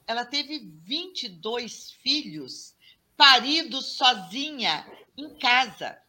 Ela 0.09 0.25
teve 0.25 0.59
22 0.59 1.91
filhos, 1.91 2.75
paridos 3.15 3.85
sozinha 3.93 4.91
em 5.15 5.29
casa. 5.35 6.01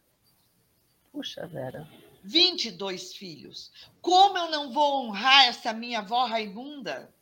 Puxa, 1.12 1.46
Vera. 1.46 1.86
22 2.24 3.14
filhos. 3.14 3.70
Como 4.00 4.38
eu 4.38 4.50
não 4.50 4.72
vou 4.72 5.04
honrar 5.04 5.44
essa 5.44 5.74
minha 5.74 5.98
avó 5.98 6.24
Raimunda? 6.24 7.14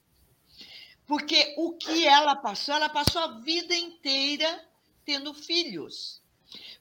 Porque 1.05 1.53
o 1.57 1.73
que 1.73 2.07
ela 2.07 2.37
passou, 2.37 2.77
ela 2.77 2.89
passou 2.89 3.23
a 3.23 3.41
vida 3.41 3.75
inteira 3.75 4.65
tendo 5.05 5.35
filhos. 5.35 6.23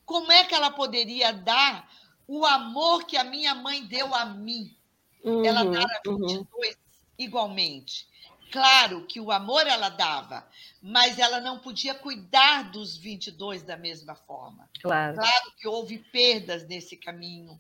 Como 0.06 0.32
é 0.32 0.44
que 0.44 0.54
ela 0.54 0.70
poderia 0.70 1.32
dar 1.34 1.92
o 2.28 2.46
amor 2.46 3.06
que 3.06 3.18
a 3.18 3.24
minha 3.24 3.56
mãe 3.56 3.84
deu 3.84 4.14
a 4.14 4.26
mim? 4.26 4.78
Uhum, 5.24 5.44
ela 5.44 5.66
dar 5.66 5.86
a 5.86 6.02
22 6.06 6.46
uhum. 6.46 6.76
igualmente. 7.18 8.08
Claro 8.52 9.06
que 9.06 9.20
o 9.20 9.32
amor 9.32 9.68
ela 9.68 9.90
dava, 9.90 10.48
mas 10.82 11.20
ela 11.20 11.42
não 11.42 11.60
podia 11.60 11.94
cuidar 11.94 12.72
dos 12.72 12.96
22 12.96 13.64
da 13.64 13.76
mesma 13.76 14.16
forma. 14.16 14.70
Claro. 14.82 15.16
Claro 15.16 15.52
que 15.58 15.68
houve 15.68 15.98
perdas 15.98 16.68
nesse 16.68 16.96
caminho, 16.96 17.60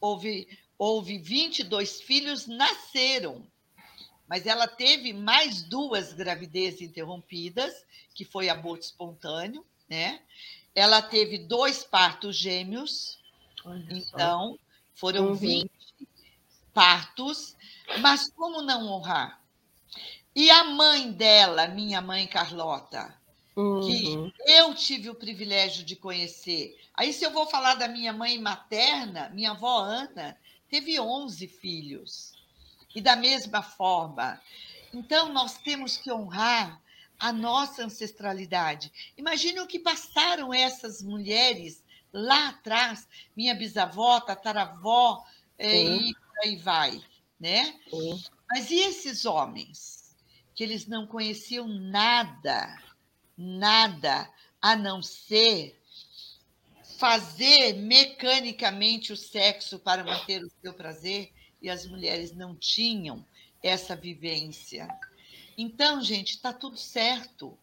houve, 0.00 0.46
houve 0.78 1.18
22 1.18 2.00
filhos, 2.00 2.46
nasceram. 2.46 3.46
Mas 4.28 4.46
ela 4.46 4.68
teve 4.68 5.12
mais 5.12 5.62
duas 5.62 6.12
gravidezes 6.12 6.82
interrompidas, 6.82 7.84
que 8.14 8.24
foi 8.24 8.48
aborto 8.48 8.84
espontâneo, 8.84 9.66
né? 9.88 10.20
Ela 10.72 11.02
teve 11.02 11.38
dois 11.38 11.82
partos 11.82 12.36
gêmeos, 12.36 13.18
Olha 13.64 13.84
então 13.90 14.52
só. 14.52 14.58
foram 14.94 15.28
uhum. 15.28 15.34
20 15.34 15.70
partos, 16.72 17.56
mas 18.00 18.30
como 18.30 18.62
não 18.62 18.86
honrar? 18.86 19.39
E 20.34 20.50
a 20.50 20.64
mãe 20.64 21.10
dela, 21.10 21.66
minha 21.66 22.00
mãe 22.00 22.26
Carlota, 22.26 23.14
uhum. 23.56 23.80
que 23.80 24.32
eu 24.46 24.74
tive 24.74 25.10
o 25.10 25.14
privilégio 25.14 25.84
de 25.84 25.96
conhecer. 25.96 26.78
Aí, 26.94 27.12
se 27.12 27.24
eu 27.24 27.30
vou 27.30 27.46
falar 27.46 27.74
da 27.74 27.88
minha 27.88 28.12
mãe 28.12 28.38
materna, 28.38 29.28
minha 29.30 29.50
avó 29.50 29.80
Ana 29.80 30.36
teve 30.68 31.00
11 31.00 31.46
filhos. 31.48 32.32
E 32.94 33.00
da 33.00 33.16
mesma 33.16 33.62
forma. 33.62 34.40
Então, 34.92 35.32
nós 35.32 35.58
temos 35.58 35.96
que 35.96 36.12
honrar 36.12 36.80
a 37.18 37.32
nossa 37.32 37.84
ancestralidade. 37.84 38.90
Imagine 39.16 39.60
o 39.60 39.66
que 39.66 39.78
passaram 39.78 40.52
essas 40.54 41.02
mulheres 41.02 41.84
lá 42.12 42.48
atrás, 42.48 43.06
minha 43.36 43.54
bisavó, 43.54 44.20
tataravó, 44.20 45.24
é, 45.58 45.84
e 45.84 46.14
aí 46.42 46.56
vai, 46.56 47.00
né? 47.38 47.78
Mas 48.48 48.70
e 48.70 48.80
esses 48.80 49.24
homens? 49.24 49.99
Que 50.60 50.64
eles 50.64 50.86
não 50.86 51.06
conheciam 51.06 51.66
nada 51.66 52.78
nada 53.34 54.30
a 54.60 54.76
não 54.76 55.00
ser 55.00 55.80
fazer 56.98 57.72
mecanicamente 57.76 59.10
o 59.10 59.16
sexo 59.16 59.78
para 59.78 60.04
manter 60.04 60.44
o 60.44 60.52
seu 60.60 60.74
prazer, 60.74 61.32
e 61.62 61.70
as 61.70 61.86
mulheres 61.86 62.36
não 62.36 62.54
tinham 62.54 63.24
essa 63.62 63.96
vivência. 63.96 64.86
Então, 65.56 66.02
gente, 66.02 66.32
está 66.34 66.52
tudo 66.52 66.76
certo. 66.76 67.56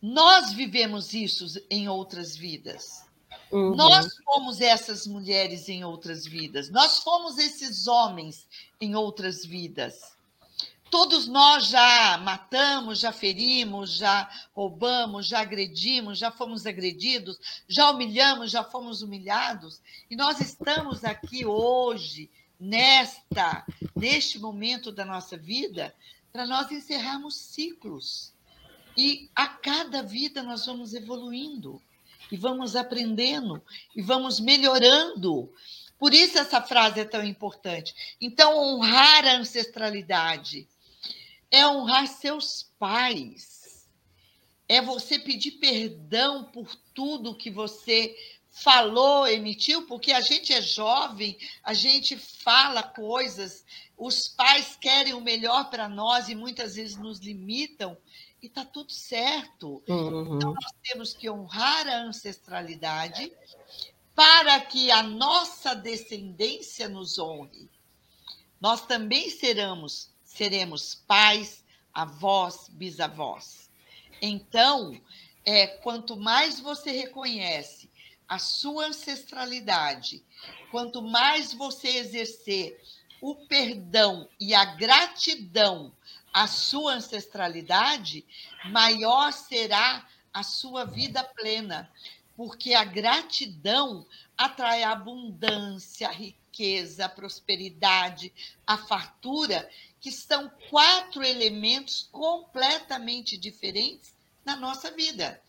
Nós 0.00 0.54
vivemos 0.54 1.12
isso 1.12 1.44
em 1.68 1.90
outras 1.90 2.34
vidas. 2.34 3.06
Uhum. 3.52 3.76
Nós 3.76 4.16
fomos 4.24 4.62
essas 4.62 5.06
mulheres 5.06 5.68
em 5.68 5.84
outras 5.84 6.24
vidas. 6.24 6.70
Nós 6.70 7.00
fomos 7.00 7.36
esses 7.36 7.86
homens 7.86 8.48
em 8.80 8.94
outras 8.94 9.44
vidas. 9.44 10.13
Todos 10.94 11.26
nós 11.26 11.66
já 11.66 12.16
matamos, 12.18 13.00
já 13.00 13.10
ferimos, 13.10 13.96
já 13.96 14.30
roubamos, 14.54 15.26
já 15.26 15.40
agredimos, 15.40 16.20
já 16.20 16.30
fomos 16.30 16.66
agredidos, 16.66 17.36
já 17.66 17.90
humilhamos, 17.90 18.52
já 18.52 18.62
fomos 18.62 19.02
humilhados. 19.02 19.82
E 20.08 20.14
nós 20.14 20.40
estamos 20.40 21.02
aqui 21.02 21.44
hoje, 21.44 22.30
nesta, 22.60 23.66
neste 23.96 24.38
momento 24.38 24.92
da 24.92 25.04
nossa 25.04 25.36
vida, 25.36 25.92
para 26.32 26.46
nós 26.46 26.70
encerrarmos 26.70 27.34
ciclos. 27.34 28.32
E 28.96 29.28
a 29.34 29.48
cada 29.48 30.00
vida 30.00 30.44
nós 30.44 30.64
vamos 30.64 30.94
evoluindo 30.94 31.82
e 32.30 32.36
vamos 32.36 32.76
aprendendo 32.76 33.60
e 33.96 34.00
vamos 34.00 34.38
melhorando. 34.38 35.52
Por 35.98 36.14
isso 36.14 36.38
essa 36.38 36.62
frase 36.62 37.00
é 37.00 37.04
tão 37.04 37.24
importante. 37.24 38.16
Então, 38.20 38.56
honrar 38.56 39.26
a 39.26 39.38
ancestralidade 39.38 40.68
é 41.54 41.68
honrar 41.68 42.08
seus 42.08 42.64
pais, 42.78 43.88
é 44.68 44.82
você 44.82 45.18
pedir 45.18 45.52
perdão 45.52 46.44
por 46.44 46.74
tudo 46.92 47.36
que 47.36 47.50
você 47.50 48.16
falou, 48.50 49.26
emitiu, 49.26 49.86
porque 49.86 50.12
a 50.12 50.20
gente 50.20 50.52
é 50.52 50.60
jovem, 50.60 51.38
a 51.62 51.72
gente 51.72 52.16
fala 52.16 52.82
coisas, 52.82 53.64
os 53.96 54.28
pais 54.28 54.76
querem 54.80 55.14
o 55.14 55.20
melhor 55.20 55.70
para 55.70 55.88
nós 55.88 56.28
e 56.28 56.34
muitas 56.34 56.74
vezes 56.74 56.96
nos 56.96 57.18
limitam, 57.18 57.96
e 58.42 58.46
está 58.46 58.64
tudo 58.64 58.92
certo. 58.92 59.82
Uhum. 59.88 60.36
Então, 60.36 60.54
nós 60.54 60.72
temos 60.82 61.14
que 61.14 61.30
honrar 61.30 61.86
a 61.88 62.02
ancestralidade 62.02 63.32
para 64.14 64.60
que 64.60 64.90
a 64.90 65.02
nossa 65.02 65.74
descendência 65.74 66.88
nos 66.88 67.18
honre. 67.18 67.70
Nós 68.60 68.86
também 68.86 69.30
seremos 69.30 70.13
seremos 70.34 70.96
pais, 71.06 71.64
avós, 71.92 72.68
bisavós. 72.68 73.70
Então, 74.20 75.00
é, 75.44 75.66
quanto 75.66 76.16
mais 76.16 76.58
você 76.58 76.90
reconhece 76.90 77.88
a 78.28 78.38
sua 78.38 78.86
ancestralidade, 78.86 80.24
quanto 80.70 81.00
mais 81.00 81.52
você 81.52 81.88
exercer 81.88 82.82
o 83.20 83.36
perdão 83.46 84.28
e 84.40 84.54
a 84.54 84.64
gratidão 84.64 85.92
a 86.32 86.48
sua 86.48 86.94
ancestralidade, 86.94 88.26
maior 88.64 89.32
será 89.32 90.04
a 90.32 90.42
sua 90.42 90.84
vida 90.84 91.22
plena, 91.22 91.88
porque 92.36 92.74
a 92.74 92.82
gratidão 92.82 94.04
atrai 94.36 94.82
a 94.82 94.92
abundância, 94.92 96.08
a 96.08 96.12
riqueza, 96.12 97.04
a 97.04 97.08
prosperidade, 97.08 98.32
a 98.66 98.76
fartura, 98.76 99.68
que 100.00 100.10
são 100.10 100.50
quatro 100.70 101.22
elementos 101.22 102.08
completamente 102.12 103.36
diferentes 103.36 104.14
na 104.44 104.56
nossa 104.56 104.90
vida. 104.90 105.40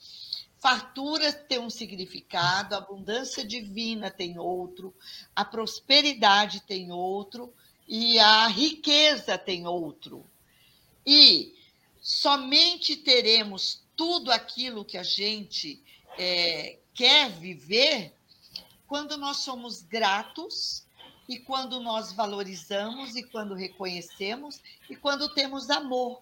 Fartura 0.60 1.32
tem 1.32 1.60
um 1.60 1.70
significado, 1.70 2.74
a 2.74 2.80
abundância 2.80 3.46
divina 3.46 4.10
tem 4.10 4.40
outro, 4.40 4.96
a 5.36 5.46
prosperidade 5.46 6.62
tem 6.62 6.92
outro 6.92 7.54
e 7.88 8.18
a 8.18 8.48
riqueza 8.48 9.38
tem 9.38 9.68
outro. 9.68 10.26
E 11.06 11.54
somente 12.02 12.96
teremos 12.96 13.84
tudo 13.96 14.32
aquilo 14.32 14.86
que 14.86 14.98
a 14.98 15.04
gente 15.04 15.84
é, 16.18 16.80
quer 16.94 17.30
viver 17.30 18.15
quando 18.88 19.18
nós 19.18 19.38
somos 19.38 19.82
gratos 19.82 20.86
e 21.28 21.40
quando 21.40 21.80
nós 21.80 22.12
valorizamos 22.12 23.16
e 23.16 23.24
quando 23.24 23.56
reconhecemos 23.56 24.62
e 24.90 24.96
quando 24.96 25.34
temos 25.34 25.70
amor. 25.70 26.22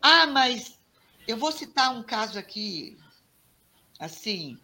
Ah, 0.00 0.26
mas 0.26 0.78
eu 1.26 1.36
vou 1.36 1.50
citar 1.50 1.94
um 1.94 2.02
caso 2.02 2.38
aqui 2.38 2.96
Assim, 3.98 4.56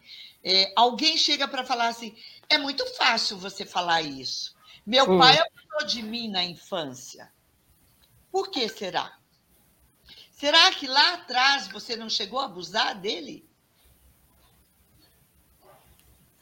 é, 0.44 0.72
alguém 0.76 1.18
chega 1.18 1.48
para 1.48 1.64
falar 1.64 1.88
assim: 1.88 2.16
é 2.48 2.56
muito 2.56 2.86
fácil 2.94 3.36
você 3.36 3.66
falar 3.66 4.02
isso. 4.02 4.54
Meu 4.86 5.10
hum. 5.10 5.18
pai 5.18 5.38
abusou 5.38 5.88
de 5.88 6.02
mim 6.02 6.28
na 6.28 6.44
infância. 6.44 7.32
Por 8.30 8.50
que 8.50 8.68
será? 8.68 9.18
Será 10.30 10.72
que 10.72 10.86
lá 10.86 11.14
atrás 11.14 11.68
você 11.68 11.96
não 11.96 12.08
chegou 12.08 12.38
a 12.38 12.44
abusar 12.44 13.00
dele? 13.00 13.48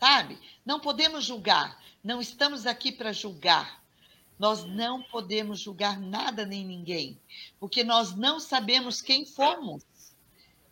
Sabe? 0.03 0.37
Não 0.67 0.81
podemos 0.81 1.25
julgar. 1.25 1.81
Não 2.03 2.21
estamos 2.21 2.67
aqui 2.67 2.91
para 2.91 3.13
julgar. 3.13 3.81
Nós 4.37 4.65
não 4.65 5.01
podemos 5.01 5.61
julgar 5.61 6.01
nada 6.01 6.45
nem 6.45 6.65
ninguém, 6.67 7.17
porque 7.61 7.85
nós 7.85 8.13
não 8.17 8.41
sabemos 8.41 9.01
quem 9.01 9.25
fomos 9.25 9.85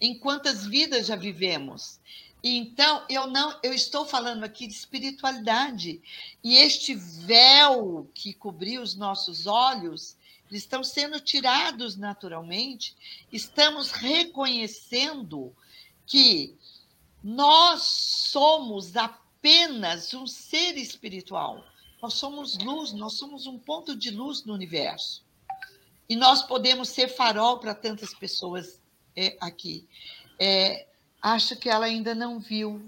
em 0.00 0.18
quantas 0.18 0.66
vidas 0.66 1.06
já 1.06 1.14
vivemos. 1.14 2.00
Então, 2.42 3.04
eu 3.08 3.28
não, 3.28 3.56
eu 3.62 3.72
estou 3.72 4.04
falando 4.04 4.42
aqui 4.42 4.66
de 4.66 4.72
espiritualidade. 4.72 6.02
E 6.42 6.56
este 6.56 6.96
véu 6.96 8.10
que 8.12 8.34
cobriu 8.34 8.82
os 8.82 8.96
nossos 8.96 9.46
olhos, 9.46 10.16
eles 10.50 10.64
estão 10.64 10.82
sendo 10.82 11.20
tirados 11.20 11.96
naturalmente. 11.96 12.96
Estamos 13.32 13.92
reconhecendo 13.92 15.54
que 16.04 16.58
nós 17.22 17.82
somos 17.82 18.96
apenas 18.96 20.12
um 20.14 20.26
ser 20.26 20.76
espiritual. 20.76 21.62
Nós 22.02 22.14
somos 22.14 22.58
luz, 22.58 22.92
nós 22.92 23.14
somos 23.14 23.46
um 23.46 23.58
ponto 23.58 23.94
de 23.94 24.10
luz 24.10 24.44
no 24.44 24.54
universo. 24.54 25.22
E 26.08 26.16
nós 26.16 26.42
podemos 26.42 26.88
ser 26.88 27.08
farol 27.08 27.58
para 27.58 27.74
tantas 27.74 28.14
pessoas 28.14 28.80
é, 29.14 29.36
aqui. 29.40 29.86
É, 30.38 30.86
acho 31.20 31.56
que 31.56 31.68
ela 31.68 31.86
ainda 31.86 32.14
não 32.14 32.40
viu. 32.40 32.82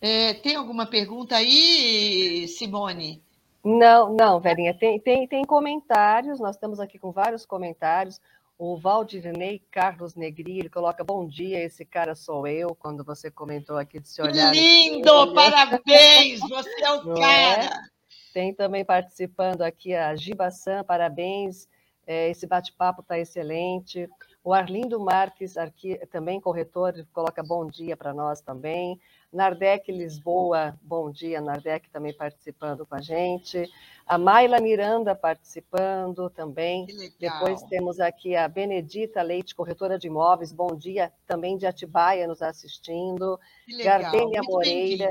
É, 0.00 0.34
tem 0.34 0.56
alguma 0.56 0.86
pergunta 0.86 1.36
aí, 1.36 2.48
Simone? 2.48 3.22
Não, 3.64 4.14
não, 4.14 4.38
Verinha, 4.38 4.72
tem, 4.72 5.00
tem, 5.00 5.26
tem 5.26 5.44
comentários, 5.44 6.38
nós 6.38 6.54
estamos 6.54 6.78
aqui 6.78 6.98
com 6.98 7.10
vários 7.10 7.44
comentários. 7.44 8.20
O 8.58 8.76
Valdirnei 8.78 9.62
Carlos 9.70 10.14
Negri, 10.14 10.60
ele 10.60 10.70
coloca 10.70 11.04
bom 11.04 11.26
dia, 11.26 11.62
esse 11.62 11.84
cara 11.84 12.14
sou 12.14 12.46
eu, 12.46 12.74
quando 12.74 13.04
você 13.04 13.30
comentou 13.30 13.76
aqui 13.76 14.00
de 14.00 14.08
se 14.08 14.22
olhar. 14.22 14.50
Lindo, 14.54 15.34
parabéns, 15.34 16.40
você 16.40 16.82
é 16.82 16.92
o 16.92 17.04
Não 17.04 17.16
é? 17.16 17.20
cara. 17.20 17.64
É? 17.64 17.70
Tem 18.32 18.54
também 18.54 18.84
participando 18.84 19.62
aqui 19.62 19.94
a 19.94 20.14
Giba 20.16 20.50
San, 20.50 20.84
parabéns, 20.84 21.68
é, 22.06 22.30
esse 22.30 22.46
bate-papo 22.46 23.02
está 23.02 23.18
excelente. 23.18 24.08
O 24.44 24.54
Arlindo 24.54 25.00
Marques, 25.00 25.56
aqui, 25.56 25.98
também 26.10 26.40
corretor, 26.40 26.94
coloca 27.12 27.42
bom 27.42 27.66
dia 27.66 27.96
para 27.96 28.14
nós 28.14 28.40
também. 28.40 28.98
Nardec 29.36 29.92
Lisboa, 29.92 30.74
bom 30.80 31.10
dia, 31.10 31.42
Nardec 31.42 31.90
também 31.90 32.14
participando 32.14 32.86
com 32.86 32.94
a 32.94 33.02
gente. 33.02 33.70
A 34.06 34.16
Maila 34.16 34.58
Miranda 34.60 35.14
participando 35.14 36.30
também. 36.30 36.86
Depois 37.20 37.62
temos 37.64 38.00
aqui 38.00 38.34
a 38.34 38.48
Benedita 38.48 39.20
Leite, 39.20 39.54
corretora 39.54 39.98
de 39.98 40.06
imóveis, 40.06 40.52
bom 40.52 40.74
dia, 40.74 41.12
também 41.26 41.58
de 41.58 41.66
Atibaia 41.66 42.26
nos 42.26 42.40
assistindo. 42.40 43.38
Gardênia 43.84 44.40
Moreira. 44.42 45.08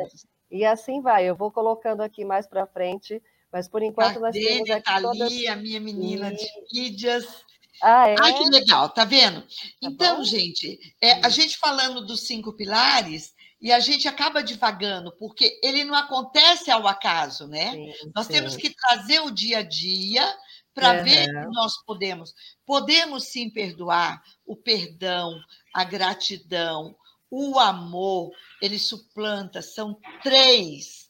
E 0.49 0.65
assim 0.65 1.01
vai, 1.01 1.25
eu 1.25 1.35
vou 1.35 1.51
colocando 1.51 2.01
aqui 2.01 2.25
mais 2.25 2.47
para 2.47 2.65
frente, 2.65 3.21
mas 3.53 3.67
por 3.67 3.83
enquanto 3.83 4.19
Gardênia, 4.19 4.49
nós 4.49 4.57
temos 4.57 4.69
aqui 4.71 4.83
tá 4.83 5.01
todas... 5.01 5.21
ali, 5.21 5.47
a 5.47 5.55
minha 5.55 5.79
menina 5.79 6.33
e... 6.33 6.35
de 6.35 6.47
mídias. 6.73 7.45
Ah, 7.79 8.09
é? 8.09 8.15
Ai, 8.19 8.33
que 8.33 8.49
legal, 8.49 8.89
tá 8.89 9.05
vendo? 9.05 9.41
Tá 9.41 9.47
então, 9.83 10.17
bom? 10.17 10.23
gente, 10.23 10.79
é, 10.99 11.23
a 11.23 11.29
gente 11.29 11.57
falando 11.57 12.03
dos 12.03 12.25
cinco 12.25 12.53
pilares, 12.53 13.34
e 13.65 13.71
a 13.71 13.80
gente 13.80 14.08
acaba 14.08 14.43
divagando, 14.43 15.12
porque 15.17 15.60
ele 15.63 15.84
não 15.84 15.95
acontece 15.95 16.69
ao 16.69 16.88
acaso, 16.88 17.47
né? 17.47 17.71
Sim, 17.71 17.93
nós 18.15 18.28
sim. 18.28 18.34
temos 18.34 18.56
que 18.56 18.69
trazer 18.69 19.21
o 19.21 19.32
dia 19.32 19.58
a 19.58 19.63
dia 19.63 20.23
para 20.71 20.99
uhum. 20.99 21.04
ver 21.04 21.25
que 21.25 21.47
nós 21.47 21.73
podemos. 21.84 22.32
Podemos 22.63 23.23
sim 23.23 23.49
perdoar, 23.49 24.21
o 24.45 24.56
perdão, 24.56 25.36
a 25.73 25.84
gratidão, 25.84 26.95
o 27.28 27.58
amor, 27.58 28.30
ele 28.62 28.78
suplanta, 28.78 29.63
são 29.63 29.99
três, 30.21 31.10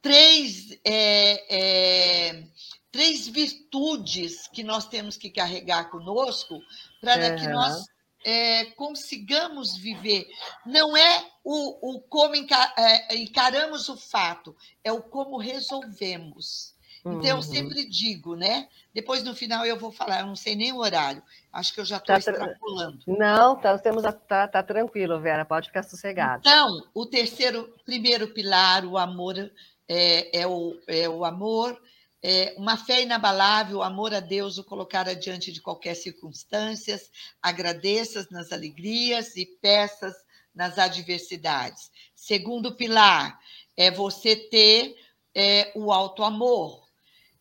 três 0.00 0.70
é, 0.82 1.54
é, 1.54 2.44
três 2.90 3.28
virtudes 3.28 4.48
que 4.48 4.64
nós 4.64 4.88
temos 4.88 5.18
que 5.18 5.28
carregar 5.28 5.90
conosco 5.90 6.58
para 6.98 7.32
uhum. 7.32 7.36
que 7.36 7.48
nós 7.48 7.84
é, 8.24 8.66
consigamos 8.76 9.76
viver. 9.76 10.26
Não 10.66 10.96
é 10.96 11.26
o, 11.44 11.94
o 11.96 12.00
como 12.00 12.34
é, 12.34 13.16
encaramos 13.16 13.88
o 13.88 13.96
fato, 13.96 14.54
é 14.84 14.92
o 14.92 15.02
como 15.02 15.36
resolvemos. 15.38 16.74
Então, 17.00 17.24
eu 17.24 17.36
uhum. 17.36 17.42
sempre 17.42 17.88
digo, 17.88 18.36
né? 18.36 18.68
Depois, 18.92 19.22
no 19.22 19.34
final, 19.34 19.64
eu 19.64 19.78
vou 19.78 19.90
falar, 19.90 20.20
eu 20.20 20.26
não 20.26 20.36
sei 20.36 20.54
nem 20.54 20.72
o 20.72 20.78
horário. 20.78 21.22
Acho 21.50 21.72
que 21.72 21.80
eu 21.80 21.84
já 21.84 21.96
estou 21.96 22.14
tá 22.14 22.18
extrapolando. 22.18 22.98
Não, 23.06 23.56
tá, 23.56 23.78
temos 23.78 24.04
a, 24.04 24.12
tá, 24.12 24.46
tá 24.46 24.62
tranquilo, 24.62 25.18
Vera, 25.18 25.44
pode 25.44 25.68
ficar 25.68 25.82
sossegada. 25.82 26.40
Então, 26.40 26.82
o 26.92 27.06
terceiro, 27.06 27.74
primeiro 27.86 28.28
pilar, 28.28 28.84
o 28.84 28.98
amor, 28.98 29.50
é, 29.88 30.40
é, 30.40 30.46
o, 30.46 30.78
é 30.86 31.08
o 31.08 31.24
amor, 31.24 31.80
é, 32.22 32.54
uma 32.56 32.76
fé 32.76 33.02
inabalável, 33.02 33.78
o 33.78 33.82
amor 33.82 34.12
a 34.12 34.20
Deus 34.20 34.58
o 34.58 34.64
colocar 34.64 35.08
adiante 35.08 35.50
de 35.50 35.60
qualquer 35.60 35.94
circunstância, 35.94 37.00
agradeças 37.40 38.28
nas 38.30 38.52
alegrias 38.52 39.36
e 39.36 39.46
peças 39.46 40.14
nas 40.54 40.78
adversidades. 40.78 41.90
Segundo 42.14 42.76
pilar, 42.76 43.40
é 43.76 43.90
você 43.90 44.36
ter 44.36 44.94
é, 45.34 45.72
o 45.74 45.92
alto 45.92 46.22
amor, 46.22 46.86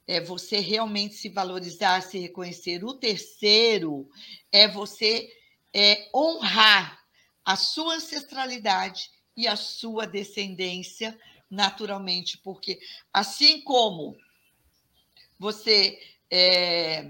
é 0.08 0.22
você 0.22 0.60
realmente 0.60 1.16
se 1.16 1.30
valorizar, 1.30 2.02
se 2.02 2.18
reconhecer. 2.18 2.84
O 2.84 2.94
terceiro 2.94 4.10
é 4.52 4.68
você 4.68 5.30
é, 5.74 6.10
honrar 6.16 7.00
a 7.44 7.56
sua 7.56 7.96
ancestralidade 7.96 9.12
e 9.36 9.48
a 9.48 9.56
sua 9.56 10.06
descendência 10.08 11.20
naturalmente, 11.50 12.38
porque 12.38 12.80
assim 13.12 13.62
como 13.62 14.16
você 15.40 15.98
é, 16.30 17.10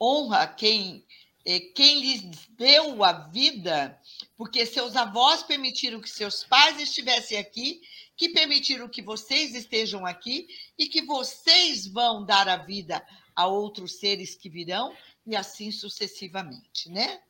honra 0.00 0.46
quem, 0.48 1.06
é, 1.44 1.60
quem 1.60 2.00
lhes 2.00 2.46
deu 2.50 3.04
a 3.04 3.12
vida, 3.12 3.98
porque 4.36 4.66
seus 4.66 4.96
avós 4.96 5.42
permitiram 5.42 6.00
que 6.00 6.10
seus 6.10 6.42
pais 6.44 6.80
estivessem 6.80 7.38
aqui, 7.38 7.80
que 8.16 8.30
permitiram 8.30 8.88
que 8.88 9.00
vocês 9.00 9.54
estejam 9.54 10.04
aqui 10.04 10.48
e 10.76 10.86
que 10.86 11.02
vocês 11.02 11.86
vão 11.86 12.24
dar 12.24 12.48
a 12.48 12.56
vida 12.56 13.06
a 13.34 13.46
outros 13.46 13.94
seres 13.94 14.34
que 14.34 14.50
virão 14.50 14.94
e 15.26 15.36
assim 15.36 15.70
sucessivamente, 15.70 16.90
né? 16.90 17.22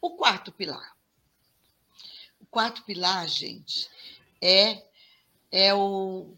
O 0.00 0.16
quarto 0.16 0.50
pilar. 0.50 0.96
O 2.40 2.46
quarto 2.46 2.82
pilar, 2.84 3.28
gente, 3.28 3.88
é 4.40 4.82
é 5.52 5.72
o 5.72 6.34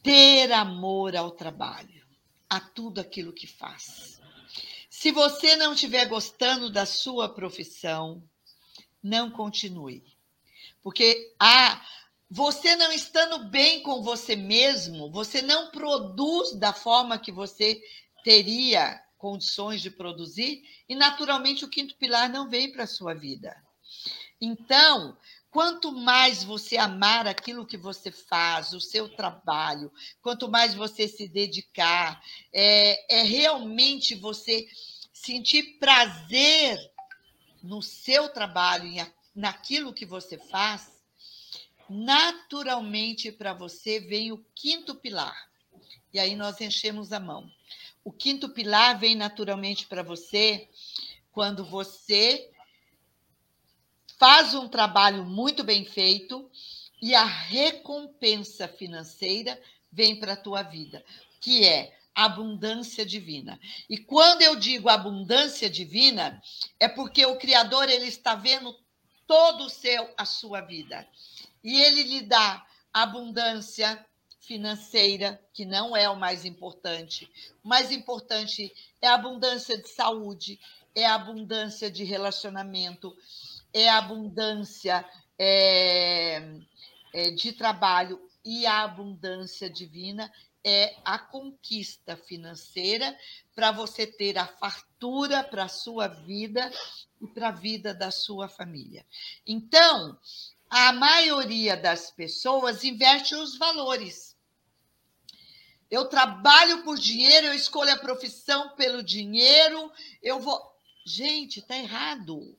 ter 0.00 0.52
amor 0.52 1.16
ao 1.16 1.32
trabalho 1.32 1.93
a 2.54 2.60
tudo 2.60 3.00
aquilo 3.00 3.32
que 3.32 3.48
faz. 3.48 4.20
Se 4.88 5.10
você 5.10 5.56
não 5.56 5.72
estiver 5.72 6.06
gostando 6.06 6.70
da 6.70 6.86
sua 6.86 7.28
profissão, 7.28 8.22
não 9.02 9.28
continue. 9.28 10.04
Porque 10.80 11.34
a 11.40 11.84
você 12.30 12.76
não 12.76 12.92
estando 12.92 13.50
bem 13.50 13.82
com 13.82 14.02
você 14.02 14.36
mesmo, 14.36 15.10
você 15.10 15.42
não 15.42 15.70
produz 15.72 16.52
da 16.52 16.72
forma 16.72 17.18
que 17.18 17.32
você 17.32 17.82
teria 18.22 19.02
condições 19.18 19.82
de 19.82 19.90
produzir, 19.90 20.62
e 20.88 20.94
naturalmente 20.94 21.64
o 21.64 21.68
quinto 21.68 21.96
pilar 21.96 22.28
não 22.28 22.48
vem 22.48 22.70
para 22.70 22.84
a 22.84 22.88
sua 22.88 23.14
vida. 23.14 23.56
Então, 24.40 25.16
quanto 25.54 25.92
mais 25.92 26.42
você 26.42 26.76
amar 26.76 27.28
aquilo 27.28 27.64
que 27.64 27.76
você 27.76 28.10
faz, 28.10 28.72
o 28.72 28.80
seu 28.80 29.08
trabalho, 29.08 29.92
quanto 30.20 30.50
mais 30.50 30.74
você 30.74 31.06
se 31.06 31.28
dedicar, 31.28 32.20
é, 32.52 33.20
é 33.20 33.22
realmente 33.22 34.16
você 34.16 34.66
sentir 35.12 35.78
prazer 35.78 36.76
no 37.62 37.80
seu 37.80 38.28
trabalho, 38.28 38.84
naquilo 39.32 39.94
que 39.94 40.04
você 40.04 40.36
faz, 40.36 40.90
naturalmente 41.88 43.30
para 43.30 43.54
você 43.54 44.00
vem 44.00 44.32
o 44.32 44.44
quinto 44.56 44.96
pilar. 44.96 45.36
E 46.12 46.18
aí 46.18 46.34
nós 46.34 46.60
enchemos 46.60 47.12
a 47.12 47.20
mão. 47.20 47.48
O 48.02 48.10
quinto 48.10 48.48
pilar 48.48 48.98
vem 48.98 49.14
naturalmente 49.14 49.86
para 49.86 50.02
você 50.02 50.68
quando 51.30 51.64
você 51.64 52.50
faz 54.18 54.54
um 54.54 54.68
trabalho 54.68 55.24
muito 55.24 55.64
bem 55.64 55.84
feito 55.84 56.50
e 57.00 57.14
a 57.14 57.24
recompensa 57.24 58.68
financeira 58.68 59.60
vem 59.92 60.16
para 60.16 60.32
a 60.32 60.36
tua 60.36 60.62
vida, 60.62 61.04
que 61.40 61.64
é 61.64 61.96
abundância 62.14 63.04
divina. 63.04 63.58
E 63.90 63.98
quando 63.98 64.42
eu 64.42 64.56
digo 64.56 64.88
abundância 64.88 65.68
divina, 65.68 66.40
é 66.78 66.88
porque 66.88 67.26
o 67.26 67.36
criador 67.36 67.88
ele 67.88 68.06
está 68.06 68.34
vendo 68.34 68.74
todo 69.26 69.64
o 69.64 69.70
seu 69.70 70.08
a 70.16 70.24
sua 70.24 70.60
vida. 70.60 71.06
E 71.62 71.80
ele 71.80 72.02
lhe 72.04 72.22
dá 72.22 72.64
abundância 72.92 74.04
financeira, 74.38 75.40
que 75.52 75.64
não 75.64 75.96
é 75.96 76.08
o 76.08 76.16
mais 76.16 76.44
importante. 76.44 77.28
O 77.64 77.68
mais 77.68 77.90
importante 77.90 78.72
é 79.00 79.08
a 79.08 79.14
abundância 79.14 79.76
de 79.76 79.88
saúde, 79.88 80.60
é 80.94 81.06
a 81.06 81.14
abundância 81.14 81.90
de 81.90 82.04
relacionamento, 82.04 83.16
é 83.74 83.88
a 83.88 83.98
abundância 83.98 85.04
é, 85.36 86.40
é, 87.12 87.30
de 87.32 87.52
trabalho 87.52 88.20
e 88.44 88.64
a 88.64 88.84
abundância 88.84 89.68
divina 89.68 90.32
é 90.62 90.96
a 91.04 91.18
conquista 91.18 92.16
financeira 92.16 93.18
para 93.54 93.72
você 93.72 94.06
ter 94.06 94.38
a 94.38 94.46
fartura 94.46 95.44
para 95.44 95.64
a 95.64 95.68
sua 95.68 96.08
vida 96.08 96.72
e 97.20 97.26
para 97.26 97.48
a 97.48 97.52
vida 97.52 97.92
da 97.92 98.10
sua 98.10 98.48
família. 98.48 99.04
Então, 99.46 100.18
a 100.70 100.92
maioria 100.92 101.76
das 101.76 102.10
pessoas 102.10 102.84
inverte 102.84 103.34
os 103.34 103.58
valores. 103.58 104.34
Eu 105.90 106.06
trabalho 106.06 106.82
por 106.82 106.98
dinheiro, 106.98 107.48
eu 107.48 107.54
escolho 107.54 107.92
a 107.92 107.98
profissão 107.98 108.74
pelo 108.74 109.02
dinheiro, 109.02 109.92
eu 110.22 110.40
vou. 110.40 110.60
Gente, 111.04 111.60
tá 111.60 111.76
errado. 111.76 112.56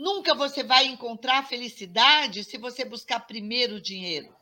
Nunca 0.00 0.34
você 0.34 0.62
vai 0.62 0.86
encontrar 0.86 1.46
felicidade 1.46 2.42
se 2.42 2.56
você 2.56 2.86
buscar 2.86 3.20
primeiro 3.20 3.74
o 3.74 3.80
dinheiro. 3.82 4.34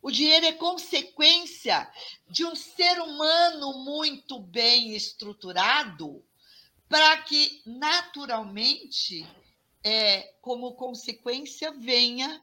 O 0.00 0.12
dinheiro 0.12 0.46
é 0.46 0.52
consequência 0.52 1.90
de 2.30 2.44
um 2.44 2.54
ser 2.54 3.00
humano 3.00 3.84
muito 3.84 4.38
bem 4.38 4.94
estruturado 4.94 6.24
para 6.88 7.20
que, 7.22 7.62
naturalmente, 7.66 9.26
é, 9.82 10.32
como 10.40 10.74
consequência, 10.74 11.72
venha 11.72 12.40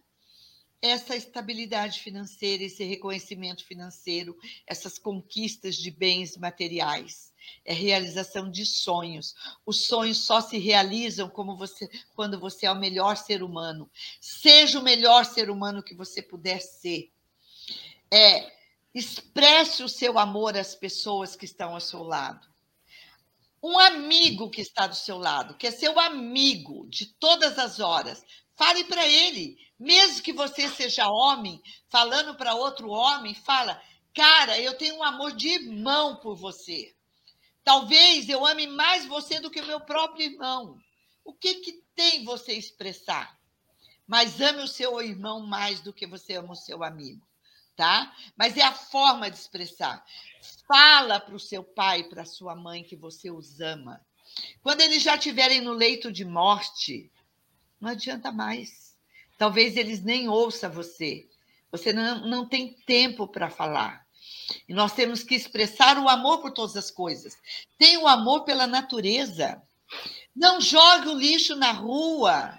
essa 0.82 1.16
estabilidade 1.16 2.02
financeira, 2.02 2.66
esse 2.66 2.84
reconhecimento 2.84 3.64
financeiro, 3.64 4.38
essas 4.68 5.00
conquistas 5.00 5.78
de 5.78 5.90
bens 5.90 6.36
materiais. 6.36 7.31
É 7.64 7.74
realização 7.74 8.50
de 8.50 8.66
sonhos. 8.66 9.36
Os 9.66 9.86
sonhos 9.86 10.26
só 10.26 10.42
se 10.42 10.58
realizam 10.58 11.30
como 11.30 11.56
você, 11.56 11.90
quando 12.16 12.40
você 12.40 12.66
é 12.66 12.72
o 12.72 12.80
melhor 12.80 13.18
ser 13.18 13.44
humano. 13.44 13.90
Seja 14.20 14.80
o 14.80 14.84
melhor 14.84 15.26
ser 15.26 15.50
humano 15.50 15.84
que 15.84 15.96
você 15.96 16.22
puder 16.22 16.62
ser. 16.62 17.12
É, 18.12 18.52
expresse 18.94 19.84
o 19.84 19.90
seu 19.90 20.20
amor 20.20 20.58
às 20.58 20.76
pessoas 20.76 21.36
que 21.36 21.46
estão 21.46 21.74
ao 21.74 21.80
seu 21.80 22.04
lado. 22.04 22.48
Um 23.64 23.78
amigo 23.78 24.50
que 24.50 24.62
está 24.62 24.88
do 24.88 24.96
seu 24.96 25.18
lado, 25.18 25.56
que 25.56 25.68
é 25.68 25.72
seu 25.72 26.00
amigo 26.00 26.88
de 26.90 27.06
todas 27.06 27.60
as 27.60 27.80
horas, 27.80 28.26
fale 28.56 28.84
para 28.86 29.08
ele, 29.08 29.58
mesmo 29.80 30.24
que 30.24 30.34
você 30.34 30.68
seja 30.68 31.08
homem, 31.08 31.62
falando 31.88 32.36
para 32.36 32.56
outro 32.56 32.90
homem, 32.90 33.36
fala: 33.36 33.82
Cara, 34.14 34.60
eu 34.60 34.78
tenho 34.78 34.96
um 34.98 35.04
amor 35.04 35.36
de 35.36 35.48
irmão 35.48 36.18
por 36.18 36.36
você. 36.36 36.94
Talvez 37.64 38.28
eu 38.30 38.46
ame 38.46 38.68
mais 38.68 39.06
você 39.06 39.40
do 39.40 39.50
que 39.50 39.62
o 39.62 39.66
meu 39.66 39.80
próprio 39.82 40.26
irmão. 40.26 40.78
O 41.24 41.34
que, 41.34 41.56
que 41.56 41.84
tem 41.96 42.24
você 42.24 42.54
expressar? 42.54 43.38
Mas 44.08 44.42
ame 44.42 44.64
o 44.64 44.68
seu 44.68 45.02
irmão 45.02 45.42
mais 45.42 45.80
do 45.82 45.94
que 45.94 46.08
você 46.08 46.36
ama 46.36 46.54
o 46.54 46.56
seu 46.56 46.84
amigo, 46.84 47.26
tá? 47.76 48.14
Mas 48.36 48.58
é 48.58 48.64
a 48.64 48.74
forma 48.74 49.30
de 49.30 49.38
expressar. 49.38 50.04
Fala 50.68 51.20
para 51.20 51.36
o 51.36 51.40
seu 51.40 51.64
pai, 51.64 52.04
para 52.04 52.26
sua 52.26 52.56
mãe 52.56 52.84
que 52.84 52.96
você 52.96 53.30
os 53.30 53.62
ama. 53.62 54.04
Quando 54.62 54.82
eles 54.82 55.04
já 55.04 55.16
estiverem 55.16 55.62
no 55.62 55.74
leito 55.74 56.12
de 56.12 56.26
morte, 56.26 57.12
não 57.80 57.92
adianta 57.92 58.32
mais 58.32 58.92
Talvez 59.42 59.76
eles 59.76 60.04
nem 60.04 60.30
ouçam 60.30 60.72
você. 60.72 61.28
Você 61.72 61.92
não, 61.92 62.28
não 62.28 62.48
tem 62.48 62.76
tempo 62.86 63.28
para 63.28 63.50
falar. 63.50 64.06
E 64.68 64.74
nós 64.74 64.94
temos 64.94 65.24
que 65.24 65.36
expressar 65.36 65.98
o 65.98 66.10
amor 66.10 66.42
por 66.42 66.52
todas 66.52 66.76
as 66.76 66.92
coisas. 66.92 67.38
Tem 67.78 67.98
o 67.98 68.08
amor 68.08 68.44
pela 68.44 68.68
natureza. 68.68 69.62
Não 70.36 70.60
jogue 70.62 71.10
o 71.10 71.18
lixo 71.18 71.56
na 71.56 71.72
rua. 71.72 72.58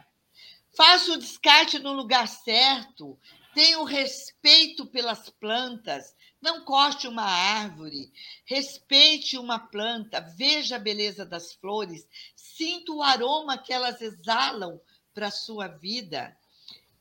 Faça 0.77 1.13
o 1.13 1.19
descarte 1.19 1.79
no 1.79 1.93
lugar 1.93 2.29
certo. 2.29 3.19
Tenha 3.55 3.79
o 3.79 3.85
respeito 3.85 4.87
pelas 4.87 5.29
plantas. 5.31 6.15
Não 6.41 6.65
corte 6.65 7.07
uma 7.07 7.25
árvore. 7.25 8.13
Respeite 8.45 9.39
uma 9.39 9.59
planta. 9.59 10.21
Veja 10.37 10.77
a 10.77 10.81
beleza 10.81 11.25
das 11.25 11.53
flores. 11.53 12.07
Sinta 12.35 12.93
o 12.93 13.03
aroma 13.03 13.59
que 13.59 13.73
elas 13.73 14.01
exalam 14.01 14.81
para 15.15 15.29
a 15.29 15.31
sua 15.31 15.69
vida 15.69 16.37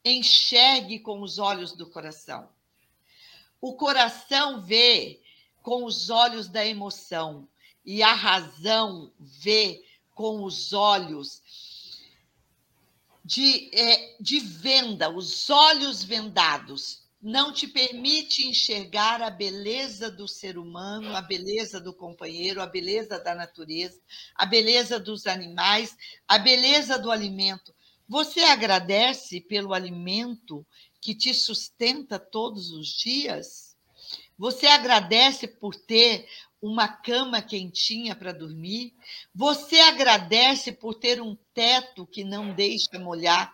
enxergue 0.04 1.00
com 1.00 1.22
os 1.22 1.38
olhos 1.38 1.74
do 1.74 1.88
coração. 1.90 2.50
O 3.62 3.76
coração 3.76 4.60
vê 4.60 5.22
com 5.62 5.86
os 5.86 6.10
olhos 6.10 6.50
da 6.50 6.66
emoção 6.66 7.48
e 7.86 8.02
a 8.02 8.14
razão 8.14 9.14
vê 9.20 9.84
com 10.16 10.44
os 10.44 10.74
olhos 10.74 11.42
de, 13.24 13.70
é, 13.74 14.18
de 14.20 14.40
venda, 14.40 15.10
os 15.10 15.50
olhos 15.50 16.04
vendados. 16.04 17.02
Não 17.22 17.54
te 17.54 17.68
permite 17.68 18.48
enxergar 18.48 19.22
a 19.22 19.30
beleza 19.30 20.10
do 20.10 20.28
ser 20.28 20.58
humano, 20.58 21.16
a 21.16 21.22
beleza 21.22 21.80
do 21.80 21.94
companheiro, 21.94 22.64
a 22.64 22.66
beleza 22.66 23.20
da 23.20 23.36
natureza, 23.36 24.02
a 24.36 24.44
beleza 24.44 25.00
dos 25.00 25.28
animais, 25.28 25.96
a 26.28 26.40
beleza 26.40 26.98
do 26.98 27.12
alimento. 27.12 27.76
Você 28.10 28.42
agradece 28.42 29.40
pelo 29.40 29.72
alimento 29.72 30.66
que 31.02 31.16
te 31.16 31.34
sustenta 31.34 32.20
todos 32.20 32.72
os 32.72 32.88
dias? 32.88 33.76
Você 34.38 34.68
agradece 34.68 35.48
por 35.48 35.76
ter 35.76 36.28
uma 36.62 36.88
cama 36.88 37.42
quentinha 37.42 38.16
para 38.16 38.32
dormir? 38.32 38.94
Você 39.34 39.80
agradece 39.80 40.72
por 40.72 40.94
ter 40.94 41.22
um 41.22 41.36
teto 41.54 42.06
que 42.06 42.24
não 42.24 42.54
deixa 42.54 43.00
molhar 43.00 43.54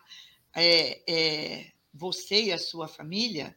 é, 0.54 1.02
é, 1.08 1.72
você 1.94 2.44
e 2.46 2.52
a 2.52 2.58
sua 2.58 2.88
família? 2.88 3.56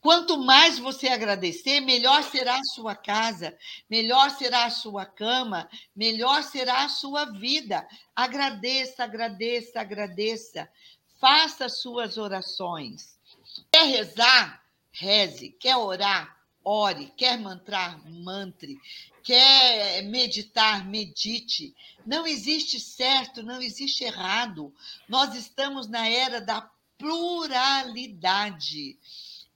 Quanto 0.00 0.38
mais 0.38 0.78
você 0.78 1.08
agradecer, 1.08 1.80
melhor 1.80 2.22
será 2.22 2.56
a 2.56 2.64
sua 2.64 2.94
casa, 2.94 3.58
melhor 3.90 4.30
será 4.30 4.64
a 4.64 4.70
sua 4.70 5.04
cama, 5.04 5.68
melhor 5.94 6.44
será 6.44 6.84
a 6.84 6.88
sua 6.88 7.24
vida. 7.24 7.86
Agradeça, 8.14 9.02
agradeça, 9.02 9.80
agradeça. 9.80 10.70
Faça 11.18 11.68
suas 11.68 12.16
orações. 12.16 13.18
Quer 13.72 13.86
rezar? 13.86 14.64
Reze. 14.92 15.50
Quer 15.50 15.76
orar? 15.76 16.36
Ore. 16.64 17.12
Quer 17.16 17.38
mantrar? 17.38 18.00
Mantre. 18.08 18.80
Quer 19.22 20.02
meditar? 20.04 20.86
Medite. 20.86 21.74
Não 22.06 22.26
existe 22.26 22.78
certo, 22.78 23.42
não 23.42 23.60
existe 23.60 24.04
errado. 24.04 24.72
Nós 25.08 25.34
estamos 25.34 25.88
na 25.88 26.08
era 26.08 26.40
da 26.40 26.70
pluralidade. 26.96 28.96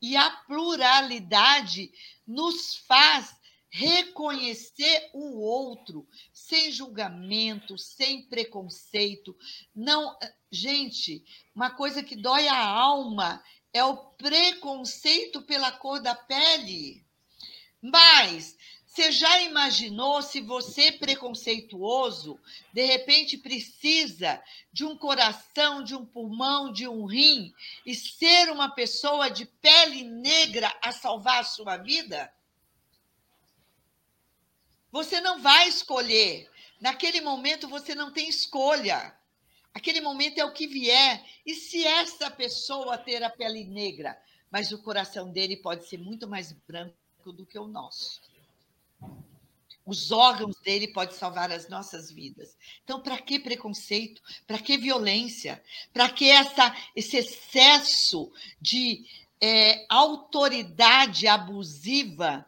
E 0.00 0.16
a 0.16 0.30
pluralidade 0.30 1.92
nos 2.26 2.76
faz 2.76 3.36
reconhecer 3.70 5.10
o 5.14 5.40
outro 5.40 6.06
sem 6.48 6.70
julgamento, 6.72 7.78
sem 7.78 8.22
preconceito. 8.22 9.36
Não, 9.74 10.18
gente, 10.50 11.24
uma 11.54 11.70
coisa 11.70 12.02
que 12.02 12.16
dói 12.16 12.48
a 12.48 12.66
alma 12.66 13.42
é 13.72 13.84
o 13.84 13.96
preconceito 13.96 15.42
pela 15.42 15.72
cor 15.72 16.00
da 16.00 16.14
pele. 16.14 17.04
Mas 17.80 18.56
Você 18.92 19.10
já 19.10 19.40
imaginou 19.40 20.20
se 20.20 20.42
você, 20.42 20.92
preconceituoso, 20.92 22.38
de 22.74 22.84
repente 22.84 23.38
precisa 23.38 24.38
de 24.70 24.84
um 24.84 24.94
coração, 24.98 25.82
de 25.82 25.96
um 25.96 26.04
pulmão, 26.04 26.70
de 26.70 26.86
um 26.86 27.06
rim 27.06 27.54
e 27.86 27.94
ser 27.94 28.50
uma 28.50 28.68
pessoa 28.68 29.30
de 29.30 29.46
pele 29.46 30.02
negra 30.04 30.70
a 30.82 30.92
salvar 30.92 31.40
a 31.40 31.44
sua 31.44 31.78
vida? 31.78 32.30
Você 34.92 35.20
não 35.20 35.42
vai 35.42 35.66
escolher. 35.66 36.48
Naquele 36.80 37.20
momento 37.20 37.66
você 37.66 37.94
não 37.94 38.12
tem 38.12 38.28
escolha. 38.28 39.16
Aquele 39.74 40.00
momento 40.00 40.38
é 40.38 40.44
o 40.44 40.52
que 40.52 40.66
vier. 40.66 41.24
E 41.44 41.54
se 41.54 41.84
essa 41.84 42.30
pessoa 42.30 42.98
ter 42.98 43.22
a 43.24 43.30
pele 43.30 43.64
negra, 43.64 44.16
mas 44.50 44.70
o 44.70 44.82
coração 44.82 45.32
dele 45.32 45.56
pode 45.56 45.88
ser 45.88 45.98
muito 45.98 46.28
mais 46.28 46.52
branco 46.52 46.94
do 47.24 47.46
que 47.46 47.58
o 47.58 47.66
nosso 47.66 48.20
os 49.84 50.12
órgãos 50.12 50.56
dele 50.60 50.88
podem 50.88 51.14
salvar 51.16 51.50
as 51.50 51.68
nossas 51.68 52.10
vidas. 52.10 52.56
Então, 52.84 53.00
para 53.00 53.18
que 53.18 53.38
preconceito? 53.38 54.22
Para 54.46 54.58
que 54.58 54.76
violência? 54.76 55.62
Para 55.92 56.08
que 56.08 56.30
essa, 56.30 56.74
esse 56.94 57.16
excesso 57.16 58.32
de 58.60 59.04
é, 59.40 59.84
autoridade 59.88 61.26
abusiva 61.26 62.46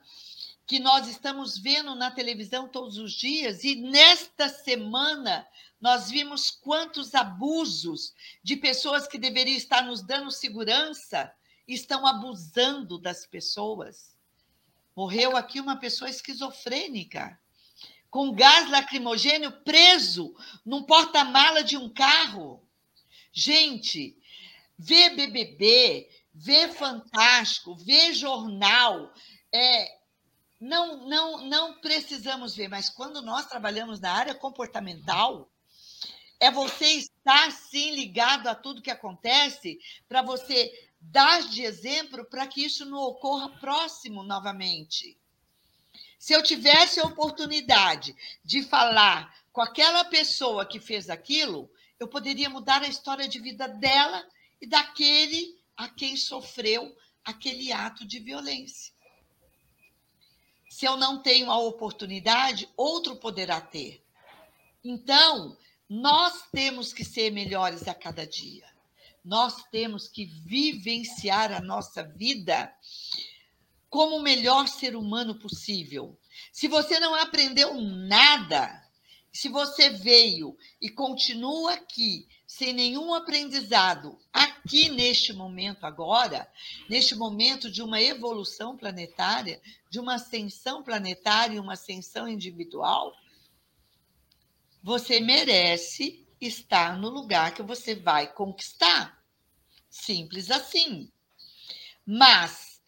que 0.66 0.78
nós 0.78 1.08
estamos 1.08 1.58
vendo 1.58 1.94
na 1.94 2.10
televisão 2.10 2.68
todos 2.68 2.96
os 2.98 3.12
dias? 3.12 3.64
E 3.64 3.76
nesta 3.76 4.48
semana 4.48 5.46
nós 5.80 6.10
vimos 6.10 6.50
quantos 6.50 7.14
abusos 7.14 8.14
de 8.42 8.56
pessoas 8.56 9.06
que 9.06 9.18
deveriam 9.18 9.56
estar 9.56 9.82
nos 9.82 10.02
dando 10.02 10.30
segurança 10.30 11.30
estão 11.68 12.06
abusando 12.06 12.98
das 12.98 13.26
pessoas. 13.26 14.14
Morreu 14.96 15.36
aqui 15.36 15.60
uma 15.60 15.76
pessoa 15.76 16.08
esquizofrênica, 16.08 17.38
com 18.08 18.32
gás 18.32 18.70
lacrimogênio 18.70 19.50
preso 19.62 20.34
num 20.64 20.84
porta-mala 20.84 21.62
de 21.64 21.76
um 21.76 21.88
carro. 21.92 22.62
Gente, 23.32 24.16
vê 24.78 25.10
BBB, 25.10 26.08
vê 26.32 26.68
Fantástico, 26.68 27.74
vê 27.74 28.14
jornal. 28.14 29.12
É, 29.52 29.98
não, 30.64 31.06
não, 31.06 31.46
não 31.46 31.74
precisamos 31.74 32.56
ver, 32.56 32.68
mas 32.68 32.88
quando 32.88 33.20
nós 33.20 33.44
trabalhamos 33.46 34.00
na 34.00 34.10
área 34.10 34.34
comportamental, 34.34 35.50
é 36.40 36.50
você 36.50 36.86
estar 36.86 37.52
sim 37.52 37.94
ligado 37.94 38.46
a 38.46 38.54
tudo 38.54 38.80
que 38.80 38.90
acontece 38.90 39.78
para 40.08 40.22
você 40.22 40.72
dar 40.98 41.42
de 41.42 41.62
exemplo 41.62 42.24
para 42.24 42.46
que 42.46 42.64
isso 42.64 42.86
não 42.86 42.98
ocorra 42.98 43.50
próximo 43.60 44.22
novamente. 44.22 45.18
Se 46.18 46.32
eu 46.32 46.42
tivesse 46.42 46.98
a 46.98 47.04
oportunidade 47.04 48.16
de 48.42 48.62
falar 48.62 49.36
com 49.52 49.60
aquela 49.60 50.02
pessoa 50.06 50.64
que 50.64 50.80
fez 50.80 51.10
aquilo, 51.10 51.70
eu 52.00 52.08
poderia 52.08 52.48
mudar 52.48 52.82
a 52.82 52.88
história 52.88 53.28
de 53.28 53.38
vida 53.38 53.68
dela 53.68 54.26
e 54.62 54.66
daquele 54.66 55.58
a 55.76 55.90
quem 55.90 56.16
sofreu 56.16 56.96
aquele 57.22 57.70
ato 57.70 58.06
de 58.06 58.18
violência. 58.18 58.93
Se 60.74 60.84
eu 60.84 60.96
não 60.96 61.22
tenho 61.22 61.50
a 61.50 61.58
oportunidade, 61.58 62.68
outro 62.76 63.16
poderá 63.16 63.60
ter. 63.60 64.04
Então, 64.82 65.56
nós 65.88 66.44
temos 66.52 66.92
que 66.92 67.04
ser 67.04 67.30
melhores 67.30 67.86
a 67.86 67.94
cada 67.94 68.26
dia 68.26 68.74
nós 69.24 69.64
temos 69.70 70.06
que 70.06 70.26
vivenciar 70.26 71.50
a 71.50 71.60
nossa 71.60 72.02
vida 72.02 72.70
como 73.88 74.16
o 74.16 74.22
melhor 74.22 74.68
ser 74.68 74.94
humano 74.94 75.36
possível. 75.36 76.18
Se 76.52 76.68
você 76.68 77.00
não 77.00 77.14
aprendeu 77.14 77.80
nada, 77.80 78.84
se 79.32 79.48
você 79.48 79.88
veio 79.88 80.56
e 80.80 80.90
continua 80.90 81.72
aqui 81.72 82.28
sem 82.56 82.72
nenhum 82.72 83.12
aprendizado, 83.12 84.16
aqui 84.32 84.88
neste 84.88 85.32
momento 85.32 85.84
agora, 85.84 86.48
neste 86.88 87.16
momento 87.16 87.68
de 87.68 87.82
uma 87.82 88.00
evolução 88.00 88.76
planetária, 88.76 89.60
de 89.90 89.98
uma 89.98 90.14
ascensão 90.14 90.80
planetária, 90.80 91.60
uma 91.60 91.72
ascensão 91.72 92.28
individual, 92.28 93.12
você 94.80 95.18
merece 95.18 96.24
estar 96.40 96.96
no 96.96 97.08
lugar 97.08 97.52
que 97.52 97.62
você 97.62 97.92
vai 97.92 98.32
conquistar. 98.32 99.20
Simples 99.90 100.48
assim. 100.48 101.10
Mas 102.06 102.80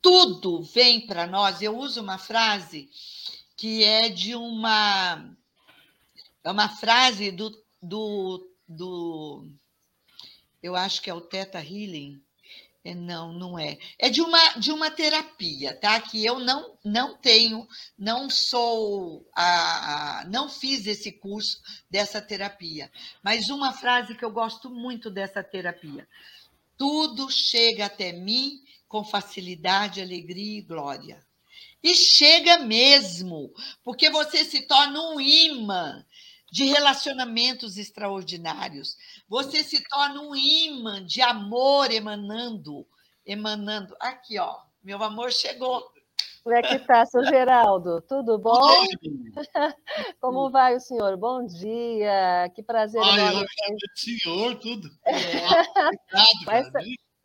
tudo 0.00 0.62
vem 0.62 1.06
para 1.06 1.26
nós. 1.26 1.60
Eu 1.60 1.76
uso 1.76 2.00
uma 2.00 2.16
frase 2.16 2.88
que 3.58 3.84
é 3.84 4.08
de 4.08 4.34
uma 4.34 5.36
é 6.42 6.50
uma 6.50 6.70
frase 6.70 7.30
do, 7.30 7.67
do, 7.82 8.50
do 8.68 9.50
eu 10.62 10.74
acho 10.74 11.00
que 11.00 11.10
é 11.10 11.14
o 11.14 11.20
Teta 11.20 11.58
Healing, 11.58 12.20
é, 12.84 12.94
não, 12.94 13.32
não 13.32 13.58
é. 13.58 13.78
É 13.98 14.08
de 14.08 14.20
uma, 14.20 14.54
de 14.54 14.72
uma 14.72 14.90
terapia, 14.90 15.74
tá? 15.74 16.00
Que 16.00 16.24
eu 16.24 16.38
não, 16.38 16.78
não 16.84 17.16
tenho, 17.16 17.66
não 17.98 18.30
sou, 18.30 19.28
a, 19.34 20.20
a, 20.20 20.24
não 20.26 20.48
fiz 20.48 20.86
esse 20.86 21.12
curso 21.12 21.60
dessa 21.90 22.20
terapia. 22.22 22.90
Mas 23.22 23.50
uma 23.50 23.72
frase 23.72 24.14
que 24.14 24.24
eu 24.24 24.30
gosto 24.30 24.70
muito 24.70 25.10
dessa 25.10 25.42
terapia: 25.42 26.08
tudo 26.76 27.30
chega 27.30 27.86
até 27.86 28.12
mim 28.12 28.62
com 28.88 29.04
facilidade, 29.04 30.00
alegria 30.00 30.58
e 30.58 30.62
glória. 30.62 31.26
E 31.82 31.94
chega 31.94 32.58
mesmo, 32.58 33.52
porque 33.84 34.10
você 34.10 34.44
se 34.44 34.62
torna 34.62 35.00
um 35.10 35.20
imã 35.20 36.04
de 36.50 36.64
relacionamentos 36.64 37.76
extraordinários. 37.76 38.96
Você 39.28 39.62
se 39.62 39.82
torna 39.88 40.20
um 40.20 40.34
imã 40.34 41.04
de 41.04 41.20
amor 41.20 41.90
emanando, 41.90 42.86
emanando. 43.24 43.94
Aqui, 44.00 44.38
ó, 44.38 44.56
meu 44.82 45.02
amor 45.02 45.32
chegou. 45.32 45.92
Como 46.42 46.56
é 46.56 46.62
que 46.62 46.76
está, 46.76 47.04
seu 47.04 47.22
Geraldo? 47.24 48.00
Tudo 48.02 48.38
bom? 48.38 48.86
Como 50.20 50.50
vai 50.50 50.76
o 50.76 50.80
senhor? 50.80 51.16
Bom 51.16 51.44
dia, 51.44 52.50
que 52.54 52.62
prazer. 52.62 53.02
Ai, 53.04 53.34
eu 53.34 53.44
senhor, 53.94 54.54
tudo. 54.56 54.88
É. 55.04 56.46
Obrigado, 56.46 56.72
mas, 56.72 56.72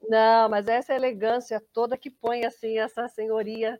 não, 0.09 0.49
mas 0.49 0.67
essa 0.67 0.93
elegância 0.93 1.63
toda 1.71 1.97
que 1.97 2.09
põe 2.09 2.45
assim 2.45 2.80
essa 2.80 3.07
senhoria 3.07 3.80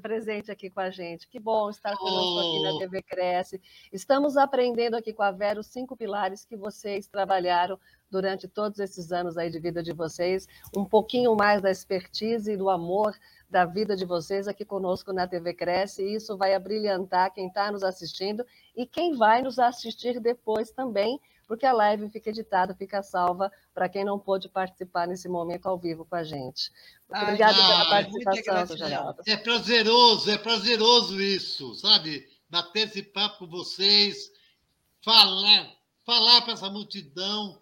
presente 0.00 0.50
aqui 0.50 0.68
com 0.68 0.80
a 0.80 0.90
gente. 0.90 1.26
Que 1.26 1.40
bom 1.40 1.70
estar 1.70 1.96
conosco 1.96 2.38
aqui 2.40 2.62
na 2.62 2.78
TV 2.78 3.02
Cresce. 3.02 3.60
Estamos 3.90 4.36
aprendendo 4.36 4.96
aqui 4.96 5.12
com 5.12 5.22
a 5.22 5.30
Vera 5.30 5.58
os 5.58 5.66
cinco 5.66 5.96
pilares 5.96 6.44
que 6.44 6.56
vocês 6.56 7.06
trabalharam 7.06 7.78
durante 8.10 8.46
todos 8.46 8.78
esses 8.78 9.10
anos 9.10 9.38
aí 9.38 9.48
de 9.48 9.58
vida 9.58 9.82
de 9.82 9.94
vocês, 9.94 10.46
um 10.76 10.84
pouquinho 10.84 11.34
mais 11.34 11.62
da 11.62 11.70
expertise 11.70 12.52
e 12.52 12.56
do 12.56 12.68
amor 12.68 13.16
da 13.48 13.64
vida 13.64 13.96
de 13.96 14.04
vocês 14.04 14.46
aqui 14.46 14.66
conosco 14.66 15.12
na 15.12 15.26
TV 15.26 15.54
Cresce, 15.54 16.02
e 16.02 16.14
isso 16.16 16.36
vai 16.36 16.54
abrilhantar 16.54 17.32
quem 17.32 17.48
está 17.48 17.72
nos 17.72 17.82
assistindo 17.82 18.44
e 18.76 18.86
quem 18.86 19.16
vai 19.16 19.40
nos 19.40 19.58
assistir 19.58 20.20
depois 20.20 20.70
também, 20.70 21.18
porque 21.46 21.66
a 21.66 21.72
live 21.72 22.08
fica 22.10 22.30
editada, 22.30 22.74
fica 22.74 23.02
salva 23.02 23.50
para 23.74 23.88
quem 23.88 24.04
não 24.04 24.18
pôde 24.18 24.48
participar 24.48 25.06
nesse 25.06 25.28
momento 25.28 25.66
ao 25.66 25.78
vivo 25.78 26.04
com 26.04 26.14
a 26.14 26.24
gente. 26.24 26.70
Muito 27.08 27.22
obrigada 27.22 27.54
pela 27.54 27.88
participação, 27.88 28.76
Geraldo. 28.76 29.22
É 29.26 29.36
prazeroso, 29.36 30.30
é 30.30 30.38
prazeroso 30.38 31.20
isso, 31.20 31.74
sabe? 31.74 32.28
Bater 32.48 32.88
esse 32.88 33.02
papo 33.02 33.40
com 33.40 33.46
vocês, 33.48 34.30
falar, 35.02 35.70
falar 36.04 36.42
para 36.42 36.54
essa 36.54 36.70
multidão. 36.70 37.60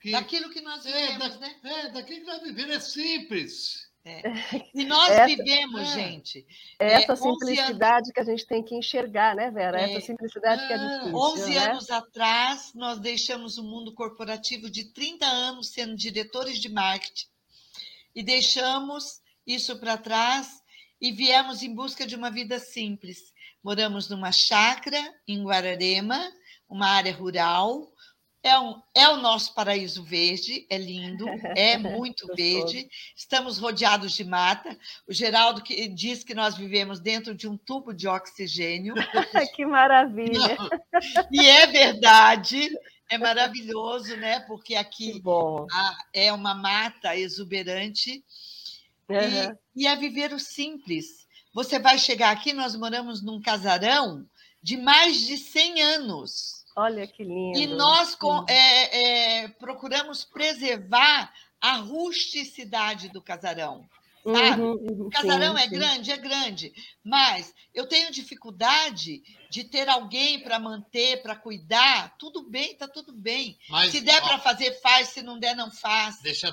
Que... 0.00 0.12
Daquilo 0.12 0.50
que 0.50 0.60
nós 0.60 0.84
vivemos, 0.84 1.14
é, 1.14 1.28
da, 1.28 1.38
né? 1.38 1.60
É, 1.64 1.88
daquilo 1.88 2.20
que 2.20 2.26
nós 2.26 2.42
vivemos, 2.42 2.76
é 2.76 2.80
simples. 2.80 3.83
É. 4.04 4.22
E 4.74 4.84
nós 4.84 5.10
essa, 5.10 5.26
vivemos, 5.26 5.80
é. 5.80 5.94
gente. 5.94 6.46
É 6.78 6.92
essa 6.92 7.16
simplicidade 7.16 8.06
anos... 8.06 8.12
que 8.12 8.20
a 8.20 8.24
gente 8.24 8.46
tem 8.46 8.62
que 8.62 8.74
enxergar, 8.74 9.34
né, 9.34 9.50
Vera? 9.50 9.80
Essa 9.80 9.98
é. 9.98 10.00
simplicidade 10.00 10.66
que 10.66 10.72
é 10.72 10.78
difícil. 10.78 11.16
11 11.16 11.50
né? 11.50 11.58
anos 11.58 11.90
atrás, 11.90 12.72
nós 12.74 12.98
deixamos 12.98 13.56
o 13.56 13.62
mundo 13.62 13.94
corporativo 13.94 14.70
de 14.70 14.92
30 14.92 15.24
anos 15.24 15.70
sendo 15.70 15.96
diretores 15.96 16.58
de 16.58 16.68
marketing 16.68 17.26
e 18.14 18.22
deixamos 18.22 19.20
isso 19.46 19.78
para 19.78 19.96
trás 19.96 20.62
e 21.00 21.10
viemos 21.10 21.62
em 21.62 21.74
busca 21.74 22.06
de 22.06 22.14
uma 22.14 22.30
vida 22.30 22.58
simples. 22.58 23.32
Moramos 23.62 24.08
numa 24.08 24.30
chácara 24.30 24.98
em 25.26 25.42
Guararema, 25.42 26.20
uma 26.68 26.88
área 26.88 27.14
rural, 27.14 27.92
é, 28.44 28.60
um, 28.60 28.80
é 28.94 29.08
o 29.08 29.16
nosso 29.16 29.54
paraíso 29.54 30.04
verde, 30.04 30.66
é 30.68 30.76
lindo, 30.76 31.26
é 31.56 31.78
muito 31.78 32.26
verde. 32.36 32.86
Estamos 33.16 33.58
rodeados 33.58 34.12
de 34.12 34.22
mata. 34.22 34.78
O 35.08 35.12
Geraldo 35.14 35.62
que 35.62 35.88
diz 35.88 36.22
que 36.22 36.34
nós 36.34 36.54
vivemos 36.54 37.00
dentro 37.00 37.34
de 37.34 37.48
um 37.48 37.56
tubo 37.56 37.94
de 37.94 38.06
oxigênio. 38.06 38.94
que 39.56 39.64
maravilha! 39.64 40.58
E 41.32 41.48
é 41.48 41.66
verdade, 41.66 42.68
é 43.08 43.16
maravilhoso, 43.16 44.14
né? 44.18 44.40
Porque 44.40 44.74
aqui 44.74 45.22
a, 45.72 45.96
é 46.12 46.30
uma 46.30 46.54
mata 46.54 47.16
exuberante. 47.16 48.22
Uhum. 49.08 49.56
E, 49.74 49.84
e 49.84 49.86
é 49.86 49.96
viver 49.96 50.34
o 50.34 50.38
simples. 50.38 51.26
Você 51.54 51.78
vai 51.78 51.98
chegar 51.98 52.30
aqui, 52.30 52.52
nós 52.52 52.76
moramos 52.76 53.22
num 53.22 53.40
casarão 53.40 54.28
de 54.62 54.76
mais 54.76 55.26
de 55.26 55.38
100 55.38 55.80
anos. 55.80 56.63
Olha 56.76 57.06
que 57.06 57.22
lindo. 57.22 57.58
E 57.58 57.66
nós 57.66 58.16
é, 58.48 59.42
é, 59.42 59.48
procuramos 59.48 60.24
preservar 60.24 61.32
a 61.60 61.76
rusticidade 61.76 63.08
do 63.08 63.22
casarão. 63.22 63.88
Sabe? 64.24 64.62
Uhum, 64.62 64.72
uhum, 64.72 65.06
o 65.06 65.10
casarão 65.10 65.54
sim, 65.54 65.62
é 65.62 65.68
sim. 65.68 65.74
grande, 65.74 66.10
é 66.10 66.16
grande, 66.16 66.72
mas 67.04 67.54
eu 67.74 67.86
tenho 67.86 68.10
dificuldade 68.10 69.22
de 69.50 69.64
ter 69.64 69.86
alguém 69.86 70.40
para 70.40 70.58
manter, 70.58 71.22
para 71.22 71.36
cuidar. 71.36 72.16
Tudo 72.18 72.48
bem, 72.48 72.72
está 72.72 72.88
tudo 72.88 73.12
bem. 73.12 73.58
Mas, 73.68 73.90
se 73.90 74.00
der 74.00 74.22
para 74.22 74.38
fazer, 74.38 74.80
faz. 74.80 75.08
Se 75.08 75.22
não 75.22 75.38
der, 75.38 75.54
não 75.54 75.70
faz. 75.70 76.22
Deixa, 76.22 76.50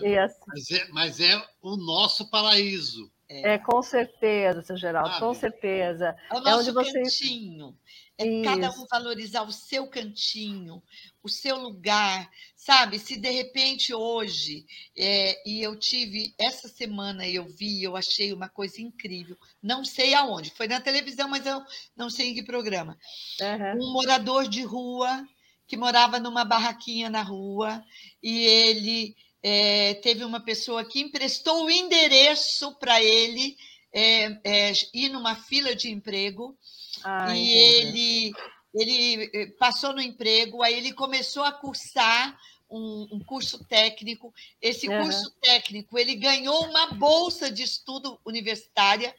mas, 0.47 0.69
é, 0.69 0.87
mas 0.89 1.19
é 1.21 1.41
o 1.61 1.77
nosso 1.77 2.29
paraíso. 2.29 3.09
É, 3.29 3.53
é 3.53 3.57
com 3.57 3.81
certeza, 3.81 4.61
seu 4.61 4.75
Geraldo, 4.75 5.17
com 5.17 5.33
certeza. 5.33 6.13
É 6.29 6.35
o 6.35 6.41
nosso 6.41 6.69
é 6.69 6.73
onde 6.73 6.93
cantinho. 6.93 7.73
É 8.21 8.27
Isso. 8.27 8.43
cada 8.43 8.69
um 8.69 8.85
valorizar 8.85 9.41
o 9.41 9.51
seu 9.51 9.87
cantinho, 9.87 10.81
o 11.23 11.27
seu 11.27 11.57
lugar, 11.57 12.29
sabe? 12.55 12.99
Se 12.99 13.17
de 13.17 13.31
repente 13.31 13.95
hoje, 13.95 14.63
é, 14.95 15.41
e 15.49 15.59
eu 15.59 15.75
tive, 15.75 16.31
essa 16.37 16.67
semana 16.67 17.27
eu 17.27 17.47
vi, 17.47 17.81
eu 17.81 17.95
achei 17.95 18.31
uma 18.31 18.47
coisa 18.47 18.79
incrível, 18.79 19.35
não 19.61 19.83
sei 19.83 20.13
aonde, 20.13 20.51
foi 20.51 20.67
na 20.67 20.79
televisão, 20.79 21.27
mas 21.27 21.47
eu 21.47 21.63
não 21.97 22.11
sei 22.11 22.29
em 22.29 22.35
que 22.35 22.43
programa. 22.43 22.95
Uhum. 23.41 23.87
Um 23.87 23.93
morador 23.93 24.47
de 24.47 24.61
rua 24.61 25.27
que 25.65 25.75
morava 25.75 26.19
numa 26.19 26.45
barraquinha 26.45 27.09
na 27.09 27.23
rua 27.23 27.83
e 28.21 28.41
ele 28.41 29.15
é, 29.41 29.95
teve 29.95 30.23
uma 30.23 30.39
pessoa 30.39 30.85
que 30.85 30.99
emprestou 30.99 31.65
o 31.65 31.71
endereço 31.71 32.77
para 32.77 33.01
ele 33.01 33.57
é, 33.91 34.25
é, 34.43 34.73
ir 34.93 35.09
numa 35.09 35.35
fila 35.35 35.75
de 35.75 35.89
emprego 35.89 36.55
Ai, 37.03 37.37
e 37.37 37.53
ele 37.53 38.33
ele 38.73 39.29
eh, 39.33 39.47
passou 39.59 39.93
no 39.93 40.01
emprego, 40.01 40.63
aí 40.63 40.73
ele 40.75 40.93
começou 40.93 41.43
a 41.43 41.51
cursar 41.51 42.37
um, 42.69 43.07
um 43.11 43.19
curso 43.19 43.63
técnico. 43.65 44.33
Esse 44.61 44.87
uhum. 44.87 45.03
curso 45.03 45.29
técnico, 45.41 45.99
ele 45.99 46.15
ganhou 46.15 46.65
uma 46.65 46.93
bolsa 46.93 47.51
de 47.51 47.63
estudo 47.63 48.17
universitária. 48.25 49.13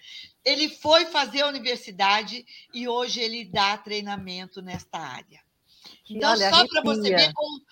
Ele 0.45 0.69
foi 0.69 1.05
fazer 1.07 1.43
a 1.43 1.49
universidade 1.49 2.47
e 2.73 2.89
hoje 2.89 3.21
ele 3.21 3.45
dá 3.45 3.77
treinamento 3.77 4.63
nesta 4.63 4.99
área. 4.99 5.41
Então, 6.09 6.31
Olha, 6.31 6.51
só 6.51 6.67
para 6.67 6.83
você 6.83 7.15
ver 7.15 7.33
como 7.33 7.63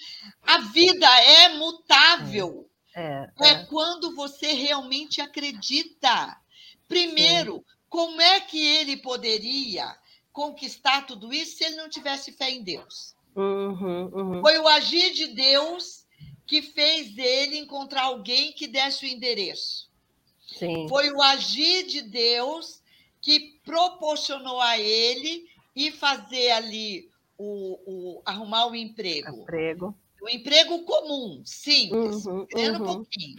a 0.43 0.59
vida 0.59 1.09
é 1.23 1.49
mutável. 1.57 2.67
É, 2.95 3.31
é, 3.41 3.49
é 3.49 3.65
quando 3.67 4.15
você 4.15 4.53
realmente 4.53 5.21
acredita. 5.21 6.37
Primeiro, 6.89 7.57
Sim. 7.57 7.65
Como 7.91 8.21
é 8.21 8.41
que 8.41 8.65
ele 8.65 8.97
poderia 8.97 9.95
conquistar 10.33 11.03
tudo 11.03 11.33
isso 11.35 11.59
se 11.59 11.65
ele 11.65 11.77
não 11.77 11.91
tivesse 11.91 12.33
fé 12.33 12.49
em 12.49 12.63
Deus. 12.63 13.15
Uhum, 13.35 14.11
uhum. 14.13 14.41
Foi 14.41 14.59
o 14.59 14.69
agir 14.69 15.13
de 15.13 15.27
Deus 15.27 16.07
que 16.47 16.63
fez 16.63 17.17
ele 17.19 17.59
encontrar 17.59 18.05
alguém 18.05 18.53
que 18.53 18.67
desse 18.67 19.05
o 19.05 19.09
endereço. 19.09 19.91
Sim. 20.47 20.89
Foi 20.89 21.11
o 21.11 21.21
agir 21.21 21.87
de 21.87 22.03
Deus 22.03 22.81
que 23.21 23.61
proporcionou 23.65 24.61
a 24.61 24.79
ele 24.79 25.49
ir 25.75 25.93
fazer 25.93 26.51
ali 26.53 27.11
o, 27.37 27.79
o 27.87 28.23
arrumar 28.25 28.67
o 28.67 28.75
emprego. 28.75 29.43
Emprego. 29.43 29.95
O 30.23 30.29
emprego 30.29 30.81
comum, 30.85 31.43
simples, 31.45 32.27
uhum, 32.27 32.47
uhum. 32.55 32.75
um 32.75 32.85
pouquinho. 32.85 33.37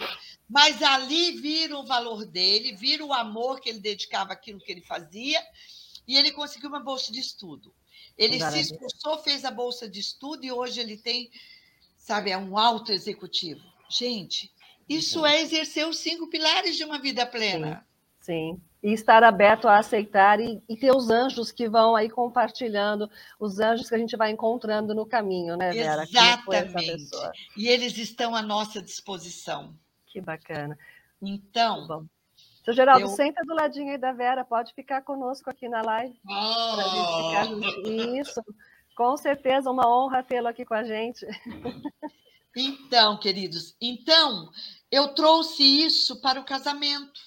Mas 0.52 0.82
ali 0.82 1.32
vira 1.40 1.78
o 1.78 1.86
valor 1.86 2.26
dele, 2.26 2.76
vira 2.76 3.06
o 3.06 3.14
amor 3.14 3.62
que 3.62 3.70
ele 3.70 3.80
dedicava 3.80 4.34
àquilo 4.34 4.60
que 4.60 4.70
ele 4.70 4.82
fazia 4.82 5.42
e 6.06 6.18
ele 6.18 6.30
conseguiu 6.30 6.68
uma 6.68 6.82
bolsa 6.82 7.10
de 7.10 7.22
estudo. 7.22 7.74
Ele 8.18 8.38
Maravilha. 8.38 8.66
se 8.66 8.74
esforçou, 8.74 9.18
fez 9.24 9.46
a 9.46 9.52
bolsa 9.52 9.88
de 9.90 10.02
estudo 10.02 10.44
e 10.44 10.52
hoje 10.52 10.82
ele 10.82 10.98
tem, 10.98 11.32
sabe, 11.98 12.32
é 12.32 12.38
um 12.38 12.58
alto 12.58 12.92
executivo. 12.92 13.62
Gente, 13.90 14.52
isso 14.90 15.26
é 15.26 15.40
exercer 15.40 15.88
os 15.88 16.00
cinco 16.00 16.28
pilares 16.28 16.76
de 16.76 16.84
uma 16.84 17.00
vida 17.00 17.26
plena. 17.26 17.88
Sim. 18.20 18.58
sim. 18.58 18.62
E 18.84 18.92
estar 18.92 19.24
aberto 19.24 19.70
a 19.70 19.78
aceitar 19.78 20.42
e, 20.42 20.62
e, 20.68 20.76
ter 20.76 20.92
os 20.92 21.10
anjos 21.10 21.50
que 21.50 21.70
vão 21.70 21.96
aí 21.96 22.10
compartilhando, 22.10 23.10
os 23.40 23.60
anjos 23.60 23.88
que 23.88 23.96
a 23.96 23.98
gente 23.98 24.18
vai 24.18 24.32
encontrando 24.32 24.94
no 24.94 25.06
caminho, 25.06 25.56
né, 25.56 25.72
Vera? 25.72 26.04
Exatamente. 26.04 27.10
E 27.56 27.70
eles 27.70 27.98
estão 27.98 28.36
à 28.36 28.42
nossa 28.42 28.82
disposição. 28.82 29.80
Que 30.12 30.20
bacana. 30.20 30.78
Então, 31.22 32.10
seu 32.64 32.74
Geraldo, 32.74 33.06
eu... 33.06 33.10
senta 33.10 33.42
do 33.44 33.54
ladinho 33.54 33.92
aí 33.92 33.98
da 33.98 34.12
Vera, 34.12 34.44
pode 34.44 34.74
ficar 34.74 35.02
conosco 35.02 35.50
aqui 35.50 35.68
na 35.68 35.82
live. 35.82 36.20
Oh. 36.28 37.88
Isso, 38.20 38.44
com 38.96 39.18
certeza, 39.18 39.72
uma 39.72 39.88
honra 39.88 40.24
tê-lo 40.24 40.48
aqui 40.48 40.66
com 40.66 40.74
a 40.74 40.84
gente. 40.84 41.26
Então, 42.56 43.18
queridos, 43.18 43.76
então 43.80 44.52
eu 44.92 45.14
trouxe 45.14 45.64
isso 45.64 46.20
para 46.22 46.40
o 46.40 46.46
casamento. 46.46 47.22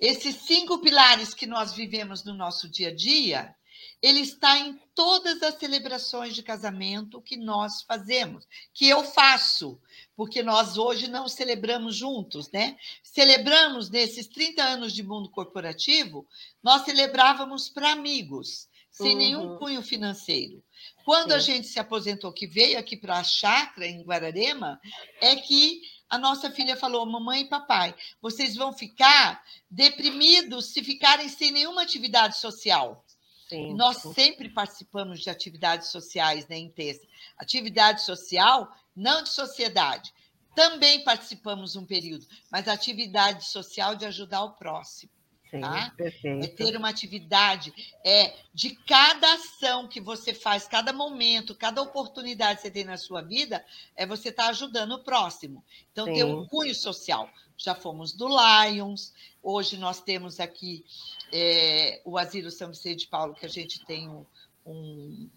Esses 0.00 0.34
cinco 0.36 0.78
pilares 0.78 1.34
que 1.34 1.46
nós 1.46 1.74
vivemos 1.74 2.24
no 2.24 2.32
nosso 2.32 2.68
dia 2.68 2.88
a 2.88 2.94
dia, 2.94 3.54
ele 4.02 4.20
está 4.20 4.58
em 4.58 4.80
todas 4.94 5.42
as 5.42 5.56
celebrações 5.56 6.34
de 6.34 6.42
casamento 6.42 7.20
que 7.20 7.36
nós 7.36 7.82
fazemos, 7.82 8.48
que 8.72 8.88
eu 8.88 9.04
faço, 9.04 9.78
porque 10.20 10.42
nós 10.42 10.76
hoje 10.76 11.08
não 11.08 11.26
celebramos 11.26 11.96
juntos, 11.96 12.50
né? 12.50 12.76
Celebramos 13.02 13.88
nesses 13.88 14.26
30 14.26 14.62
anos 14.62 14.92
de 14.92 15.02
mundo 15.02 15.30
corporativo, 15.30 16.28
nós 16.62 16.84
celebrávamos 16.84 17.70
para 17.70 17.92
amigos, 17.92 18.68
sem 18.90 19.12
uhum. 19.12 19.16
nenhum 19.16 19.56
cunho 19.56 19.80
financeiro. 19.80 20.62
Quando 21.06 21.30
Sim. 21.30 21.36
a 21.36 21.38
gente 21.38 21.68
se 21.68 21.80
aposentou, 21.80 22.34
que 22.34 22.46
veio 22.46 22.78
aqui 22.78 22.98
para 22.98 23.18
a 23.18 23.24
chácara 23.24 23.86
em 23.86 24.02
Guararema, 24.02 24.78
é 25.22 25.36
que 25.36 25.80
a 26.06 26.18
nossa 26.18 26.50
filha 26.50 26.76
falou: 26.76 27.06
mamãe 27.06 27.40
e 27.40 27.48
papai, 27.48 27.94
vocês 28.20 28.54
vão 28.54 28.74
ficar 28.74 29.42
deprimidos 29.70 30.66
se 30.66 30.84
ficarem 30.84 31.30
sem 31.30 31.50
nenhuma 31.50 31.80
atividade 31.80 32.38
social. 32.38 33.06
Sim. 33.48 33.74
Nós 33.74 33.96
sempre 34.14 34.48
participamos 34.48 35.20
de 35.20 35.28
atividades 35.28 35.88
sociais 35.88 36.46
né, 36.46 36.56
Intesa. 36.56 37.00
Atividade 37.36 38.02
social, 38.02 38.70
não 38.94 39.22
de 39.22 39.30
sociedade. 39.30 40.12
Também 40.54 41.04
participamos 41.04 41.76
um 41.76 41.86
período, 41.86 42.26
mas 42.50 42.68
atividade 42.68 43.44
social 43.44 43.94
de 43.94 44.04
ajudar 44.04 44.42
o 44.42 44.52
próximo. 44.52 45.10
Sim, 45.50 45.60
tá? 45.60 45.92
perfeito. 45.96 46.44
É 46.44 46.48
ter 46.48 46.76
uma 46.76 46.88
atividade 46.88 47.72
é 48.04 48.32
de 48.54 48.70
cada 48.86 49.34
ação 49.34 49.88
que 49.88 50.00
você 50.00 50.32
faz, 50.32 50.66
cada 50.68 50.92
momento, 50.92 51.56
cada 51.56 51.82
oportunidade 51.82 52.56
que 52.56 52.62
você 52.62 52.70
tem 52.70 52.84
na 52.84 52.96
sua 52.96 53.20
vida, 53.20 53.64
é 53.96 54.06
você 54.06 54.28
estar 54.28 54.44
tá 54.44 54.48
ajudando 54.50 54.92
o 54.92 55.02
próximo. 55.02 55.64
Então, 55.90 56.06
Sim. 56.06 56.14
ter 56.14 56.24
um 56.24 56.46
cunho 56.46 56.74
social. 56.74 57.28
Já 57.56 57.74
fomos 57.74 58.12
do 58.12 58.28
Lions, 58.28 59.12
hoje 59.42 59.76
nós 59.76 60.00
temos 60.00 60.40
aqui 60.40 60.84
é, 61.32 62.00
o 62.04 62.16
Asilo 62.16 62.50
São 62.50 62.70
Vicente 62.70 63.00
de 63.00 63.06
Paulo, 63.08 63.34
que 63.34 63.44
a 63.44 63.50
gente 63.50 63.84
tem 63.84 64.08
um, 64.08 64.24
um 64.64 65.28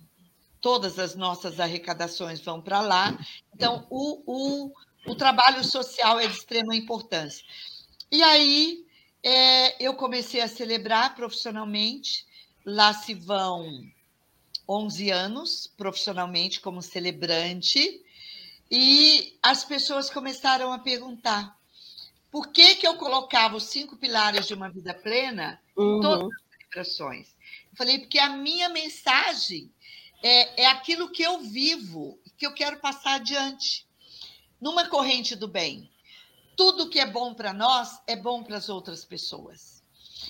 todas 0.64 0.98
as 0.98 1.14
nossas 1.14 1.60
arrecadações 1.60 2.40
vão 2.40 2.62
para 2.62 2.80
lá. 2.80 3.20
Então, 3.54 3.86
o, 3.90 4.24
o, 4.26 4.74
o 5.06 5.14
trabalho 5.14 5.62
social 5.62 6.22
é 6.22 6.26
de 6.26 6.34
extrema 6.34 6.74
importância. 6.74 7.46
E 8.10 8.24
aí, 8.24 8.86
é, 9.22 9.86
eu 9.86 9.94
comecei 9.94 10.40
a 10.40 10.48
celebrar 10.48 11.16
profissionalmente. 11.16 12.26
Lá 12.66 12.94
se 12.94 13.14
vão 13.14 13.84
11 14.68 15.12
anos 15.12 15.70
profissionalmente 15.76 16.62
como 16.62 16.82
celebrante. 16.82 18.02
E 18.72 19.38
as 19.44 19.66
pessoas 19.66 20.10
começaram 20.10 20.72
a 20.72 20.80
perguntar: 20.80 21.58
por 22.32 22.48
que, 22.54 22.76
que 22.76 22.88
eu 22.88 22.96
colocava 22.96 23.58
os 23.58 23.66
cinco 23.66 23.98
pilares 23.98 24.48
de 24.48 24.54
uma 24.54 24.70
vida 24.70 24.94
plena 24.94 25.60
uhum. 25.76 25.98
em 25.98 26.02
todas 26.02 26.30
as 26.32 26.58
celebrações? 26.58 27.28
Eu 27.70 27.78
falei, 27.78 28.00
porque 28.00 28.18
a 28.18 28.30
minha 28.30 28.70
mensagem 28.70 29.70
é, 30.24 30.64
é 30.64 30.66
aquilo 30.68 31.12
que 31.12 31.22
eu 31.22 31.42
vivo 31.42 32.20
que 32.38 32.48
eu 32.48 32.54
quero 32.54 32.80
passar 32.80 33.16
adiante. 33.16 33.88
Numa 34.60 34.88
corrente 34.88 35.36
do 35.36 35.48
bem. 35.48 35.90
Tudo 36.58 36.90
que 36.90 37.00
é 37.00 37.06
bom 37.06 37.34
para 37.34 37.54
nós 37.54 38.02
é 38.08 38.16
bom 38.16 38.44
para 38.44 38.58
as 38.58 38.70
outras 38.70 39.06
pessoas. 39.06 39.82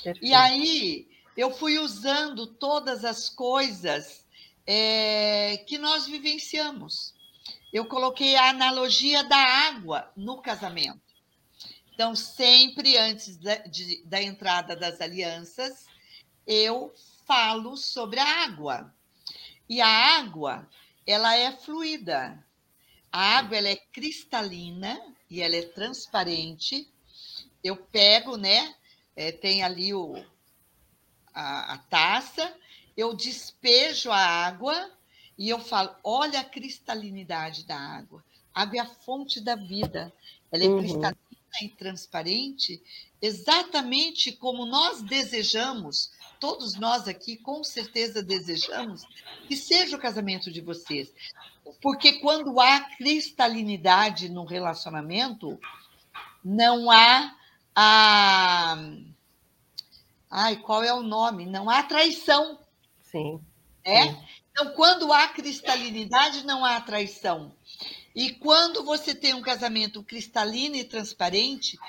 Perfeito. 0.04 0.26
E 0.26 0.34
aí 0.34 1.08
eu 1.36 1.52
fui 1.52 1.80
usando 1.80 2.48
todas 2.48 3.04
as 3.04 3.30
coisas 3.30 4.26
é, 4.66 5.58
que 5.68 5.78
nós 5.78 6.06
vivenciamos. 6.06 7.14
Eu 7.72 7.86
coloquei 7.86 8.36
a 8.36 8.50
analogia 8.50 9.24
da 9.24 9.38
água 9.38 10.12
no 10.16 10.42
casamento. 10.42 11.02
Então, 11.94 12.16
sempre 12.16 12.98
antes 12.98 13.38
da, 13.38 13.56
de, 13.56 14.04
da 14.06 14.22
entrada 14.22 14.76
das 14.76 15.02
alianças, 15.02 15.86
eu 16.46 16.94
falo 17.26 17.76
sobre 17.78 18.20
a 18.20 18.44
água. 18.44 18.94
E 19.70 19.82
a 19.82 19.88
água, 19.88 20.68
ela 21.06 21.36
é 21.36 21.52
fluida. 21.52 22.44
A 23.12 23.38
água 23.38 23.58
ela 23.58 23.70
é 23.70 23.76
cristalina 23.76 25.00
e 25.30 25.42
ela 25.42 25.56
é 25.56 25.62
transparente. 25.62 26.90
Eu 27.64 27.78
pego, 27.78 28.38
né? 28.38 28.76
É, 29.16 29.32
tem 29.32 29.64
ali 29.64 29.94
o, 29.94 30.16
a, 31.34 31.74
a 31.74 31.78
taça, 31.78 32.56
eu 32.96 33.14
despejo 33.14 34.12
a 34.12 34.18
água 34.18 34.92
e 35.38 35.50
eu 35.50 35.60
falo: 35.60 35.96
olha 36.04 36.40
a 36.40 36.44
cristalinidade 36.44 37.66
da 37.66 37.78
água. 37.78 38.24
A 38.54 38.64
água 38.64 38.78
é 38.78 38.80
a 38.82 38.86
fonte 38.86 39.40
da 39.40 39.56
vida. 39.56 40.14
Ela 40.52 40.64
é 40.64 40.68
uhum. 40.68 40.80
cristalina 40.80 41.18
e 41.62 41.70
transparente, 41.70 42.82
exatamente 43.22 44.32
como 44.32 44.66
nós 44.66 45.02
desejamos, 45.02 46.12
todos 46.44 46.76
nós 46.76 47.08
aqui 47.08 47.38
com 47.38 47.64
certeza 47.64 48.22
desejamos, 48.22 49.06
que 49.48 49.56
seja 49.56 49.96
o 49.96 50.00
casamento 50.00 50.52
de 50.52 50.60
vocês. 50.60 51.10
Porque 51.82 52.20
quando 52.20 52.60
há 52.60 52.82
cristalinidade 52.98 54.28
no 54.28 54.44
relacionamento, 54.44 55.58
não 56.44 56.92
há 56.92 57.34
a. 57.74 58.76
Ai, 60.30 60.58
qual 60.58 60.84
é 60.84 60.94
o 60.94 61.02
nome? 61.02 61.46
Não 61.46 61.70
há 61.70 61.82
traição. 61.82 62.60
Sim. 63.04 63.40
É? 63.82 64.10
Sim. 64.10 64.18
Então, 64.52 64.74
quando 64.74 65.14
há 65.14 65.30
cristalinidade, 65.30 66.46
não 66.46 66.66
há 66.66 66.82
traição. 66.82 67.56
E 68.14 68.34
quando 68.34 68.84
você 68.84 69.16
tem 69.16 69.34
um 69.34 69.42
casamento 69.42 70.04
cristalino 70.04 70.76
e 70.76 70.84
transparente, 70.84 71.80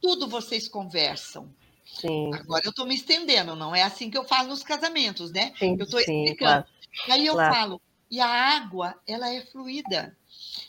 tudo 0.00 0.26
vocês 0.26 0.66
conversam. 0.66 1.54
Sim. 1.92 2.32
Agora 2.34 2.64
eu 2.64 2.70
estou 2.70 2.86
me 2.86 2.94
estendendo, 2.94 3.54
não 3.56 3.74
é 3.74 3.82
assim 3.82 4.10
que 4.10 4.16
eu 4.16 4.24
falo 4.24 4.48
nos 4.48 4.62
casamentos, 4.62 5.30
né? 5.32 5.52
Sim, 5.58 5.76
eu 5.78 5.84
estou 5.84 6.00
explicando. 6.00 6.36
Claro. 6.36 6.66
E 7.08 7.12
aí 7.12 7.26
eu 7.26 7.34
claro. 7.34 7.54
falo, 7.54 7.82
e 8.10 8.20
a 8.20 8.28
água, 8.28 9.00
ela 9.06 9.32
é 9.32 9.40
fluida. 9.46 10.16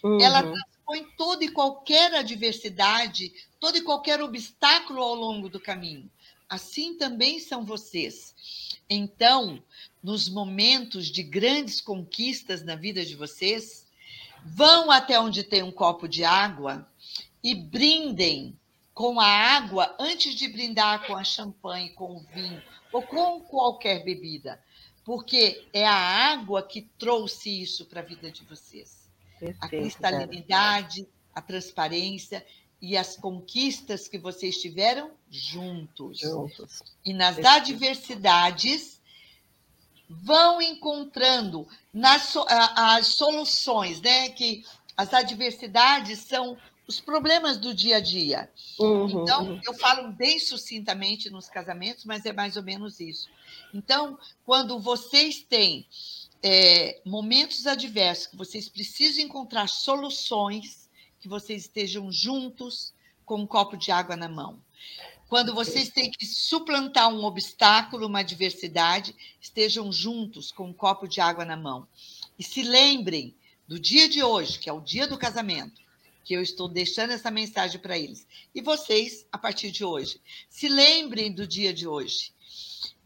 Uhum. 0.03 0.21
Ela 0.21 0.43
transpõe 0.43 1.07
toda 1.17 1.43
e 1.43 1.49
qualquer 1.49 2.13
adversidade, 2.13 3.31
todo 3.59 3.77
e 3.77 3.81
qualquer 3.81 4.21
obstáculo 4.21 5.01
ao 5.01 5.15
longo 5.15 5.49
do 5.49 5.59
caminho. 5.59 6.09
Assim 6.49 6.97
também 6.97 7.39
são 7.39 7.65
vocês. 7.65 8.35
Então, 8.89 9.63
nos 10.03 10.27
momentos 10.27 11.07
de 11.07 11.23
grandes 11.23 11.79
conquistas 11.79 12.63
na 12.63 12.75
vida 12.75 13.05
de 13.05 13.15
vocês, 13.15 13.87
vão 14.43 14.91
até 14.91 15.19
onde 15.19 15.43
tem 15.43 15.63
um 15.63 15.71
copo 15.71 16.07
de 16.07 16.23
água 16.23 16.87
e 17.43 17.55
brindem 17.55 18.59
com 18.93 19.19
a 19.19 19.27
água 19.27 19.95
antes 19.99 20.35
de 20.35 20.47
brindar 20.47 21.05
com 21.07 21.15
a 21.15 21.23
champanhe, 21.23 21.89
com 21.91 22.15
o 22.15 22.19
vinho 22.33 22.61
ou 22.91 23.01
com 23.01 23.41
qualquer 23.41 24.03
bebida, 24.03 24.61
porque 25.03 25.67
é 25.73 25.85
a 25.85 25.95
água 25.95 26.61
que 26.61 26.81
trouxe 26.97 27.61
isso 27.61 27.85
para 27.85 28.01
a 28.01 28.03
vida 28.03 28.29
de 28.31 28.43
vocês. 28.43 29.09
Perfeito, 29.39 29.63
a 29.63 29.69
cristalinidade, 29.69 31.03
cara. 31.03 31.13
a 31.35 31.41
transparência 31.41 32.45
e 32.81 32.97
as 32.97 33.15
conquistas 33.15 34.07
que 34.07 34.17
vocês 34.17 34.59
tiveram 34.59 35.11
juntos. 35.29 36.19
juntos. 36.19 36.81
E 37.05 37.13
nas 37.13 37.35
Perfeito. 37.35 37.55
adversidades 37.57 39.01
vão 40.09 40.61
encontrando 40.61 41.67
nas 41.93 42.35
as 42.75 43.07
soluções, 43.07 44.01
né? 44.01 44.29
Que 44.29 44.63
as 44.97 45.13
adversidades 45.13 46.19
são 46.19 46.57
os 46.87 46.99
problemas 46.99 47.57
do 47.57 47.73
dia 47.73 47.97
a 47.97 47.99
dia. 47.99 48.49
Uhum, 48.79 49.23
então, 49.23 49.45
uhum. 49.45 49.61
eu 49.65 49.73
falo 49.75 50.11
bem 50.11 50.39
sucintamente 50.39 51.29
nos 51.29 51.47
casamentos, 51.47 52.05
mas 52.05 52.25
é 52.25 52.33
mais 52.33 52.57
ou 52.57 52.63
menos 52.63 52.99
isso. 52.99 53.29
Então, 53.73 54.17
quando 54.45 54.79
vocês 54.79 55.41
têm 55.41 55.85
é, 56.43 56.99
momentos 57.05 57.67
adversos, 57.67 58.27
que 58.27 58.35
vocês 58.35 58.67
precisam 58.67 59.23
encontrar 59.23 59.67
soluções, 59.67 60.89
que 61.19 61.27
vocês 61.27 61.63
estejam 61.63 62.11
juntos 62.11 62.93
com 63.25 63.35
um 63.35 63.47
copo 63.47 63.77
de 63.77 63.91
água 63.91 64.15
na 64.15 64.27
mão. 64.27 64.59
Quando 65.29 65.55
vocês 65.55 65.87
têm 65.87 66.11
que 66.11 66.25
suplantar 66.25 67.07
um 67.07 67.23
obstáculo, 67.23 68.07
uma 68.07 68.19
adversidade, 68.19 69.15
estejam 69.39 69.89
juntos 69.89 70.51
com 70.51 70.67
um 70.67 70.73
copo 70.73 71.07
de 71.07 71.21
água 71.21 71.45
na 71.45 71.55
mão. 71.55 71.87
E 72.37 72.43
se 72.43 72.63
lembrem 72.63 73.33
do 73.65 73.79
dia 73.79 74.09
de 74.09 74.21
hoje, 74.21 74.59
que 74.59 74.69
é 74.69 74.73
o 74.73 74.81
dia 74.81 75.07
do 75.07 75.17
casamento, 75.17 75.79
que 76.23 76.33
eu 76.33 76.41
estou 76.41 76.67
deixando 76.67 77.11
essa 77.11 77.31
mensagem 77.31 77.79
para 77.79 77.97
eles. 77.97 78.27
E 78.53 78.61
vocês, 78.61 79.25
a 79.31 79.37
partir 79.37 79.71
de 79.71 79.83
hoje, 79.83 80.21
se 80.49 80.67
lembrem 80.67 81.31
do 81.31 81.47
dia 81.47 81.73
de 81.73 81.87
hoje 81.87 82.33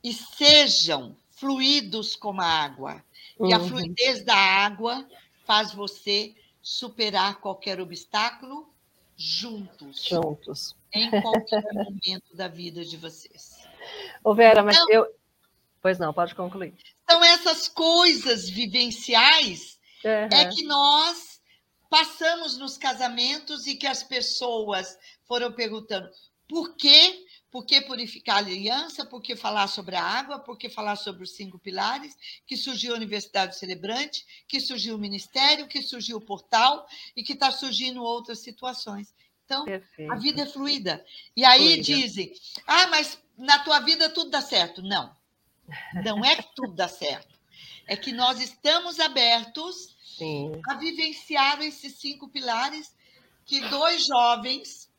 e 0.03 0.13
sejam 0.13 1.15
fluidos 1.31 2.15
como 2.15 2.41
a 2.41 2.45
água. 2.45 3.03
Uhum. 3.37 3.49
E 3.49 3.53
a 3.53 3.59
uhum. 3.59 3.67
fluidez 3.67 4.23
da 4.23 4.35
água 4.35 5.07
faz 5.45 5.73
você 5.73 6.33
superar 6.61 7.39
qualquer 7.39 7.79
obstáculo 7.79 8.67
juntos. 9.15 10.03
Juntos. 10.03 10.75
Em 10.93 11.09
qualquer 11.09 11.63
momento 11.73 12.35
da 12.35 12.47
vida 12.47 12.83
de 12.83 12.97
vocês. 12.97 13.65
Ô 14.23 14.33
Vera, 14.33 14.61
então, 14.61 14.65
mas 14.65 14.77
eu. 14.89 15.07
Pois 15.81 15.99
não, 15.99 16.13
pode 16.13 16.33
concluir. 16.33 16.73
Então, 17.03 17.23
essas 17.23 17.67
coisas 17.67 18.49
vivenciais 18.49 19.77
uhum. 20.03 20.37
é 20.37 20.45
que 20.49 20.63
nós 20.63 21.34
passamos 21.95 22.57
nos 22.57 22.77
casamentos 22.77 23.67
e 23.67 23.75
que 23.75 23.87
as 23.87 24.03
pessoas 24.03 24.99
foram 25.25 25.49
perguntando 25.53 26.09
por 26.45 26.75
quê? 26.75 27.25
Por 27.49 27.65
que 27.65 27.79
purificar 27.79 28.35
a 28.35 28.39
aliança? 28.39 29.05
Por 29.05 29.21
que 29.21 29.33
falar 29.33 29.67
sobre 29.67 29.95
a 29.95 30.03
água? 30.03 30.39
Por 30.39 30.57
que 30.57 30.67
falar 30.67 30.97
sobre 30.97 31.23
os 31.23 31.31
cinco 31.31 31.57
pilares? 31.57 32.13
Que 32.45 32.57
surgiu 32.57 32.91
a 32.93 32.97
Universidade 32.97 33.57
Celebrante, 33.57 34.25
que 34.45 34.59
surgiu 34.59 34.95
o 34.95 34.99
Ministério, 34.99 35.69
que 35.69 35.81
surgiu 35.81 36.17
o 36.17 36.21
portal 36.21 36.85
e 37.15 37.23
que 37.23 37.31
está 37.31 37.49
surgindo 37.49 38.03
outras 38.03 38.39
situações. 38.39 39.15
Então, 39.45 39.63
Perfeito. 39.63 40.11
a 40.11 40.15
vida 40.17 40.41
é 40.41 40.45
fluida. 40.45 41.05
E 41.33 41.45
aí 41.45 41.75
Fluida. 41.75 41.81
dizem, 41.81 42.33
ah, 42.67 42.87
mas 42.87 43.17
na 43.37 43.59
tua 43.59 43.79
vida 43.79 44.09
tudo 44.09 44.29
dá 44.29 44.41
certo. 44.41 44.81
Não, 44.81 45.15
não 46.03 46.25
é 46.25 46.35
que 46.35 46.53
tudo 46.53 46.75
dá 46.75 46.89
certo. 46.89 47.39
É 47.87 47.95
que 47.95 48.11
nós 48.11 48.41
estamos 48.41 48.99
abertos 48.99 49.94
Sim. 50.17 50.61
a 50.67 50.75
vivenciar 50.75 51.61
esses 51.61 51.97
cinco 51.97 52.29
pilares 52.29 52.95
que 53.45 53.59
dois 53.69 54.05
jovens 54.05 54.89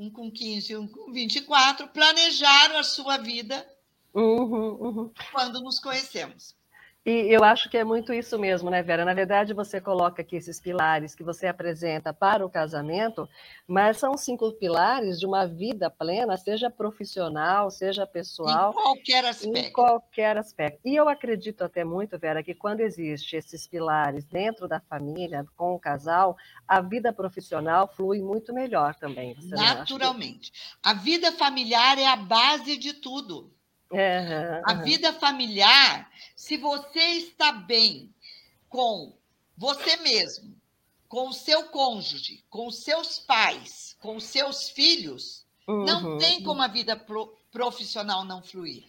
um 0.00 0.10
com 0.10 0.30
15 0.30 0.72
e 0.72 0.76
um 0.78 0.88
com 0.88 1.12
24, 1.12 1.88
planejaram 1.88 2.78
a 2.78 2.82
sua 2.82 3.18
vida 3.18 3.68
uhum, 4.14 4.72
uhum. 4.80 5.12
quando 5.30 5.60
nos 5.60 5.78
conhecemos. 5.78 6.56
E 7.04 7.34
eu 7.34 7.42
acho 7.42 7.70
que 7.70 7.78
é 7.78 7.84
muito 7.84 8.12
isso 8.12 8.38
mesmo, 8.38 8.68
né, 8.68 8.82
Vera? 8.82 9.06
Na 9.06 9.14
verdade, 9.14 9.54
você 9.54 9.80
coloca 9.80 10.20
aqui 10.20 10.36
esses 10.36 10.60
pilares 10.60 11.14
que 11.14 11.24
você 11.24 11.46
apresenta 11.46 12.12
para 12.12 12.44
o 12.44 12.50
casamento, 12.50 13.26
mas 13.66 13.96
são 13.96 14.18
cinco 14.18 14.52
pilares 14.52 15.18
de 15.18 15.24
uma 15.24 15.46
vida 15.46 15.90
plena, 15.90 16.36
seja 16.36 16.68
profissional, 16.68 17.70
seja 17.70 18.06
pessoal. 18.06 18.70
Em 18.70 18.74
qualquer 18.74 19.24
aspecto. 19.24 19.58
Em 19.58 19.72
qualquer 19.72 20.36
aspecto. 20.36 20.80
E 20.84 20.94
eu 20.94 21.08
acredito 21.08 21.64
até 21.64 21.84
muito, 21.84 22.18
Vera, 22.18 22.42
que 22.42 22.54
quando 22.54 22.80
existe 22.80 23.34
esses 23.34 23.66
pilares 23.66 24.26
dentro 24.26 24.68
da 24.68 24.78
família, 24.78 25.46
com 25.56 25.74
o 25.74 25.80
casal, 25.80 26.36
a 26.68 26.82
vida 26.82 27.14
profissional 27.14 27.88
flui 27.88 28.20
muito 28.20 28.52
melhor 28.52 28.94
também. 28.94 29.34
Naturalmente. 29.44 30.52
A 30.82 30.92
vida 30.92 31.32
familiar 31.32 31.98
é 31.98 32.06
a 32.06 32.16
base 32.16 32.76
de 32.76 32.92
tudo. 32.92 33.50
Uhum, 33.90 34.62
a 34.64 34.74
vida 34.74 35.12
familiar, 35.14 36.10
se 36.36 36.56
você 36.56 37.00
está 37.00 37.50
bem 37.50 38.14
com 38.68 39.12
você 39.56 39.96
mesmo, 39.96 40.56
com 41.08 41.28
o 41.28 41.32
seu 41.32 41.64
cônjuge, 41.64 42.44
com 42.48 42.68
os 42.68 42.84
seus 42.84 43.18
pais, 43.18 43.96
com 44.00 44.16
os 44.16 44.24
seus 44.24 44.68
filhos, 44.68 45.44
uhum. 45.66 45.84
não 45.84 46.18
tem 46.18 46.42
como 46.42 46.62
a 46.62 46.68
vida 46.68 46.96
pro, 46.96 47.36
profissional 47.50 48.24
não 48.24 48.42
fluir. 48.42 48.84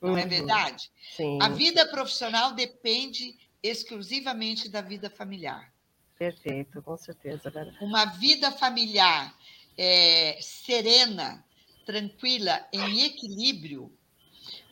Não 0.00 0.10
é 0.10 0.12
uhum. 0.12 0.18
é 0.18 0.26
verdade? 0.26 0.90
Sim. 1.14 1.38
A 1.40 1.48
vida 1.48 1.86
profissional 1.86 2.52
depende 2.52 3.36
exclusivamente 3.62 4.68
da 4.68 4.80
vida 4.80 5.10
familiar. 5.10 5.72
Perfeito, 6.18 6.80
com 6.82 6.96
certeza. 6.96 7.50
Vera. 7.50 7.74
Uma 7.80 8.06
vida 8.06 8.50
familiar 8.50 9.34
é, 9.76 10.38
serena, 10.40 11.44
tranquila, 11.84 12.66
em 12.72 13.02
equilíbrio, 13.02 13.95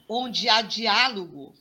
onde 0.09 0.49
há 0.49 0.63
diálogo, 0.63 1.55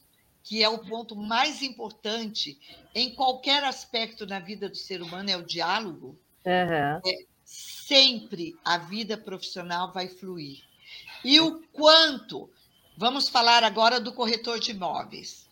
que 0.43 0.63
é 0.63 0.69
o 0.69 0.79
ponto 0.79 1.15
mais 1.15 1.61
importante 1.61 2.57
em 2.93 3.15
qualquer 3.15 3.63
aspecto 3.63 4.25
na 4.25 4.39
vida 4.39 4.67
do 4.67 4.75
ser 4.75 5.01
humano, 5.01 5.29
é 5.29 5.37
o 5.37 5.45
diálogo, 5.45 6.17
uhum. 6.45 7.01
é, 7.05 7.25
sempre 7.43 8.57
a 8.63 8.77
vida 8.77 9.17
profissional 9.17 9.91
vai 9.91 10.07
fluir. 10.07 10.63
E 11.23 11.39
o 11.39 11.61
quanto, 11.71 12.49
vamos 12.97 13.29
falar 13.29 13.63
agora 13.63 13.99
do 13.99 14.11
corretor 14.11 14.59
de 14.59 14.71
imóveis, 14.71 15.47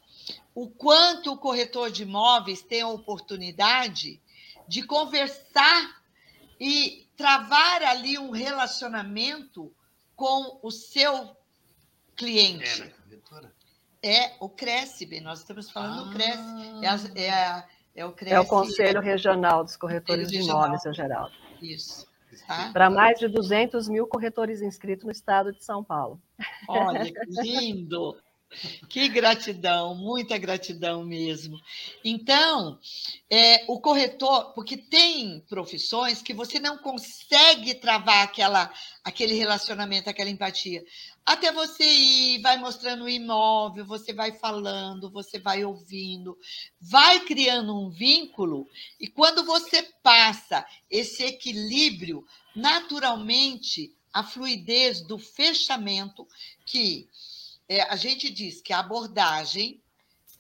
o 0.54 0.68
quanto 0.68 1.32
o 1.32 1.38
corretor 1.38 1.90
de 1.90 2.04
imóveis 2.04 2.62
tem 2.62 2.82
a 2.82 2.90
oportunidade 2.90 4.20
de 4.68 4.84
conversar 4.84 6.02
e 6.60 7.08
travar 7.16 7.84
ali 7.84 8.18
um 8.18 8.32
relacionamento 8.32 9.74
com 10.16 10.60
o 10.62 10.70
seu 10.70 11.36
cliente. 12.22 12.94
É, 14.04 14.34
o 14.40 14.50
Cresce, 14.50 15.08
nós 15.22 15.40
estamos 15.40 15.70
falando 15.70 16.02
ah. 16.02 16.04
do 16.04 16.12
Cresce. 16.12 17.12
É, 17.16 17.22
é, 17.22 17.64
é, 17.96 18.06
o 18.06 18.12
Cresce. 18.12 18.36
É 18.36 18.40
o 18.40 18.46
Conselho 18.46 19.02
Regional 19.02 19.64
dos 19.64 19.76
Corretores 19.76 20.30
de 20.30 20.40
Imóveis, 20.40 20.82
seu 20.82 20.94
Geraldo. 20.94 21.34
Isso. 21.62 22.08
Tá? 22.48 22.72
Para 22.72 22.90
mais 22.90 23.20
de 23.20 23.28
200 23.28 23.90
mil 23.90 24.08
corretores 24.08 24.62
inscritos 24.62 25.06
no 25.06 25.12
estado 25.12 25.52
de 25.52 25.64
São 25.64 25.84
Paulo. 25.84 26.22
Olha, 26.68 27.04
que 27.12 27.42
lindo! 27.42 28.16
Que 28.90 29.08
gratidão, 29.08 29.96
muita 29.96 30.38
gratidão 30.38 31.06
mesmo. 31.06 31.58
Então, 32.04 32.78
é, 33.30 33.64
o 33.68 33.80
corretor, 33.80 34.54
porque 34.54 34.76
tem 34.76 35.40
profissões 35.48 36.22
que 36.22 36.34
você 36.34 36.60
não 36.60 36.78
consegue 36.78 37.74
travar 37.76 38.24
aquela, 38.24 38.72
aquele 39.06 39.36
relacionamento, 39.36 40.10
aquela 40.10 40.30
empatia. 40.30 40.84
Até 41.26 41.52
você 41.52 41.84
ir, 41.84 42.42
vai 42.42 42.58
mostrando 42.58 43.04
o 43.04 43.10
imóvel, 43.10 43.86
você 43.86 44.12
vai 44.12 44.32
falando, 44.34 45.10
você 45.10 45.38
vai 45.38 45.64
ouvindo, 45.64 46.38
vai 46.80 47.20
criando 47.22 47.80
um 47.80 47.90
vínculo, 47.90 48.68
e 49.00 49.08
quando 49.08 49.46
você 49.46 49.84
passa 50.02 50.66
esse 50.90 51.24
equilíbrio, 51.24 52.26
naturalmente 52.56 53.96
a 54.12 54.24
fluidez 54.24 55.02
do 55.02 55.18
fechamento, 55.18 56.28
que 56.66 57.08
é, 57.70 57.84
a 57.84 57.96
gente 57.96 58.30
diz 58.30 58.60
que 58.62 58.74
a 58.74 58.80
abordagem, 58.80 59.82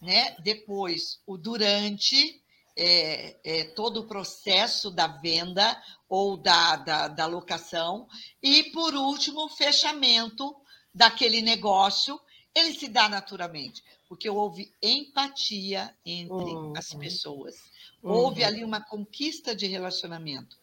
né, 0.01 0.35
depois 0.39 1.21
o 1.27 1.37
durante, 1.37 2.41
é, 2.75 3.37
é, 3.43 3.63
todo 3.65 4.01
o 4.01 4.07
processo 4.07 4.89
da 4.89 5.07
venda 5.07 5.81
ou 6.09 6.35
da, 6.35 6.75
da, 6.75 7.07
da 7.07 7.25
locação, 7.27 8.07
e 8.41 8.63
por 8.71 8.95
último, 8.95 9.45
o 9.45 9.49
fechamento 9.49 10.55
daquele 10.93 11.41
negócio, 11.41 12.19
ele 12.53 12.73
se 12.73 12.87
dá 12.87 13.07
naturalmente, 13.07 13.83
porque 14.07 14.29
houve 14.29 14.73
empatia 14.81 15.95
entre 16.05 16.35
uhum. 16.35 16.73
as 16.75 16.93
pessoas. 16.93 17.55
Houve 18.03 18.41
uhum. 18.41 18.47
ali 18.47 18.63
uma 18.63 18.81
conquista 18.81 19.55
de 19.55 19.67
relacionamento. 19.67 20.57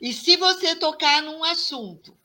E 0.00 0.12
se 0.12 0.36
você 0.36 0.74
tocar 0.74 1.22
num 1.22 1.44
assunto, 1.44 2.16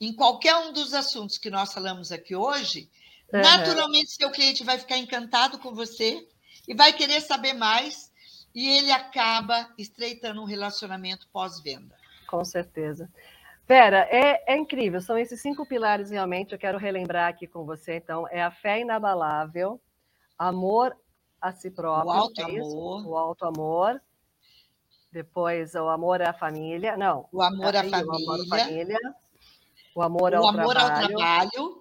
em 0.00 0.12
qualquer 0.12 0.54
um 0.56 0.72
dos 0.72 0.94
assuntos 0.94 1.38
que 1.38 1.50
nós 1.50 1.72
falamos 1.72 2.12
aqui 2.12 2.36
hoje, 2.36 2.88
Uhum. 3.32 3.42
Naturalmente, 3.42 4.10
seu 4.10 4.30
cliente 4.30 4.64
vai 4.64 4.78
ficar 4.78 4.96
encantado 4.96 5.58
com 5.58 5.74
você 5.74 6.26
e 6.66 6.74
vai 6.74 6.92
querer 6.92 7.20
saber 7.20 7.52
mais, 7.52 8.10
e 8.54 8.68
ele 8.68 8.90
acaba 8.90 9.68
estreitando 9.76 10.40
um 10.40 10.46
relacionamento 10.46 11.28
pós-venda. 11.32 11.94
Com 12.26 12.44
certeza. 12.44 13.10
Vera, 13.68 14.08
é, 14.10 14.54
é, 14.54 14.56
incrível, 14.56 14.98
são 14.98 15.18
esses 15.18 15.42
cinco 15.42 15.66
pilares 15.66 16.10
realmente, 16.10 16.54
eu 16.54 16.58
quero 16.58 16.78
relembrar 16.78 17.28
aqui 17.28 17.46
com 17.46 17.66
você, 17.66 17.96
então, 17.96 18.26
é 18.30 18.42
a 18.42 18.50
fé 18.50 18.80
inabalável, 18.80 19.78
amor 20.38 20.96
a 21.38 21.52
si 21.52 21.70
próprio, 21.70 22.08
o 22.08 22.10
alto 22.10 22.42
amor, 22.42 23.06
o 23.06 23.16
alto 23.16 23.44
amor, 23.44 24.00
depois 25.12 25.74
o 25.74 25.86
amor 25.90 26.22
à 26.22 26.32
família, 26.32 26.96
não, 26.96 27.28
o 27.30 27.42
amor 27.42 27.76
à 27.76 27.84
família, 27.84 28.06
o 28.06 28.16
amor 28.16 28.40
à 28.40 28.48
família, 28.48 28.98
o 29.94 30.02
amor 30.02 30.34
ao, 30.34 30.44
o 30.44 30.46
amor 30.46 30.74
trabalho, 30.74 31.02
ao 31.02 31.08
trabalho, 31.08 31.77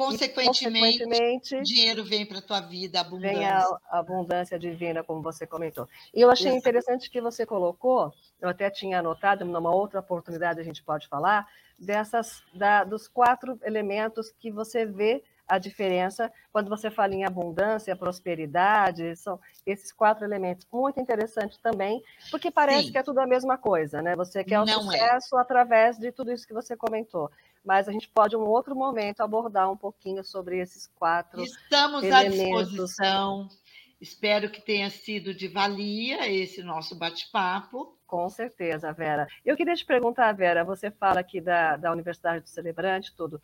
Consequentemente, 0.00 1.04
consequentemente, 1.04 1.60
dinheiro 1.60 2.02
vem 2.02 2.24
para 2.24 2.38
a 2.38 2.42
tua 2.42 2.60
vida, 2.60 3.02
abundância. 3.02 3.36
Vem 3.36 3.46
a, 3.46 3.80
abundância 3.90 4.58
divina, 4.58 5.04
como 5.04 5.20
você 5.20 5.46
comentou. 5.46 5.86
E 6.14 6.22
eu 6.22 6.30
achei 6.30 6.50
interessante 6.50 7.10
que 7.10 7.20
você 7.20 7.44
colocou, 7.44 8.10
eu 8.40 8.48
até 8.48 8.70
tinha 8.70 9.00
anotado, 9.00 9.44
numa 9.44 9.70
outra 9.70 10.00
oportunidade 10.00 10.58
a 10.58 10.64
gente 10.64 10.82
pode 10.82 11.06
falar, 11.06 11.46
dessas, 11.78 12.42
da, 12.54 12.82
dos 12.82 13.08
quatro 13.08 13.58
elementos 13.62 14.32
que 14.38 14.50
você 14.50 14.86
vê 14.86 15.22
a 15.46 15.58
diferença 15.58 16.32
quando 16.50 16.70
você 16.70 16.90
fala 16.90 17.14
em 17.14 17.24
abundância, 17.24 17.94
prosperidade, 17.94 19.14
são 19.16 19.38
esses 19.66 19.92
quatro 19.92 20.24
elementos. 20.24 20.66
Muito 20.72 20.98
interessante 20.98 21.58
também, 21.60 22.02
porque 22.30 22.50
parece 22.50 22.86
Sim. 22.86 22.92
que 22.92 22.98
é 22.98 23.02
tudo 23.02 23.18
a 23.18 23.26
mesma 23.26 23.58
coisa, 23.58 24.00
né? 24.00 24.16
Você 24.16 24.42
quer 24.44 24.60
o 24.60 24.64
Não 24.64 24.72
é. 24.72 24.96
sucesso 24.96 25.36
é. 25.36 25.40
através 25.42 25.98
de 25.98 26.10
tudo 26.10 26.32
isso 26.32 26.46
que 26.46 26.54
você 26.54 26.74
comentou 26.74 27.30
mas 27.64 27.88
a 27.88 27.92
gente 27.92 28.08
pode, 28.08 28.34
em 28.34 28.38
um 28.38 28.48
outro 28.48 28.74
momento, 28.74 29.20
abordar 29.20 29.70
um 29.70 29.76
pouquinho 29.76 30.24
sobre 30.24 30.58
esses 30.58 30.86
quatro 30.96 31.42
Estamos 31.42 32.02
elementos. 32.04 32.60
à 32.60 32.64
disposição. 32.64 33.48
Espero 34.00 34.50
que 34.50 34.62
tenha 34.62 34.88
sido 34.88 35.34
de 35.34 35.46
valia 35.46 36.26
esse 36.26 36.62
nosso 36.62 36.94
bate-papo. 36.94 37.98
Com 38.06 38.28
certeza, 38.30 38.92
Vera. 38.92 39.28
Eu 39.44 39.54
queria 39.56 39.74
te 39.74 39.84
perguntar, 39.84 40.32
Vera, 40.32 40.64
você 40.64 40.90
fala 40.90 41.20
aqui 41.20 41.38
da, 41.38 41.76
da 41.76 41.92
Universidade 41.92 42.42
do 42.42 42.48
Celebrante, 42.48 43.14
tudo. 43.14 43.40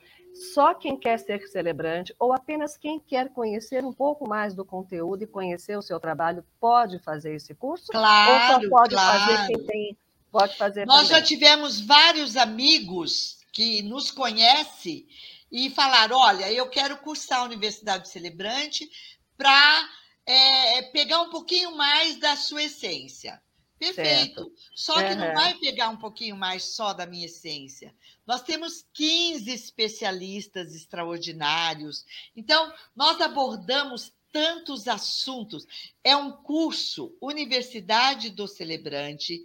Só 0.54 0.72
quem 0.72 0.98
quer 0.98 1.18
ser 1.18 1.46
celebrante 1.46 2.14
ou 2.18 2.32
apenas 2.32 2.76
quem 2.76 2.98
quer 2.98 3.28
conhecer 3.28 3.84
um 3.84 3.92
pouco 3.92 4.26
mais 4.26 4.54
do 4.54 4.64
conteúdo 4.64 5.22
e 5.22 5.26
conhecer 5.26 5.76
o 5.76 5.82
seu 5.82 6.00
trabalho 6.00 6.42
pode 6.58 6.98
fazer 7.00 7.34
esse 7.34 7.54
curso? 7.54 7.92
Claro, 7.92 8.32
ou 8.32 8.62
só 8.62 8.68
pode 8.70 8.94
claro. 8.94 9.20
fazer 9.20 9.46
quem 9.46 9.66
tem, 9.66 9.98
pode 10.32 10.56
fazer 10.56 10.86
Nós 10.86 11.08
também? 11.08 11.20
já 11.20 11.22
tivemos 11.22 11.80
vários 11.80 12.34
amigos 12.36 13.35
que 13.56 13.80
nos 13.80 14.10
conhece 14.10 15.08
e 15.50 15.70
falar: 15.70 16.12
olha, 16.12 16.52
eu 16.52 16.68
quero 16.68 16.98
cursar 16.98 17.40
a 17.40 17.44
Universidade 17.44 18.06
Celebrante 18.06 18.86
para 19.34 19.88
é, 20.26 20.82
pegar 20.82 21.22
um 21.22 21.30
pouquinho 21.30 21.74
mais 21.74 22.18
da 22.18 22.36
sua 22.36 22.64
essência. 22.64 23.42
Perfeito. 23.78 24.42
Certo. 24.42 24.52
Só 24.74 24.94
que 25.02 25.14
uhum. 25.14 25.16
não 25.16 25.34
vai 25.34 25.54
pegar 25.54 25.88
um 25.88 25.96
pouquinho 25.96 26.36
mais 26.36 26.74
só 26.74 26.92
da 26.92 27.06
minha 27.06 27.24
essência. 27.24 27.94
Nós 28.26 28.42
temos 28.42 28.84
15 28.92 29.50
especialistas 29.50 30.74
extraordinários. 30.74 32.04
Então, 32.34 32.70
nós 32.94 33.18
abordamos 33.22 34.12
tantos 34.36 34.86
assuntos. 34.86 35.66
É 36.04 36.14
um 36.14 36.30
curso 36.30 37.16
Universidade 37.22 38.28
do 38.28 38.46
Celebrante, 38.46 39.42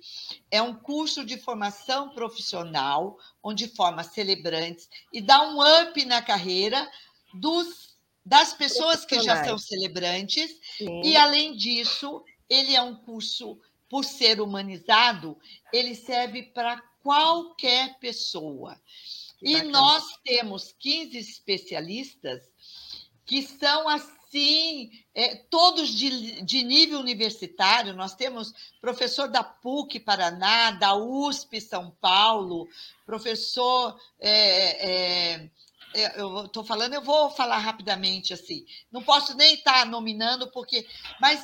é 0.52 0.62
um 0.62 0.76
curso 0.76 1.24
de 1.24 1.38
formação 1.38 2.10
profissional, 2.10 3.18
onde 3.42 3.70
forma 3.70 4.04
celebrantes 4.04 4.90
e 5.14 5.22
dá 5.22 5.48
um 5.48 5.62
up 5.62 6.04
na 6.04 6.22
carreira 6.22 6.92
dos, 7.34 7.96
das 8.26 8.54
pessoas 8.54 9.06
que 9.06 9.22
já 9.22 9.46
são 9.46 9.58
celebrantes. 9.58 10.60
Sim. 10.78 11.02
E, 11.06 11.16
além 11.16 11.56
disso, 11.56 12.22
ele 12.50 12.76
é 12.76 12.82
um 12.82 12.94
curso, 12.94 13.58
por 13.90 14.04
ser 14.04 14.42
humanizado, 14.42 15.40
ele 15.72 15.96
serve 15.96 16.44
para 16.44 16.84
qualquer 17.02 17.98
pessoa. 17.98 18.78
E 19.42 19.62
nós 19.64 20.04
temos 20.26 20.76
15 20.78 21.18
especialistas 21.18 22.42
que 23.26 23.42
são 23.42 23.88
as 23.88 24.21
Sim, 24.32 24.90
é, 25.14 25.36
todos 25.36 25.90
de, 25.90 26.42
de 26.42 26.64
nível 26.64 27.02
universitário. 27.02 27.94
Nós 27.94 28.16
temos 28.16 28.54
professor 28.80 29.28
da 29.28 29.44
PUC 29.44 30.00
Paraná, 30.00 30.72
da 30.72 30.96
USP 30.96 31.60
São 31.60 31.92
Paulo, 32.00 32.66
professor. 33.06 34.00
É, 34.18 34.90
é, 34.90 35.52
é 35.94 36.22
eu 36.22 36.46
estou 36.46 36.64
falando, 36.64 36.94
eu 36.94 37.02
vou 37.02 37.30
falar 37.30 37.58
rapidamente 37.58 38.34
assim. 38.34 38.66
Não 38.90 39.04
posso 39.04 39.36
nem 39.36 39.56
estar 39.56 39.80
tá 39.80 39.86
nominando, 39.86 40.50
porque. 40.50 40.88
Mas 41.20 41.44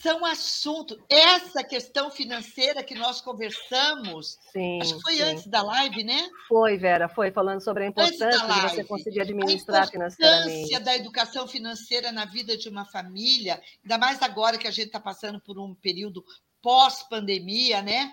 são 0.00 0.24
assuntos. 0.24 0.96
Essa 1.08 1.62
questão 1.62 2.10
financeira 2.10 2.82
que 2.82 2.94
nós 2.94 3.20
conversamos, 3.20 4.38
sim, 4.52 4.80
acho 4.80 4.96
que 4.96 5.02
foi 5.02 5.16
sim. 5.16 5.22
antes 5.22 5.46
da 5.46 5.62
live, 5.62 6.02
né? 6.04 6.28
Foi, 6.48 6.78
Vera, 6.78 7.08
foi 7.08 7.30
falando 7.30 7.60
sobre 7.60 7.84
a 7.84 7.88
importância 7.88 8.30
de 8.30 8.60
você 8.62 8.84
conseguir 8.84 9.20
administrar 9.20 9.88
financeiramente. 9.90 10.48
A 10.48 10.52
importância 10.52 10.80
da 10.80 10.96
educação 10.96 11.46
financeira 11.46 12.10
na 12.10 12.24
vida 12.24 12.56
de 12.56 12.68
uma 12.68 12.84
família, 12.86 13.60
ainda 13.84 13.98
mais 13.98 14.22
agora 14.22 14.56
que 14.56 14.66
a 14.66 14.70
gente 14.70 14.86
está 14.86 15.00
passando 15.00 15.40
por 15.40 15.58
um 15.58 15.74
período 15.74 16.24
pós-pandemia, 16.62 17.82
né? 17.82 18.12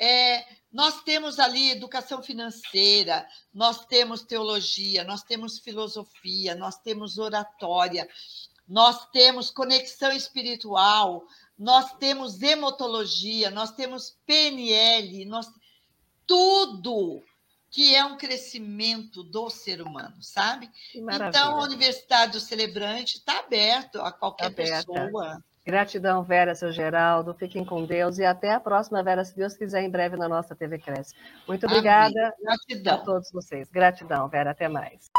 É, 0.00 0.44
nós 0.72 1.02
temos 1.02 1.38
ali 1.38 1.72
educação 1.72 2.22
financeira, 2.22 3.26
nós 3.52 3.84
temos 3.86 4.22
teologia, 4.22 5.02
nós 5.02 5.22
temos 5.22 5.58
filosofia, 5.58 6.54
nós 6.54 6.78
temos 6.78 7.18
oratória, 7.18 8.08
nós 8.68 9.06
temos 9.10 9.50
conexão 9.50 10.12
espiritual, 10.12 11.24
nós 11.58 11.94
temos 11.94 12.42
hemotologia, 12.42 13.50
nós 13.50 13.72
temos 13.72 14.16
PNL, 14.26 15.24
nós 15.24 15.50
tudo 16.26 17.22
que 17.70 17.94
é 17.94 18.04
um 18.04 18.16
crescimento 18.16 19.22
do 19.22 19.50
ser 19.50 19.82
humano, 19.82 20.16
sabe? 20.20 20.70
Então, 20.94 21.58
a 21.58 21.64
Universidade 21.64 22.32
do 22.32 22.40
Celebrante 22.40 23.16
está 23.18 23.40
aberta 23.40 24.02
a 24.02 24.12
qualquer 24.12 24.50
tá 24.50 24.54
pessoa. 24.54 25.42
Gratidão, 25.64 26.22
Vera, 26.22 26.54
seu 26.54 26.72
Geraldo. 26.72 27.34
Fiquem 27.34 27.62
com 27.62 27.84
Deus 27.84 28.16
e 28.16 28.24
até 28.24 28.54
a 28.54 28.60
próxima, 28.60 29.02
Vera, 29.02 29.22
se 29.22 29.36
Deus 29.36 29.54
quiser, 29.54 29.82
em 29.82 29.90
breve 29.90 30.16
na 30.16 30.26
nossa 30.26 30.56
TV 30.56 30.78
Cresce. 30.78 31.14
Muito 31.46 31.66
obrigada 31.66 32.34
Gratidão. 32.40 32.94
a 32.94 32.98
todos 32.98 33.30
vocês. 33.30 33.68
Gratidão, 33.68 34.28
Vera. 34.28 34.52
Até 34.52 34.66
mais. 34.66 35.10